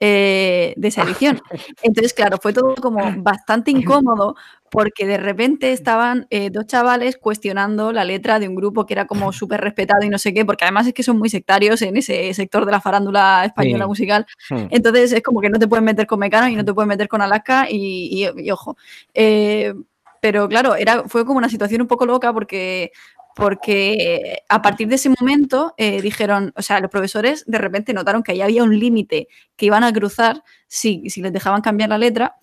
eh, 0.00 0.74
de 0.76 0.88
esa 0.88 1.02
edición. 1.02 1.40
Entonces, 1.82 2.12
claro, 2.14 2.38
fue 2.40 2.52
todo 2.52 2.74
como 2.74 3.00
bastante 3.18 3.70
incómodo 3.70 4.34
porque 4.70 5.06
de 5.06 5.18
repente 5.18 5.70
estaban 5.70 6.26
eh, 6.30 6.50
dos 6.50 6.66
chavales 6.66 7.16
cuestionando 7.16 7.92
la 7.92 8.04
letra 8.04 8.40
de 8.40 8.48
un 8.48 8.56
grupo 8.56 8.86
que 8.86 8.94
era 8.94 9.06
como 9.06 9.32
súper 9.32 9.60
respetado 9.60 10.02
y 10.04 10.08
no 10.08 10.18
sé 10.18 10.34
qué, 10.34 10.44
porque 10.44 10.64
además 10.64 10.88
es 10.88 10.94
que 10.94 11.04
son 11.04 11.16
muy 11.16 11.28
sectarios 11.28 11.80
en 11.82 11.96
ese 11.96 12.34
sector 12.34 12.66
de 12.66 12.72
la 12.72 12.80
farándula 12.80 13.44
española 13.44 13.86
musical. 13.86 14.26
Entonces 14.50 15.12
es 15.12 15.22
como 15.22 15.40
que 15.40 15.48
no 15.48 15.60
te 15.60 15.68
pueden 15.68 15.84
meter 15.84 16.08
con 16.08 16.18
Mecano 16.18 16.48
y 16.48 16.56
no 16.56 16.64
te 16.64 16.74
pueden 16.74 16.88
meter 16.88 17.06
con 17.06 17.22
Alaska 17.22 17.68
y, 17.70 18.26
ojo. 18.50 18.76
Eh, 19.14 19.72
pero 20.20 20.48
claro, 20.48 20.74
era, 20.74 21.04
fue 21.06 21.24
como 21.24 21.38
una 21.38 21.48
situación 21.48 21.82
un 21.82 21.86
poco 21.86 22.04
loca 22.04 22.32
porque 22.32 22.90
porque 23.34 24.42
a 24.48 24.62
partir 24.62 24.88
de 24.88 24.94
ese 24.94 25.08
momento 25.08 25.74
eh, 25.76 26.00
dijeron, 26.00 26.52
o 26.56 26.62
sea, 26.62 26.80
los 26.80 26.90
profesores 26.90 27.44
de 27.46 27.58
repente 27.58 27.92
notaron 27.92 28.22
que 28.22 28.32
ahí 28.32 28.42
había 28.42 28.62
un 28.62 28.78
límite 28.78 29.28
que 29.56 29.66
iban 29.66 29.82
a 29.82 29.92
cruzar 29.92 30.42
si, 30.68 31.02
les 31.16 31.32
dejaban 31.32 31.60
cambiar 31.60 31.90
la 31.90 31.98
letra. 31.98 32.36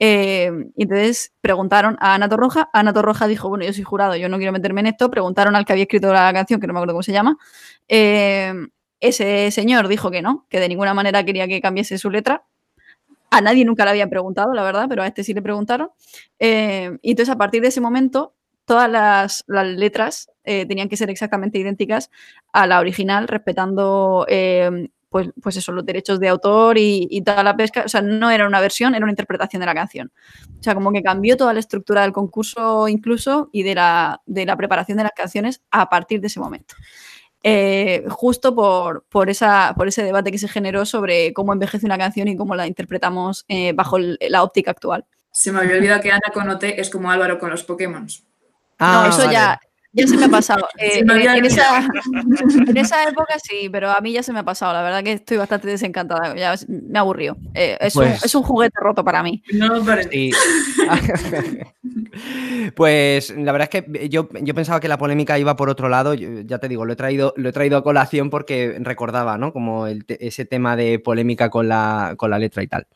Eh, 0.00 0.50
y 0.76 0.82
entonces 0.84 1.34
preguntaron 1.40 1.96
a 2.00 2.14
Ana 2.14 2.28
Torroja. 2.28 2.70
Ana 2.72 2.92
Torroja 2.92 3.26
dijo, 3.26 3.48
bueno, 3.48 3.64
yo 3.64 3.72
soy 3.74 3.84
jurado, 3.84 4.16
yo 4.16 4.28
no 4.28 4.38
quiero 4.38 4.52
meterme 4.52 4.80
en 4.80 4.86
esto. 4.86 5.10
Preguntaron 5.10 5.54
al 5.54 5.66
que 5.66 5.72
había 5.72 5.84
escrito 5.84 6.12
la 6.12 6.32
canción, 6.32 6.60
que 6.60 6.66
no 6.66 6.72
me 6.72 6.78
acuerdo 6.78 6.94
cómo 6.94 7.02
se 7.02 7.12
llama. 7.12 7.36
Eh, 7.86 8.54
ese 9.00 9.50
señor 9.50 9.86
dijo 9.86 10.10
que 10.10 10.22
no, 10.22 10.46
que 10.48 10.60
de 10.60 10.68
ninguna 10.68 10.94
manera 10.94 11.24
quería 11.24 11.46
que 11.46 11.60
cambiase 11.60 11.98
su 11.98 12.10
letra. 12.10 12.44
A 13.30 13.42
nadie 13.42 13.66
nunca 13.66 13.84
le 13.84 13.90
había 13.90 14.08
preguntado, 14.08 14.54
la 14.54 14.62
verdad, 14.62 14.86
pero 14.88 15.02
a 15.02 15.06
este 15.06 15.22
sí 15.22 15.34
le 15.34 15.42
preguntaron. 15.42 15.90
y 16.40 17.10
entonces, 17.10 17.28
a 17.28 17.36
partir 17.36 17.60
de 17.60 17.68
ese 17.68 17.82
momento, 17.82 18.32
todas 18.68 18.90
las, 18.90 19.44
letras 19.48 20.30
eh, 20.44 20.66
tenían 20.66 20.88
que 20.88 20.96
ser 20.96 21.08
exactamente 21.10 21.58
idénticas 21.58 22.10
a 22.52 22.66
la 22.66 22.78
original, 22.80 23.26
respetando 23.26 24.26
eh, 24.28 24.90
pues, 25.08 25.30
pues 25.42 25.56
eso, 25.56 25.72
los 25.72 25.86
derechos 25.86 26.20
de 26.20 26.28
autor 26.28 26.76
y, 26.76 27.22
toda 27.24 27.42
la 27.42 27.56
pesca. 27.56 27.84
O 27.86 27.88
sea, 27.88 28.02
no 28.02 28.30
era 28.30 28.46
una 28.46 28.60
versión, 28.60 28.94
era 28.94 29.04
una 29.04 29.12
interpretación 29.12 29.60
de 29.60 29.66
la 29.66 29.74
canción. 29.74 30.12
O 30.60 30.62
sea, 30.62 30.74
como 30.74 30.92
que 30.92 31.02
cambió 31.02 31.38
toda 31.38 31.54
la 31.54 31.60
estructura 31.60 32.02
del 32.02 32.12
concurso 32.12 32.88
incluso 32.88 33.48
y 33.52 33.62
de 33.62 33.74
la, 33.74 34.20
de 34.26 34.44
la 34.44 34.56
preparación 34.56 34.98
de 34.98 35.04
las 35.04 35.12
canciones 35.12 35.62
a 35.70 35.88
partir 35.88 36.20
de 36.20 36.26
ese 36.26 36.38
momento. 36.38 36.74
Eh, 37.42 38.04
justo 38.10 38.54
por, 38.54 39.06
por, 39.08 39.30
esa, 39.30 39.72
por 39.76 39.88
ese 39.88 40.04
debate 40.04 40.30
que 40.30 40.38
se 40.38 40.48
generó 40.48 40.84
sobre 40.84 41.32
cómo 41.32 41.54
envejece 41.54 41.86
una 41.86 41.96
canción 41.96 42.28
y 42.28 42.36
cómo 42.36 42.54
la 42.54 42.66
interpretamos 42.66 43.46
bajo 43.74 43.96
la 43.98 44.42
óptica 44.42 44.72
actual. 44.72 45.06
Se 45.30 45.52
me 45.52 45.60
había 45.60 45.76
olvidado 45.76 46.02
que 46.02 46.10
Ana 46.10 46.30
con 46.34 46.50
OT 46.50 46.64
es 46.64 46.90
como 46.90 47.10
Álvaro 47.10 47.38
con 47.38 47.48
los 47.48 47.64
Pokémon 47.64 48.06
no, 48.80 48.86
ah, 48.86 49.08
eso 49.10 49.30
ya, 49.30 49.60
ya 49.92 50.06
se 50.06 50.16
me 50.16 50.26
ha 50.26 50.28
pasado. 50.28 50.68
Eh, 50.78 51.00
en, 51.00 52.76
esa, 52.76 53.02
época 53.08 53.34
sí, 53.42 53.68
pero 53.70 53.90
a 53.90 54.00
mí 54.00 54.12
ya 54.12 54.22
se 54.22 54.32
me 54.32 54.38
ha 54.38 54.44
pasado. 54.44 54.72
La 54.72 54.82
verdad 54.82 55.02
que 55.02 55.12
estoy 55.12 55.36
bastante 55.36 55.66
desencantada. 55.68 56.36
Ya 56.36 56.54
me 56.68 56.98
aburrió. 56.98 57.36
Eh, 57.54 57.76
es, 57.80 57.96
un, 57.96 58.04
pues 58.04 58.24
es, 58.24 58.34
un, 58.34 58.42
juguete 58.42 58.78
roto 58.80 59.04
para 59.04 59.22
mí. 59.22 59.42
No, 59.52 59.84
para 59.84 60.04
sí. 60.04 60.30
pues 62.74 63.30
la 63.30 63.52
verdad 63.52 63.68
es 63.72 63.82
que 63.82 64.08
yo, 64.08 64.28
yo, 64.42 64.54
pensaba 64.54 64.80
que 64.80 64.88
la 64.88 64.98
polémica 64.98 65.38
iba 65.38 65.56
por 65.56 65.68
otro 65.68 65.88
lado. 65.88 66.14
ya 66.14 66.58
te 66.58 66.68
digo, 66.68 66.84
lo 66.84 66.92
he 66.92 66.96
traído, 66.96 67.34
lo 67.36 67.48
he 67.48 67.52
traído 67.52 67.78
a 67.78 67.82
colación 67.82 68.30
porque 68.30 68.78
recordaba, 68.80 69.38
¿no? 69.38 69.52
Como 69.52 69.86
ese 69.86 70.44
tema 70.44 70.76
de 70.76 70.98
polémica 70.98 71.50
con 71.50 71.68
la, 71.68 72.14
con 72.16 72.30
la 72.30 72.38
letra 72.38 72.62
y 72.62 72.68
tal. 72.68 72.86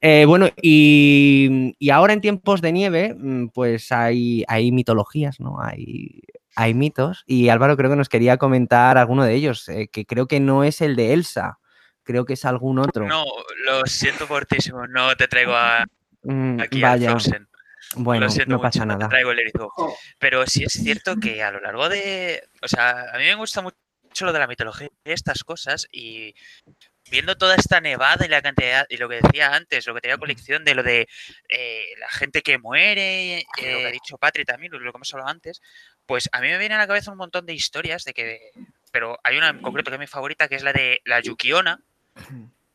Eh, 0.00 0.24
bueno, 0.26 0.48
y, 0.60 1.74
y, 1.78 1.90
ahora 1.90 2.12
en 2.12 2.20
tiempos 2.20 2.60
de 2.60 2.72
nieve, 2.72 3.14
mm, 3.16 3.48
pues 3.48 3.92
hay, 3.92 4.44
hay 4.48 4.72
mitologías, 4.72 5.40
¿no? 5.40 5.60
Hay 5.60 6.22
hay 6.54 6.74
mitos 6.74 7.24
y 7.26 7.48
Álvaro 7.48 7.78
creo 7.78 7.88
que 7.88 7.96
nos 7.96 8.10
quería 8.10 8.36
comentar 8.36 8.98
alguno 8.98 9.24
de 9.24 9.32
ellos, 9.32 9.70
eh, 9.70 9.88
que 9.90 10.04
creo 10.04 10.26
que 10.26 10.38
no 10.38 10.64
es 10.64 10.82
el 10.82 10.96
de 10.96 11.14
Elsa, 11.14 11.58
creo 12.02 12.26
que 12.26 12.34
es 12.34 12.44
algún 12.44 12.78
otro. 12.78 13.06
No, 13.08 13.24
lo 13.64 13.86
siento 13.86 14.26
fortísimo, 14.26 14.86
no 14.86 15.16
te 15.16 15.28
traigo 15.28 15.54
a, 15.54 15.86
Mm, 16.22 16.60
aquí 16.60 16.80
vaya. 16.80 17.08
a 17.08 17.10
Frozen. 17.12 17.48
Bueno, 17.96 18.26
no 18.26 18.34
mucho, 18.46 18.60
pasa 18.60 18.84
nada. 18.84 19.08
traigo 19.08 19.32
el 19.32 19.40
erizo. 19.40 19.70
Pero 20.18 20.46
sí 20.46 20.64
es 20.64 20.72
cierto 20.72 21.16
que 21.16 21.42
a 21.42 21.50
lo 21.50 21.60
largo 21.60 21.88
de. 21.88 22.42
O 22.62 22.68
sea, 22.68 23.06
a 23.12 23.18
mí 23.18 23.24
me 23.24 23.34
gusta 23.34 23.60
mucho 23.62 23.76
lo 24.20 24.32
de 24.32 24.38
la 24.38 24.46
mitología 24.46 24.88
y 25.04 25.10
estas 25.10 25.44
cosas. 25.44 25.86
Y 25.92 26.34
viendo 27.10 27.36
toda 27.36 27.56
esta 27.56 27.80
nevada 27.80 28.24
y 28.24 28.28
la 28.28 28.42
cantidad. 28.42 28.86
Y 28.88 28.96
lo 28.96 29.08
que 29.08 29.20
decía 29.22 29.54
antes, 29.54 29.86
lo 29.86 29.94
que 29.94 30.00
tenía 30.00 30.16
colección 30.16 30.64
de 30.64 30.74
lo 30.74 30.82
de 30.82 31.08
eh, 31.48 31.84
la 31.98 32.08
gente 32.08 32.42
que 32.42 32.58
muere, 32.58 33.38
eh, 33.38 33.46
lo 33.56 33.78
que 33.78 33.86
ha 33.86 33.90
dicho 33.90 34.18
Patri 34.18 34.44
también, 34.44 34.72
lo 34.72 34.78
que 34.78 34.96
hemos 34.96 35.12
hablado 35.12 35.30
antes. 35.30 35.60
Pues 36.06 36.28
a 36.32 36.40
mí 36.40 36.48
me 36.48 36.58
viene 36.58 36.74
a 36.74 36.78
la 36.78 36.86
cabeza 36.86 37.12
un 37.12 37.18
montón 37.18 37.46
de 37.46 37.54
historias 37.54 38.04
de 38.04 38.14
que. 38.14 38.50
Pero 38.90 39.18
hay 39.24 39.36
una 39.36 39.50
en 39.50 39.62
concreto 39.62 39.90
que 39.90 39.96
es 39.96 40.00
mi 40.00 40.06
favorita, 40.06 40.48
que 40.48 40.56
es 40.56 40.62
la 40.62 40.72
de 40.72 41.00
la 41.04 41.20
Yukiona. 41.20 41.80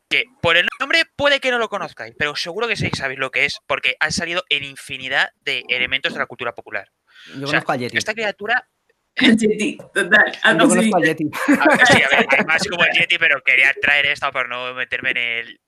Que 0.08 0.24
por 0.40 0.56
el 0.56 0.66
nombre 0.80 1.04
puede 1.16 1.38
que 1.40 1.50
no 1.50 1.58
lo 1.58 1.68
conozcáis, 1.68 2.14
pero 2.18 2.34
seguro 2.34 2.66
que 2.66 2.76
sí 2.76 2.90
sabéis 2.94 3.18
lo 3.18 3.30
que 3.30 3.44
es, 3.44 3.58
porque 3.66 3.96
ha 4.00 4.10
salido 4.10 4.42
en 4.48 4.64
infinidad 4.64 5.30
de 5.42 5.64
elementos 5.68 6.12
de 6.14 6.18
la 6.18 6.26
cultura 6.26 6.54
popular. 6.54 6.90
Yo 7.26 7.32
O 7.34 7.36
sea, 7.38 7.46
conozco 7.46 7.72
a 7.72 7.76
Yeti. 7.76 7.98
Esta 7.98 8.14
criatura, 8.14 8.68
Yeti, 9.16 9.76
total. 9.92 10.32
Yo 10.32 10.40
así. 10.42 10.68
conozco 10.68 10.96
a 10.96 11.00
Yeti. 11.00 11.24
a 11.48 11.76
ver, 11.76 11.86
sí, 11.86 12.02
a 12.02 12.08
ver, 12.08 12.26
es 12.38 12.46
más 12.46 12.66
como 12.66 12.84
el 12.84 12.92
Yeti, 12.92 13.18
pero 13.18 13.42
quería 13.42 13.74
traer 13.80 14.06
esta 14.06 14.30
por 14.32 14.48
no 14.48 14.72
meterme 14.74 15.10
en 15.10 15.16
el, 15.18 15.60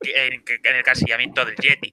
en, 0.00 0.44
en 0.64 0.76
el 0.76 0.82
casillamiento 0.82 1.44
del 1.44 1.56
Yeti. 1.56 1.90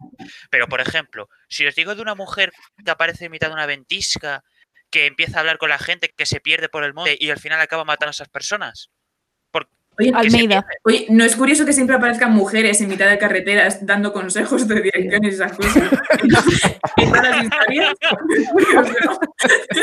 Pero, 0.49 0.67
por 0.67 0.81
ejemplo, 0.81 1.29
si 1.47 1.65
os 1.65 1.75
digo 1.75 1.95
de 1.95 2.01
una 2.01 2.15
mujer 2.15 2.51
que 2.83 2.91
aparece 2.91 3.25
en 3.25 3.31
mitad 3.31 3.47
de 3.47 3.53
una 3.53 3.67
ventisca, 3.67 4.43
que 4.89 5.05
empieza 5.07 5.37
a 5.37 5.39
hablar 5.41 5.57
con 5.57 5.69
la 5.69 5.79
gente, 5.79 6.13
que 6.15 6.25
se 6.25 6.39
pierde 6.39 6.69
por 6.69 6.83
el 6.83 6.93
monte 6.93 7.17
y 7.19 7.29
al 7.29 7.39
final 7.39 7.59
acaba 7.59 7.85
matando 7.85 8.09
a 8.09 8.11
esas 8.11 8.29
personas. 8.29 8.91
Oye, 9.99 10.11
Almeida. 10.13 10.65
Oye, 10.83 11.05
¿no 11.09 11.23
es 11.23 11.35
curioso 11.35 11.65
que 11.65 11.73
siempre 11.73 11.95
aparezcan 11.95 12.31
mujeres 12.31 12.81
en 12.81 12.89
mitad 12.89 13.09
de 13.09 13.17
carreteras 13.17 13.85
dando 13.85 14.11
consejos 14.13 14.67
de 14.67 14.81
direcciones 14.81 15.31
y 15.31 15.35
esas 15.35 15.53
cosas? 15.53 15.75
en 16.97 17.09
todas 17.11 17.29
las 17.29 17.43
historias. 17.43 17.93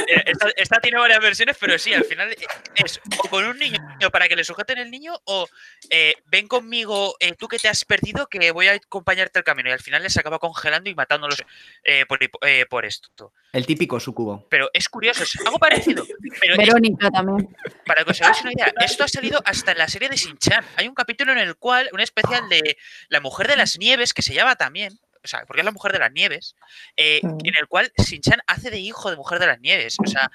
Eh, 0.08 0.22
Esta, 0.26 0.48
esta 0.56 0.80
tiene 0.80 0.98
varias 0.98 1.20
versiones, 1.20 1.56
pero 1.58 1.78
sí, 1.78 1.92
al 1.94 2.04
final 2.04 2.34
es 2.74 3.00
o 3.24 3.28
con 3.28 3.44
un 3.44 3.58
niño 3.58 3.78
para 4.12 4.28
que 4.28 4.36
le 4.36 4.44
sujeten 4.44 4.78
el 4.78 4.90
niño 4.90 5.14
o 5.24 5.46
eh, 5.90 6.14
ven 6.26 6.48
conmigo, 6.48 7.14
eh, 7.20 7.34
tú 7.38 7.48
que 7.48 7.58
te 7.58 7.68
has 7.68 7.84
perdido, 7.84 8.26
que 8.26 8.50
voy 8.50 8.68
a 8.68 8.72
acompañarte 8.74 9.38
al 9.38 9.44
camino. 9.44 9.68
Y 9.70 9.72
al 9.72 9.80
final 9.80 10.02
les 10.02 10.16
acaba 10.16 10.38
congelando 10.38 10.90
y 10.90 10.94
matándolos 10.94 11.42
eh, 11.84 12.04
por, 12.06 12.18
eh, 12.22 12.66
por 12.68 12.84
esto. 12.84 13.32
El 13.52 13.66
típico 13.66 14.00
sucubo. 14.00 14.46
Pero 14.48 14.68
es 14.72 14.88
curioso, 14.88 15.22
es 15.24 15.36
algo 15.44 15.58
parecido. 15.58 16.04
Pero 16.40 16.54
es- 16.54 16.58
Verónica 16.58 17.10
también. 17.10 17.48
para 17.86 18.04
que 18.04 18.10
os 18.12 18.22
hagáis 18.22 18.40
una 18.42 18.52
idea, 18.52 18.72
esto 18.84 19.04
ha 19.04 19.08
salido 19.08 19.42
hasta 19.44 19.72
en 19.72 19.78
la 19.78 19.88
serie 19.88 20.01
de 20.08 20.16
Shin-Chan. 20.16 20.64
Hay 20.76 20.88
un 20.88 20.94
capítulo 20.94 21.32
en 21.32 21.38
el 21.38 21.56
cual, 21.56 21.88
un 21.92 22.00
especial 22.00 22.48
de 22.48 22.76
La 23.08 23.20
Mujer 23.20 23.48
de 23.48 23.56
las 23.56 23.78
Nieves, 23.78 24.14
que 24.14 24.22
se 24.22 24.34
llama 24.34 24.56
también, 24.56 24.98
o 25.22 25.28
sea, 25.28 25.44
porque 25.46 25.60
es 25.60 25.64
la 25.64 25.72
Mujer 25.72 25.92
de 25.92 25.98
las 25.98 26.12
Nieves, 26.12 26.56
eh, 26.96 27.20
en 27.22 27.54
el 27.58 27.68
cual 27.68 27.92
Shin-Chan 27.96 28.42
hace 28.46 28.70
de 28.70 28.78
hijo 28.78 29.10
de 29.10 29.16
Mujer 29.16 29.38
de 29.38 29.46
las 29.46 29.60
Nieves. 29.60 29.96
O 30.04 30.06
sea, 30.06 30.30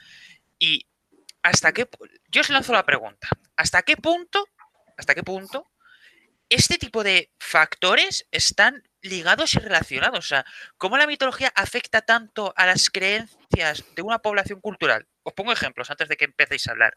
y 0.59 0.87
hasta 1.43 1.71
qué. 1.71 1.87
Yo 2.29 2.41
os 2.41 2.49
lanzo 2.49 2.73
la 2.73 2.85
pregunta: 2.85 3.29
¿hasta 3.55 3.81
qué 3.81 3.97
punto, 3.97 4.47
hasta 4.97 5.15
qué 5.15 5.23
punto 5.23 5.69
este 6.49 6.77
tipo 6.77 7.03
de 7.03 7.31
factores 7.39 8.27
están 8.31 8.83
ligados 9.01 9.53
y 9.55 9.59
relacionados? 9.59 10.19
O 10.19 10.27
sea, 10.27 10.45
¿cómo 10.77 10.97
la 10.97 11.07
mitología 11.07 11.51
afecta 11.55 12.01
tanto 12.01 12.53
a 12.55 12.65
las 12.65 12.89
creencias 12.89 13.83
de 13.95 14.01
una 14.01 14.19
población 14.19 14.61
cultural? 14.61 15.07
Os 15.27 15.33
pongo 15.33 15.51
ejemplos 15.51 15.89
antes 15.91 16.07
de 16.07 16.15
que 16.15 16.25
empecéis 16.25 16.67
a 16.67 16.71
hablar. 16.71 16.95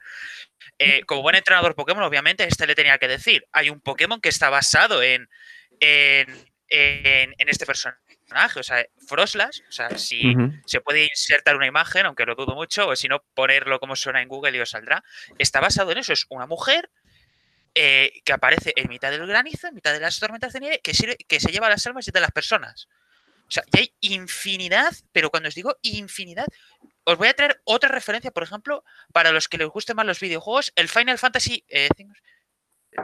Eh, 0.78 1.02
como 1.04 1.22
buen 1.22 1.34
entrenador 1.34 1.74
Pokémon, 1.74 2.04
obviamente, 2.04 2.44
este 2.44 2.66
le 2.66 2.76
tenía 2.76 2.96
que 2.98 3.08
decir. 3.08 3.44
Hay 3.52 3.70
un 3.70 3.80
Pokémon 3.80 4.20
que 4.20 4.28
está 4.28 4.50
basado 4.50 5.02
en, 5.02 5.28
en, 5.80 6.28
en- 6.68 7.34
en 7.36 7.48
este 7.48 7.66
personaje. 7.66 7.98
O 8.60 8.62
sea, 8.62 8.86
Froslas, 9.08 9.62
o 9.68 9.72
sea, 9.72 9.98
si 9.98 10.34
se 10.64 10.80
puede 10.80 11.02
insertar 11.06 11.56
una 11.56 11.66
imagen, 11.66 12.06
aunque 12.06 12.24
lo 12.24 12.36
dudo 12.36 12.54
mucho, 12.54 12.86
o 12.86 12.94
si 12.94 13.08
no, 13.08 13.24
ponerlo 13.34 13.80
como 13.80 13.96
suena 13.96 14.22
en 14.22 14.28
Google 14.28 14.56
y 14.56 14.60
os 14.60 14.70
saldrá. 14.70 15.02
Está 15.38 15.58
basado 15.58 15.90
en 15.90 15.98
eso. 15.98 16.12
Es 16.12 16.26
una 16.28 16.46
mujer 16.46 16.88
eh, 17.74 18.12
que 18.24 18.32
aparece 18.32 18.72
en 18.76 18.88
mitad 18.88 19.10
del 19.10 19.26
granizo, 19.26 19.66
en 19.66 19.74
mitad 19.74 19.92
de 19.92 19.98
las 19.98 20.20
tormentas 20.20 20.52
de 20.52 20.60
nieve, 20.60 20.80
que, 20.82 20.92
sirve- 20.92 21.16
que 21.26 21.40
se 21.40 21.50
lleva 21.50 21.68
las 21.68 21.84
almas 21.88 22.06
de 22.06 22.20
las 22.20 22.30
personas. 22.30 22.86
O 23.48 23.50
sea, 23.52 23.64
y 23.72 23.78
hay 23.80 23.94
infinidad, 24.00 24.92
pero 25.10 25.30
cuando 25.30 25.48
os 25.48 25.54
digo 25.56 25.76
infinidad, 25.82 26.46
os 27.10 27.18
voy 27.18 27.28
a 27.28 27.34
traer 27.34 27.60
otra 27.64 27.88
referencia, 27.88 28.30
por 28.30 28.42
ejemplo, 28.42 28.84
para 29.12 29.32
los 29.32 29.48
que 29.48 29.58
les 29.58 29.68
gusten 29.68 29.96
más 29.96 30.06
los 30.06 30.20
videojuegos, 30.20 30.72
el 30.76 30.88
Final 30.88 31.18
Fantasy 31.18 31.64
eh, 31.68 31.88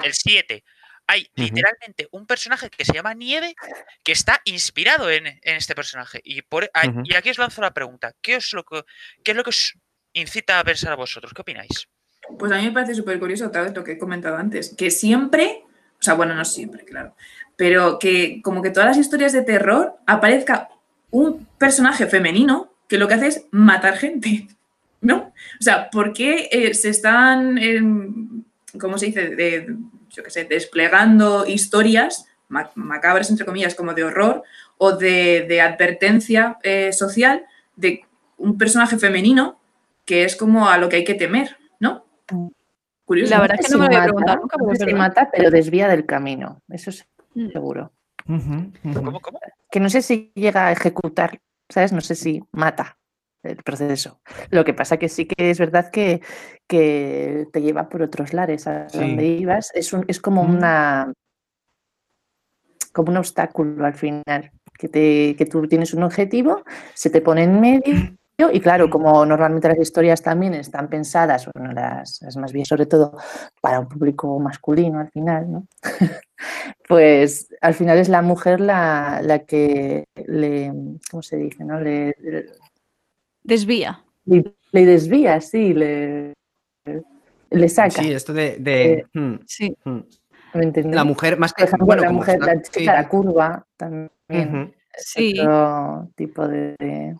el 0.03 0.15
7. 0.15 0.65
Hay 1.09 1.29
literalmente 1.35 2.09
un 2.11 2.27
personaje 2.27 2.69
que 2.69 2.85
se 2.85 2.93
llama 2.93 3.15
Nieve 3.15 3.55
que 4.03 4.13
está 4.13 4.41
inspirado 4.45 5.11
en, 5.11 5.27
en 5.27 5.57
este 5.57 5.75
personaje. 5.75 6.21
Y, 6.25 6.43
por, 6.43 6.65
Ujú. 6.65 7.03
y 7.05 7.15
aquí 7.15 7.31
os 7.31 7.39
lanzo 7.39 7.63
la 7.63 7.73
pregunta: 7.73 8.13
¿qué, 8.21 8.37
os 8.37 8.53
lo 8.53 8.65
que, 8.65 8.83
¿qué 9.23 9.33
es 9.33 9.37
lo 9.37 9.45
que 9.45 9.51
os 9.51 9.75
incita 10.13 10.59
a 10.59 10.65
pensar 10.65 10.93
a 10.93 10.97
vosotros? 10.97 11.33
¿Qué 11.33 11.43
opináis? 11.43 11.89
Pues 12.39 12.51
a 12.51 12.57
mí 12.57 12.65
me 12.65 12.73
parece 12.73 12.95
súper 12.95 13.21
curioso 13.21 13.47
otra 13.47 13.63
vez 13.63 13.75
lo 13.75 13.85
que 13.85 13.93
he 13.93 13.99
comentado 13.99 14.37
antes, 14.37 14.75
que 14.77 14.91
siempre, 14.91 15.63
o 15.99 16.03
sea, 16.03 16.15
bueno, 16.15 16.35
no 16.35 16.45
siempre, 16.45 16.85
claro, 16.85 17.15
pero 17.55 18.01
que 18.01 18.41
como 18.43 18.63
que 18.63 18.71
todas 18.71 18.89
las 18.89 18.99
historias 18.99 19.33
de 19.33 19.43
terror 19.43 19.97
aparezca 20.07 20.69
un 21.11 21.47
personaje 21.59 22.07
femenino 22.07 22.76
que 22.89 22.99
lo 22.99 23.09
que 23.09 23.15
hace 23.15 23.27
es 23.29 23.47
matar 23.51 23.97
gente, 23.97 24.49
¿no? 25.01 25.33
O 25.61 25.63
sea, 25.63 25.91
¿por 25.91 26.13
qué 26.13 26.49
eh, 26.53 26.75
se 26.75 26.89
están, 26.91 27.59
em, 27.59 28.43
¿cómo 28.81 28.99
se 28.99 29.07
dice? 29.07 29.29
De- 29.31 29.75
yo 30.11 30.23
qué 30.23 30.31
sé, 30.31 30.45
desplegando 30.45 31.45
historias 31.47 32.27
ma- 32.49 32.71
macabras, 32.75 33.29
entre 33.31 33.45
comillas, 33.45 33.75
como 33.75 33.93
de 33.93 34.05
horror 34.05 34.45
o 34.79 34.93
de, 34.93 35.45
de 35.49 35.61
advertencia 35.61 36.59
eh, 36.63 36.93
social 36.93 37.45
de 37.75 38.05
un 38.39 38.57
personaje 38.57 38.97
femenino 38.99 39.59
que 40.05 40.25
es 40.25 40.37
como 40.37 40.69
a 40.69 40.79
lo 40.79 40.89
que 40.89 40.97
hay 40.97 41.05
que 41.05 41.15
temer, 41.15 41.57
¿no? 41.81 42.05
Curioso. 43.05 43.31
La 43.35 43.41
verdad 43.41 43.59
es 43.61 43.67
que 43.67 43.73
no 43.73 43.79
me 43.79 43.85
lo 43.87 43.93
había 43.97 44.05
preguntado 44.05 44.39
nunca, 44.41 44.57
pero 44.59 44.69
verdad. 44.79 44.97
mata, 44.99 45.31
pero 45.33 45.51
desvía 45.51 45.89
del 45.89 46.07
camino. 46.07 46.63
Eso 46.69 46.91
es 46.91 47.07
Mm. 47.35 47.51
seguro. 47.51 47.93
Ujú, 48.29 48.73
ujú. 48.85 48.95
¿Cómo, 49.05 49.21
cómo? 49.21 49.39
Que 49.71 49.79
no 49.81 49.91
sé 49.91 50.01
si 50.01 50.33
llega 50.35 50.69
a 50.69 50.73
ejecutar, 50.73 51.39
¿sabes? 51.69 51.93
No 51.93 52.01
sé 52.01 52.15
si 52.15 52.43
mata 52.53 52.99
el 53.43 53.57
proceso. 53.63 54.21
Lo 54.51 54.65
que 54.65 54.75
pasa 54.75 54.97
que 54.97 55.09
sí 55.09 55.27
que 55.27 55.51
es 55.51 55.59
verdad 55.59 55.91
que, 55.91 56.21
que 56.67 57.47
te 57.53 57.63
lleva 57.63 57.89
por 57.89 58.03
otros 58.03 58.33
lares 58.33 58.67
a 58.67 58.89
Sí. 58.89 58.99
donde 58.99 59.25
ibas. 59.27 59.71
Es, 59.75 59.93
un- 59.93 60.05
es 60.09 60.21
como 60.21 60.43
Mm. 60.45 60.55
una 60.57 61.13
como 62.93 63.11
un 63.11 63.19
obstáculo 63.19 63.85
al 63.85 63.95
final. 63.95 64.51
Que, 64.79 64.89
te, 64.89 65.37
que 65.37 65.47
tú 65.47 65.67
tienes 65.69 65.95
un 65.95 66.03
objetivo, 66.03 66.63
se 66.95 67.09
te 67.11 67.21
pone 67.23 67.45
en 67.45 67.61
medio. 67.61 67.95
Y 68.39 68.61
claro, 68.61 68.91
como 68.91 69.25
normalmente 69.25 69.67
las 69.69 69.79
historias 69.79 70.21
también 70.21 70.53
están 70.53 70.89
pensadas, 70.91 71.49
bueno, 71.55 71.73
las, 71.73 72.21
las 72.21 72.37
más 72.37 72.53
bien 72.53 72.67
sobre 72.67 72.85
todo 72.85 73.17
para 73.63 73.81
un 73.81 73.89
público 73.89 74.39
masculino 74.39 75.01
al 75.01 75.11
final, 75.11 75.51
¿no? 75.51 75.67
pues 76.89 77.49
al 77.63 77.73
final 77.75 77.97
es 77.99 78.09
la 78.11 78.21
mujer 78.21 78.61
la, 78.61 79.21
la 79.23 79.39
que 79.41 80.05
le, 80.27 80.71
¿cómo 81.11 81.23
se 81.23 81.37
dice? 81.37 81.65
No? 81.65 81.81
Le, 81.81 82.15
Desvía. 83.43 84.03
le, 84.27 84.55
le 84.73 84.85
desvía, 84.85 85.41
sí, 85.41 85.73
le, 85.73 86.35
le 87.51 87.69
saca. 87.71 88.03
Sí, 88.03 88.13
esto 88.13 88.33
de. 88.35 88.57
de- 88.59 88.93
Eh, 88.93 89.07
hmm, 89.15 89.35
Sí. 89.47 89.77
hmm. 89.85 90.01
La 90.85 91.05
mujer, 91.05 91.39
más 91.39 91.53
que. 91.53 91.63
Por 91.65 91.69
ejemplo, 91.69 91.87
bueno, 91.87 92.03
la 92.03 92.09
como 92.09 92.19
mujer, 92.21 92.35
está- 92.41 92.47
la 92.55 92.63
chica, 92.63 92.79
sí. 92.81 92.85
la 92.87 93.09
curva 93.09 93.67
también. 93.77 94.75
Sí. 94.97 95.39
Otro 95.41 96.09
tipo 96.15 96.49
de. 96.49 97.17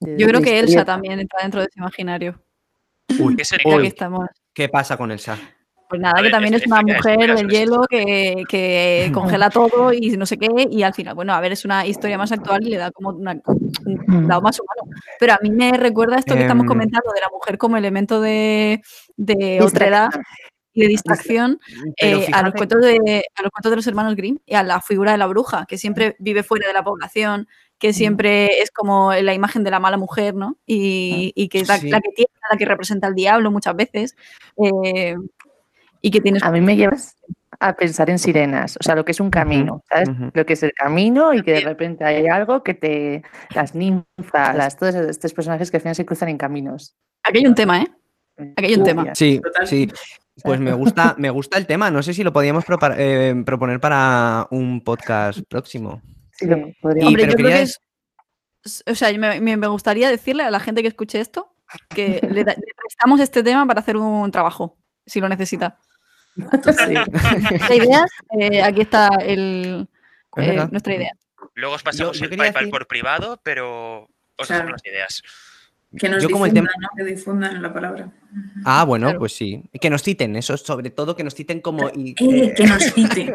De- 0.00 0.16
Yo 0.18 0.26
creo 0.28 0.40
que 0.40 0.58
Elsa 0.58 0.84
también 0.84 1.18
entra 1.20 1.40
dentro 1.42 1.60
de 1.60 1.66
ese 1.66 1.78
imaginario. 1.78 2.40
Uy, 3.18 3.36
¿Qué 3.36 3.44
sería? 3.44 3.70
Ya 3.70 4.08
uy. 4.10 4.26
¿Qué 4.52 4.68
pasa 4.68 4.96
con 4.96 5.10
Elsa? 5.12 5.38
Pues 5.88 6.00
nada, 6.00 6.20
que 6.20 6.30
también 6.30 6.54
es- 6.54 6.62
es 6.62 6.66
una 6.66 6.80
explica- 6.80 6.98
mujer 6.98 7.30
explica 7.30 7.34
del 7.36 7.48
hielo 7.48 7.82
que, 7.88 8.42
que 8.48 9.10
congela 9.40 9.50
todo 9.50 9.92
y 9.92 10.16
no 10.16 10.26
sé 10.26 10.36
qué, 10.36 10.48
y 10.68 10.82
al 10.82 10.92
final, 10.94 11.14
bueno, 11.14 11.32
a 11.32 11.40
ver, 11.40 11.52
es 11.52 11.64
una 11.64 11.86
historia 11.86 12.18
más 12.18 12.32
actual 12.32 12.66
y 12.66 12.70
le 12.70 12.76
da 12.78 12.90
como 12.90 13.10
una- 13.10 13.40
un 13.86 14.26
lado 14.28 14.42
más 14.42 14.58
humano. 14.58 14.96
Pero 15.20 15.34
a 15.34 15.38
mí 15.42 15.50
me 15.50 15.72
recuerda 15.76 16.16
esto 16.18 16.34
que 16.34 16.40
estamos 16.42 16.64
Em. 16.64 16.68
comentando 16.68 17.12
de 17.14 17.20
la 17.20 17.28
mujer 17.32 17.56
como 17.56 17.76
elemento 17.76 18.20
de, 18.20 18.82
de 19.16 19.60
otra 19.62 19.86
edad 19.86 20.08
y 20.72 20.82
de 20.82 20.88
distracción 20.88 21.58
eh, 21.98 22.26
a, 22.32 22.42
los 22.42 22.52
cuentos 22.54 22.82
de, 22.82 23.22
a 23.36 23.42
los 23.42 23.50
cuentos 23.52 23.70
de 23.70 23.76
los 23.76 23.86
hermanos 23.86 24.16
Grimm 24.16 24.38
y 24.44 24.54
a 24.56 24.62
la 24.64 24.80
figura 24.80 25.12
de 25.12 25.18
la 25.18 25.26
bruja, 25.26 25.66
que 25.66 25.78
siempre 25.78 26.16
vive 26.18 26.42
fuera 26.42 26.66
de 26.66 26.72
la 26.74 26.82
población, 26.82 27.46
que 27.78 27.92
siempre 27.92 28.60
es 28.62 28.70
como 28.70 29.12
la 29.12 29.34
imagen 29.34 29.62
de 29.64 29.70
la 29.70 29.78
mala 29.80 29.96
mujer, 29.98 30.34
¿no? 30.34 30.56
Y, 30.66 31.32
y 31.34 31.48
que 31.48 31.60
es 31.60 31.68
la, 31.68 31.78
Sí. 31.78 31.90
la 31.90 32.00
que 32.00 32.10
tiene, 32.10 32.30
la 32.50 32.56
que 32.56 32.64
representa 32.64 33.06
al 33.06 33.14
diablo 33.14 33.50
muchas 33.50 33.76
veces. 33.76 34.16
eh, 34.62 35.16
y 36.02 36.10
que 36.10 36.20
tienes 36.20 36.42
A 36.42 36.50
mí 36.52 36.60
me 36.60 36.76
llevas 36.76 37.16
a 37.58 37.74
pensar 37.74 38.10
en 38.10 38.18
sirenas, 38.18 38.76
o 38.78 38.82
sea, 38.82 38.94
lo 38.94 39.04
que 39.04 39.12
es 39.12 39.18
un 39.20 39.30
camino, 39.30 39.82
¿sabes? 39.88 40.10
Lo 40.34 40.44
que 40.46 40.52
es 40.52 40.62
el 40.62 40.72
camino 40.72 41.32
y 41.34 41.42
que 41.42 41.52
de 41.52 41.60
repente 41.60 42.04
hay 42.04 42.26
algo 42.28 42.62
que 42.62 42.74
te. 42.74 43.22
Las 43.54 43.74
ninfas, 43.74 44.54
las, 44.54 44.76
todos 44.76 44.94
estos 44.94 45.32
personajes 45.32 45.70
que 45.70 45.78
al 45.78 45.80
final 45.80 45.94
se 45.96 46.04
cruzan 46.04 46.28
en 46.28 46.36
caminos. 46.38 46.94
Aquí 47.24 47.38
hay 47.38 47.46
un 47.46 47.54
tema, 47.54 47.80
¿eh? 47.82 47.88
Aquí 48.56 48.66
hay 48.66 48.74
un 48.74 48.84
tema. 48.84 49.14
Sí, 49.14 49.40
Total. 49.42 49.66
sí. 49.66 49.90
Pues 50.42 50.60
me 50.60 50.74
gusta, 50.74 51.14
me 51.18 51.30
gusta 51.30 51.56
el 51.56 51.66
tema. 51.66 51.90
No 51.90 52.02
sé 52.02 52.12
si 52.12 52.22
lo 52.22 52.32
podíamos 52.32 52.64
eh, 52.98 53.42
proponer 53.46 53.80
para 53.80 54.46
un 54.50 54.82
podcast 54.82 55.40
próximo. 55.48 56.02
Sí, 56.38 56.46
lo 56.46 56.56
Hombre, 56.56 56.76
pero 56.82 57.00
yo 57.30 57.36
creo 57.36 57.48
que 57.48 57.62
es. 57.62 57.80
O 58.86 58.94
sea, 58.94 59.12
me, 59.16 59.56
gustaría 59.68 60.08
decirle 60.10 60.42
a 60.42 60.50
la 60.50 60.60
gente 60.60 60.82
que 60.82 60.88
escuche 60.88 61.20
esto 61.20 61.54
que 61.90 62.20
le, 62.30 62.44
da- 62.44 62.54
le 62.54 62.72
prestamos 62.76 63.20
este 63.20 63.42
tema 63.42 63.66
para 63.66 63.80
hacer 63.80 63.96
un 63.96 64.30
trabajo, 64.30 64.76
si 65.06 65.20
lo 65.20 65.28
necesita. 65.28 65.78
Sí. 66.36 66.94
La 67.68 67.74
idea, 67.74 68.04
eh, 68.38 68.62
aquí 68.62 68.82
está 68.82 69.08
el, 69.20 69.88
Es 70.36 70.48
eh, 70.48 70.68
nuestra 70.70 70.94
idea. 70.94 71.12
Luego 71.54 71.74
os 71.76 71.82
pasamos 71.82 72.18
yo 72.18 72.26
el 72.26 72.36
PayPal 72.36 72.64
decir- 72.64 72.70
por 72.70 72.86
privado, 72.86 73.40
pero 73.42 74.02
os 74.36 74.46
Claro. 74.46 74.64
dejamos 74.64 74.72
las 74.72 74.84
ideas. 74.92 75.22
Que 75.98 76.08
nos 76.08 76.22
Yo 76.22 76.28
como 76.30 76.46
el 76.46 76.52
difundan, 76.52 76.72
tema- 76.74 76.88
¿no? 76.92 76.96
Que 77.04 77.10
difundan 77.10 77.62
la 77.62 77.72
palabra. 77.72 78.12
Ah, 78.64 78.84
bueno, 78.84 79.06
Claro. 79.06 79.18
pues 79.20 79.32
sí. 79.32 79.62
Que 79.80 79.88
nos 79.88 80.02
citen, 80.02 80.36
eso 80.36 80.56
sobre 80.56 80.90
todo 80.90 81.16
que 81.16 81.24
nos 81.24 81.34
citen 81.34 81.60
como. 81.60 81.88
y- 81.94 82.10
Eh, 82.10 82.14
eh, 82.20 82.54
que 82.54 82.66
nos 82.66 82.82
cite. 82.94 83.32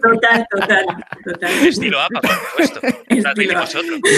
Total, 0.00 0.46
total, 0.50 0.86
total. 1.24 1.52
Estilo 1.66 2.00
APA, 2.00 2.20
por 2.20 2.30
supuesto. 2.30 2.80
Estilo. 3.08 3.64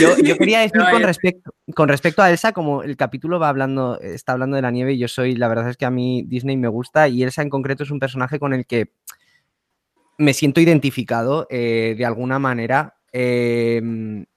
Yo, 0.00 0.16
yo 0.22 0.36
quería 0.36 0.60
decir 0.60 0.76
No, 0.80 0.90
con 0.90 1.02
respecto, 1.02 1.54
con 1.74 1.88
respecto 1.88 2.22
a 2.22 2.30
Elsa, 2.30 2.52
como 2.52 2.82
el 2.82 2.96
capítulo 2.96 3.38
va 3.38 3.48
hablando, 3.48 3.98
está 4.00 4.32
hablando 4.32 4.56
de 4.56 4.62
la 4.62 4.70
nieve, 4.70 4.92
y 4.94 4.98
yo 4.98 5.08
soy, 5.08 5.34
la 5.36 5.48
verdad 5.48 5.70
es 5.70 5.76
que 5.76 5.86
a 5.86 5.90
mí 5.90 6.22
Disney 6.26 6.56
me 6.56 6.68
gusta 6.68 7.08
y 7.08 7.22
Elsa 7.22 7.42
en 7.42 7.48
concreto 7.50 7.84
es 7.84 7.90
un 7.90 7.98
personaje 7.98 8.38
con 8.38 8.52
el 8.52 8.66
que 8.66 8.90
me 10.18 10.32
siento 10.34 10.60
identificado 10.60 11.46
eh, 11.50 11.94
de 11.96 12.04
alguna 12.04 12.38
manera. 12.38 12.95
Eh, 13.12 13.80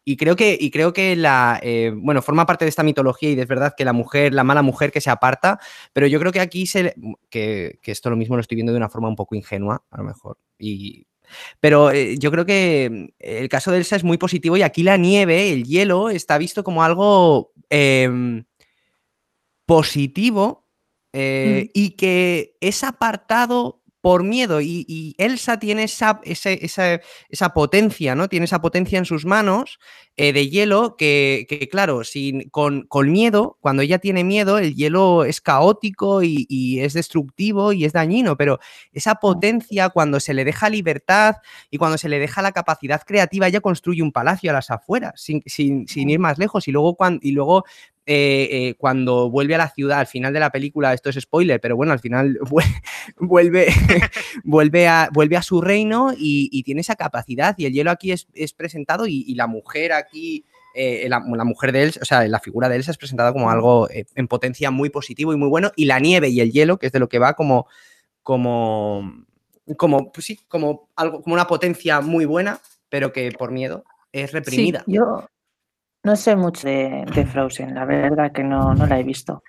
y 0.05 0.17
creo 0.17 0.35
que, 0.35 0.57
y 0.59 0.71
creo 0.71 0.93
que 0.93 1.15
la, 1.15 1.59
eh, 1.61 1.91
bueno, 1.95 2.21
forma 2.21 2.45
parte 2.45 2.65
de 2.65 2.69
esta 2.69 2.83
mitología 2.83 3.31
y 3.31 3.39
es 3.39 3.47
verdad 3.47 3.73
que 3.77 3.85
la 3.85 3.93
mujer, 3.93 4.33
la 4.33 4.43
mala 4.43 4.61
mujer 4.61 4.91
que 4.91 5.01
se 5.01 5.09
aparta, 5.09 5.59
pero 5.93 6.07
yo 6.07 6.19
creo 6.19 6.31
que 6.31 6.39
aquí 6.39 6.65
se, 6.65 6.95
que, 7.29 7.79
que 7.81 7.91
esto 7.91 8.09
lo 8.09 8.15
mismo 8.15 8.35
lo 8.35 8.41
estoy 8.41 8.55
viendo 8.55 8.73
de 8.73 8.77
una 8.77 8.89
forma 8.89 9.09
un 9.09 9.15
poco 9.15 9.35
ingenua, 9.35 9.83
a 9.91 9.97
lo 9.97 10.03
mejor, 10.03 10.37
y, 10.57 11.05
pero 11.59 11.91
eh, 11.91 12.17
yo 12.17 12.31
creo 12.31 12.45
que 12.45 12.89
mm, 12.91 13.05
el 13.19 13.49
caso 13.49 13.71
de 13.71 13.77
Elsa 13.77 13.95
es 13.95 14.03
muy 14.03 14.17
positivo 14.17 14.57
y 14.57 14.61
aquí 14.61 14.83
la 14.83 14.97
nieve, 14.97 15.51
el 15.51 15.63
hielo, 15.63 16.09
está 16.09 16.37
visto 16.37 16.63
como 16.63 16.83
algo 16.83 17.51
em, 17.69 18.45
positivo 19.65 20.65
eh, 21.13 21.69
y 21.73 21.91
que 21.91 22.55
es 22.61 22.83
apartado 22.83 23.78
por 24.01 24.23
miedo. 24.23 24.61
Y, 24.61 24.85
y 24.87 25.15
Elsa 25.17 25.59
tiene 25.59 25.83
esa, 25.83 26.21
esa, 26.23 26.51
esa 27.29 27.49
potencia, 27.53 28.15
¿no? 28.15 28.27
Tiene 28.29 28.45
esa 28.45 28.61
potencia 28.61 28.97
en 28.97 29.05
sus 29.05 29.25
manos 29.25 29.79
eh, 30.17 30.33
de 30.33 30.49
hielo 30.49 30.95
que, 30.97 31.45
que, 31.49 31.67
claro, 31.69 32.03
sin, 32.03 32.49
con, 32.49 32.83
con 32.87 33.11
miedo, 33.11 33.57
cuando 33.61 33.81
ella 33.83 33.99
tiene 33.99 34.23
miedo, 34.23 34.57
el 34.57 34.75
hielo 34.75 35.23
es 35.25 35.41
caótico 35.41 36.23
y, 36.23 36.45
y 36.49 36.79
es 36.81 36.93
destructivo 36.93 37.71
y 37.73 37.85
es 37.85 37.93
dañino, 37.93 38.35
pero 38.37 38.59
esa 38.91 39.15
potencia, 39.15 39.89
cuando 39.89 40.19
se 40.19 40.33
le 40.33 40.43
deja 40.45 40.69
libertad 40.69 41.35
y 41.69 41.77
cuando 41.77 41.97
se 41.97 42.09
le 42.09 42.19
deja 42.19 42.41
la 42.41 42.51
capacidad 42.51 43.01
creativa, 43.05 43.47
ella 43.47 43.61
construye 43.61 44.01
un 44.03 44.11
palacio 44.11 44.49
a 44.51 44.53
las 44.53 44.71
afueras, 44.71 45.13
sin, 45.21 45.41
sin- 45.45 45.87
sin 45.87 46.09
ir 46.09 46.19
más 46.19 46.37
lejos. 46.37 46.67
Y 46.67 46.71
luego, 46.71 46.95
cuan- 46.95 47.19
y 47.21 47.31
luego 47.31 47.63
eh, 48.11 48.47
eh, 48.51 48.73
cuando 48.73 49.29
vuelve 49.29 49.53
a 49.53 49.59
la 49.59 49.69
ciudad, 49.69 49.99
al 49.99 50.07
final 50.07 50.33
de 50.33 50.39
la 50.39 50.49
película, 50.49 50.95
esto 50.95 51.11
es 51.11 51.17
spoiler, 51.17 51.61
pero 51.61 51.75
bueno, 51.75 51.93
al 51.93 51.99
final 51.99 52.39
vue- 52.41 52.81
vuelve, 53.19 53.67
vuelve, 54.43 54.87
a, 54.87 55.11
vuelve 55.13 55.37
a 55.37 55.43
su 55.43 55.61
reino 55.61 56.11
y, 56.17 56.63
tiene 56.63 56.81
esa 56.81 56.95
capacidad. 56.95 57.53
Y 57.59 57.67
el 57.67 57.73
hielo 57.73 57.91
aquí 57.91 58.11
es, 58.11 58.27
es 58.33 58.53
presentado 58.53 59.05
y, 59.05 59.35
la 59.35 59.45
mujer 59.45 59.93
aquí. 59.93 60.43
eh, 60.73 61.07
la, 61.07 61.19
mujer 61.19 61.71
de 61.71 61.83
Elsa, 61.83 61.99
o 62.01 62.05
sea, 62.05 62.27
la 62.27 62.39
figura 62.39 62.67
de 62.67 62.77
Elsa 62.77 62.89
es 62.89 62.97
presentada 62.97 63.31
como 63.31 63.51
algo 63.51 63.87
en 63.91 64.27
potencia 64.27 64.71
muy 64.71 64.89
positivo 64.89 65.31
y 65.31 65.37
muy 65.37 65.47
bueno, 65.47 65.71
y 65.75 65.85
la 65.85 65.99
nieve 65.99 66.29
y 66.29 66.41
el 66.41 66.51
hielo, 66.51 66.79
que 66.79 66.87
es 66.87 66.91
de 66.91 66.99
lo 66.99 67.09
que 67.09 67.19
va 67.19 67.35
como, 67.35 67.67
como, 68.23 69.23
como, 69.77 70.11
pues 70.11 70.25
sí, 70.25 70.39
como 70.47 70.89
algo, 70.95 71.21
como 71.21 71.35
una 71.35 71.45
potencia 71.45 72.01
muy 72.01 72.25
buena, 72.25 72.59
pero 72.89 73.13
que 73.13 73.31
por 73.33 73.51
miedo 73.51 73.83
es 74.11 74.31
reprimida. 74.31 74.83
Yo 74.87 75.29
no 76.03 76.15
sé 76.15 76.35
mucho 76.35 76.67
de, 76.67 77.05
de 77.13 77.25
Frozen, 77.25 77.75
la 77.75 77.85
verdad 77.85 78.31
que 78.31 78.43
no, 78.43 78.73
no 78.73 78.87
la 78.87 78.99
he 78.99 79.03
visto. 79.03 79.43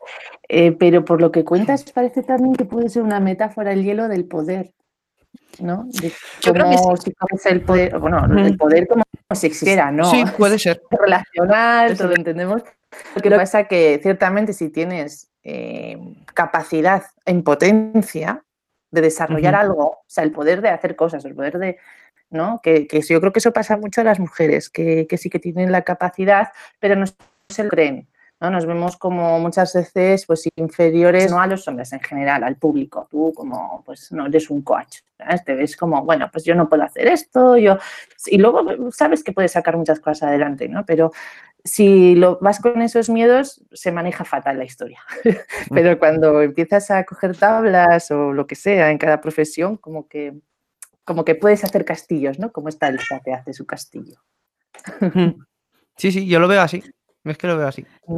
Eh, 0.49 0.73
pero 0.73 1.05
por 1.05 1.21
lo 1.21 1.31
que 1.31 1.45
cuentas, 1.45 1.85
parece 1.93 2.23
también 2.23 2.55
que 2.55 2.65
puede 2.65 2.89
ser 2.89 3.03
una 3.03 3.21
metáfora 3.21 3.73
el 3.73 3.85
hielo 3.85 4.09
del 4.09 4.25
poder. 4.25 4.73
¿No? 5.61 5.85
De 5.85 6.13
Yo 6.41 6.53
creo 6.53 6.67
que 6.69 7.39
si 7.39 7.49
el 7.49 7.61
poder, 7.61 7.99
bueno, 7.99 8.25
el 8.37 8.57
poder 8.57 8.89
como 8.89 9.05
si 9.35 9.47
existiera, 9.47 9.93
¿no? 9.93 10.11
Sí, 10.11 10.25
puede 10.37 10.59
ser. 10.59 10.83
relacional, 10.91 11.97
todo 11.97 12.09
lo 12.09 12.17
entendemos. 12.17 12.63
Lo 13.15 13.23
que 13.23 13.31
pasa 13.31 13.65
que 13.65 14.01
ciertamente 14.03 14.53
si 14.53 14.71
tienes 14.71 15.31
eh, 15.45 15.99
capacidad 16.35 17.05
en 17.25 17.45
potencia 17.45 18.45
de 18.91 19.01
desarrollar 19.01 19.55
algo, 19.55 19.85
o 19.85 20.05
sea, 20.09 20.25
el 20.25 20.33
poder 20.33 20.63
de 20.63 20.71
hacer 20.71 20.97
cosas, 20.97 21.25
el 21.25 21.35
poder 21.35 21.59
de, 21.59 21.79
¿no? 22.31 22.61
Que, 22.62 22.87
que 22.87 23.01
yo 23.03 23.20
creo 23.20 23.33
que 23.33 23.41
eso 23.41 23.53
pasa 23.53 23.76
mucho 23.76 24.01
a 24.01 24.05
las 24.05 24.20
mujeres, 24.20 24.70
que, 24.70 25.07
que 25.09 25.18
sí 25.18 25.31
que 25.31 25.39
tienen 25.39 25.72
la 25.72 25.83
capacidad, 25.83 26.49
pero 26.78 26.97
no 26.97 27.07
se 27.49 27.64
lo 27.64 27.70
creen. 27.70 28.09
¿no? 28.41 28.51
Nos 28.51 28.66
vemos 28.66 28.97
como 28.97 29.39
muchas 29.39 29.74
veces 29.74 30.24
pues, 30.26 30.49
inferiores, 30.57 31.31
no 31.31 31.41
a 31.41 31.47
los 31.47 31.66
hombres 31.68 31.93
en 31.93 32.01
general, 32.01 32.43
al 32.43 32.57
público. 32.57 33.07
Tú 33.11 33.33
como, 33.35 33.83
pues 33.85 34.11
no 34.12 34.26
eres 34.26 34.49
un 34.51 34.62
coach, 34.62 34.99
¿sabes? 35.18 35.45
te 35.45 35.55
ves 35.55 35.76
como, 35.76 36.03
bueno, 36.05 36.31
pues 36.33 36.45
yo 36.45 36.55
no 36.55 36.68
puedo 36.68 36.83
hacer 36.83 37.07
esto, 37.09 37.57
yo... 37.59 37.78
Y 38.26 38.39
luego 38.39 38.91
sabes 38.93 39.22
que 39.22 39.33
puedes 39.33 39.53
sacar 39.53 39.76
muchas 39.76 40.01
cosas 40.01 40.28
adelante, 40.28 40.68
¿no? 40.68 40.87
Pero 40.87 41.12
si 41.64 42.14
lo 42.14 42.39
vas 42.41 42.61
con 42.61 42.81
esos 42.81 43.11
miedos, 43.11 43.62
se 43.72 43.93
maneja 43.93 44.24
fatal 44.24 44.59
la 44.59 44.64
historia. 44.64 45.01
Pero 45.70 45.99
cuando 45.99 46.41
empiezas 46.41 46.91
a 46.91 47.05
coger 47.05 47.37
tablas 47.37 48.11
o 48.11 48.33
lo 48.33 48.47
que 48.47 48.55
sea 48.55 48.91
en 48.91 48.99
cada 48.99 49.20
profesión, 49.20 49.76
como 49.76 50.09
que, 50.09 50.35
como 51.11 51.25
que 51.25 51.35
puedes 51.35 51.65
hacer 51.65 51.85
castillos, 51.85 52.39
¿no? 52.39 52.53
Como 52.53 52.69
esta 52.69 52.87
Elsa 52.87 53.21
que 53.25 53.33
hace 53.33 53.53
su 53.53 53.67
castillo. 53.67 54.21
Sí, 55.97 56.13
sí, 56.13 56.25
yo 56.29 56.39
lo 56.39 56.47
veo 56.47 56.61
así. 56.63 56.85
Es 57.25 57.37
que 57.37 57.49
lo 57.49 57.59
veo 57.59 57.67
así. 57.67 57.85
A 58.07 58.13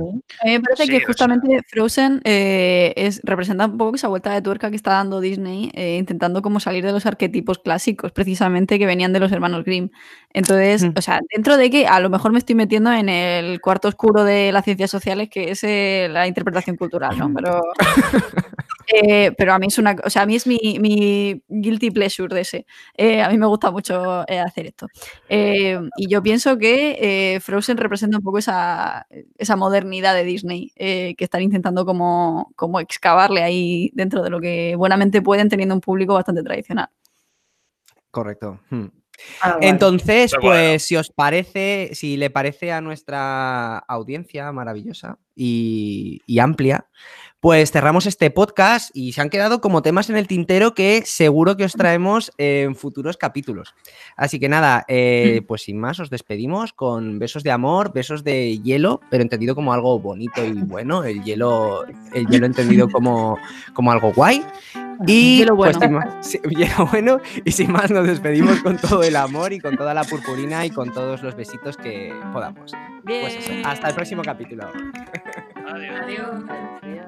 mí 0.47 0.53
me 0.53 0.61
parece 0.61 0.85
Sí, 0.85 0.91
que 0.91 0.99
sea- 0.99 1.07
justamente 1.07 1.59
Frozen 1.69 2.21
eh, 2.23 2.93
es, 2.97 3.21
representa 3.25 3.65
un 3.65 3.79
poco 3.79 3.97
esa 3.97 4.09
vuelta 4.09 4.33
de 4.35 4.43
tuerca 4.43 4.69
que 4.69 4.77
está 4.77 4.91
dando 4.93 5.21
Disney, 5.23 5.71
eh, 5.75 5.97
intentando 5.97 6.43
como 6.43 6.61
salir 6.61 6.85
de 6.85 6.93
los 6.93 7.07
arquetipos 7.07 7.59
clásicos, 7.61 8.13
precisamente 8.13 8.79
que 8.79 8.85
venían 8.87 9.15
de 9.15 9.21
los 9.21 9.33
hermanos 9.33 9.65
Grimm. 9.65 9.89
Entonces, 10.35 10.85
Mm. 10.85 10.93
o 10.97 11.01
sea, 11.03 11.21
dentro 11.35 11.57
de 11.57 11.71
que 11.71 11.87
a 11.87 11.99
lo 11.99 12.11
mejor 12.11 12.31
me 12.33 12.39
estoy 12.39 12.55
metiendo 12.57 12.93
en 12.93 13.09
el 13.09 13.59
cuarto 13.63 13.89
oscuro 13.89 14.23
de 14.23 14.53
las 14.53 14.65
ciencias 14.65 14.91
sociales, 14.91 15.31
que 15.31 15.51
es 15.51 15.65
eh, 15.65 16.09
la 16.11 16.27
interpretación 16.29 16.77
cultural, 16.77 17.17
¿no? 17.19 17.33
Pero, 17.35 17.63
eh, 18.93 19.33
pero 19.37 19.53
a 19.53 19.59
mí 19.59 19.67
es 19.67 19.79
una, 19.79 19.97
o 20.05 20.11
sea, 20.11 20.23
a 20.23 20.27
mí 20.27 20.35
es 20.37 20.47
mi, 20.47 20.59
mi 20.81 21.43
guilty 21.49 21.91
pleasure 21.91 22.35
de 22.35 22.41
ese. 22.41 22.67
Eh, 22.97 23.23
a 23.23 23.29
mí 23.29 23.39
me 23.39 23.47
gusta 23.47 23.71
mucho 23.71 24.29
eh, 24.29 24.39
hacer 24.39 24.67
esto. 24.67 24.89
Eh, 25.29 25.79
y 25.97 26.09
yo 26.09 26.23
pienso 26.23 26.59
que 26.59 26.99
eh, 27.01 27.41
Frozen 27.41 27.77
representa 27.77 28.19
un 28.19 28.25
poco 28.25 28.39
esa, 28.39 29.07
esa 29.39 29.57
modernidad 29.57 30.15
de 30.15 30.25
Disney 30.25 30.73
eh, 30.77 31.15
que 31.17 31.25
están 31.25 31.43
intentando 31.43 31.85
como, 31.85 32.53
como 32.57 32.81
excavarle 32.81 33.43
ahí 33.43 33.91
dentro 33.95 34.23
de 34.23 34.31
lo 34.31 34.41
que 34.41 34.75
buenamente 34.77 35.23
pueden 35.23 35.49
teniendo 35.49 35.75
un 35.75 35.81
público 35.81 36.15
bastante 36.15 36.43
tradicional. 36.43 36.89
Correcto. 38.11 38.61
Hmm. 38.71 38.87
Ah, 39.41 39.55
vale. 39.55 39.69
Entonces, 39.69 40.33
bueno. 40.33 40.49
pues 40.49 40.83
si 40.85 40.97
os 40.97 41.11
parece, 41.11 41.91
si 41.93 42.17
le 42.17 42.31
parece 42.31 42.73
a 42.73 42.81
nuestra 42.81 43.79
audiencia 43.79 44.51
maravillosa 44.53 45.19
y, 45.37 46.21
y 46.27 46.39
amplia, 46.39 46.87
pues 47.43 47.73
cerramos 47.73 48.07
este 48.07 48.31
podcast 48.31 48.91
y 48.95 49.15
se 49.15 49.21
han 49.21 49.29
quedado 49.29 49.61
como 49.61 49.83
temas 49.83 50.09
en 50.09 50.17
el 50.17 50.29
tintero 50.29 50.75
que 50.75 51.03
seguro 51.05 51.57
que 51.57 51.65
os 51.65 51.73
traemos 51.73 52.31
en 52.39 52.77
futuros 52.77 53.17
capítulos. 53.17 53.75
Así 54.17 54.39
que 54.39 54.49
nada, 54.49 54.85
eh, 54.87 55.43
pues 55.49 55.63
sin 55.63 55.81
más, 55.81 55.99
os 55.99 56.09
despedimos 56.09 56.73
con 56.73 57.19
besos 57.19 57.43
de 57.43 57.51
amor, 57.51 57.93
besos 57.93 58.23
de 58.23 58.61
hielo, 58.61 59.01
pero 59.11 59.25
entendido 59.25 59.57
como 59.57 59.73
algo 59.73 59.99
bonito 59.99 60.45
y 60.45 60.53
bueno, 60.53 61.03
el 61.03 61.25
hielo, 61.25 61.85
el 62.15 62.29
hielo 62.29 62.47
entendido 62.47 62.89
como, 62.93 63.37
como 63.75 63.91
algo 63.91 64.13
guay. 64.13 64.45
Y 65.05 65.39
Hielo 65.39 65.57
pues, 65.57 65.77
bueno. 65.79 65.99
más- 65.99 66.39
hielo 66.49 66.87
bueno. 66.93 67.19
Y 67.45 67.51
sin 67.51 67.73
más, 67.73 67.91
nos 67.91 68.07
despedimos 68.07 68.63
con 68.63 68.77
todo 68.77 69.03
el 69.03 69.17
amor 69.17 69.53
y 69.53 69.59
con 69.59 69.77
toda 69.77 69.95
la 69.95 70.05
purpurina 70.05 70.65
y 70.65 70.71
con 70.71 70.93
todos 70.93 71.25
los 71.25 71.35
besitos 71.35 71.77
que 71.77 72.15
podamos. 72.33 72.71
Pues 73.05 73.35
eso, 73.35 73.53
hasta 73.65 73.89
el 73.89 73.95
próximo 73.97 74.23
capítulo. 74.23 74.71
Adiós. 75.67 76.01
Adiós. 76.03 77.02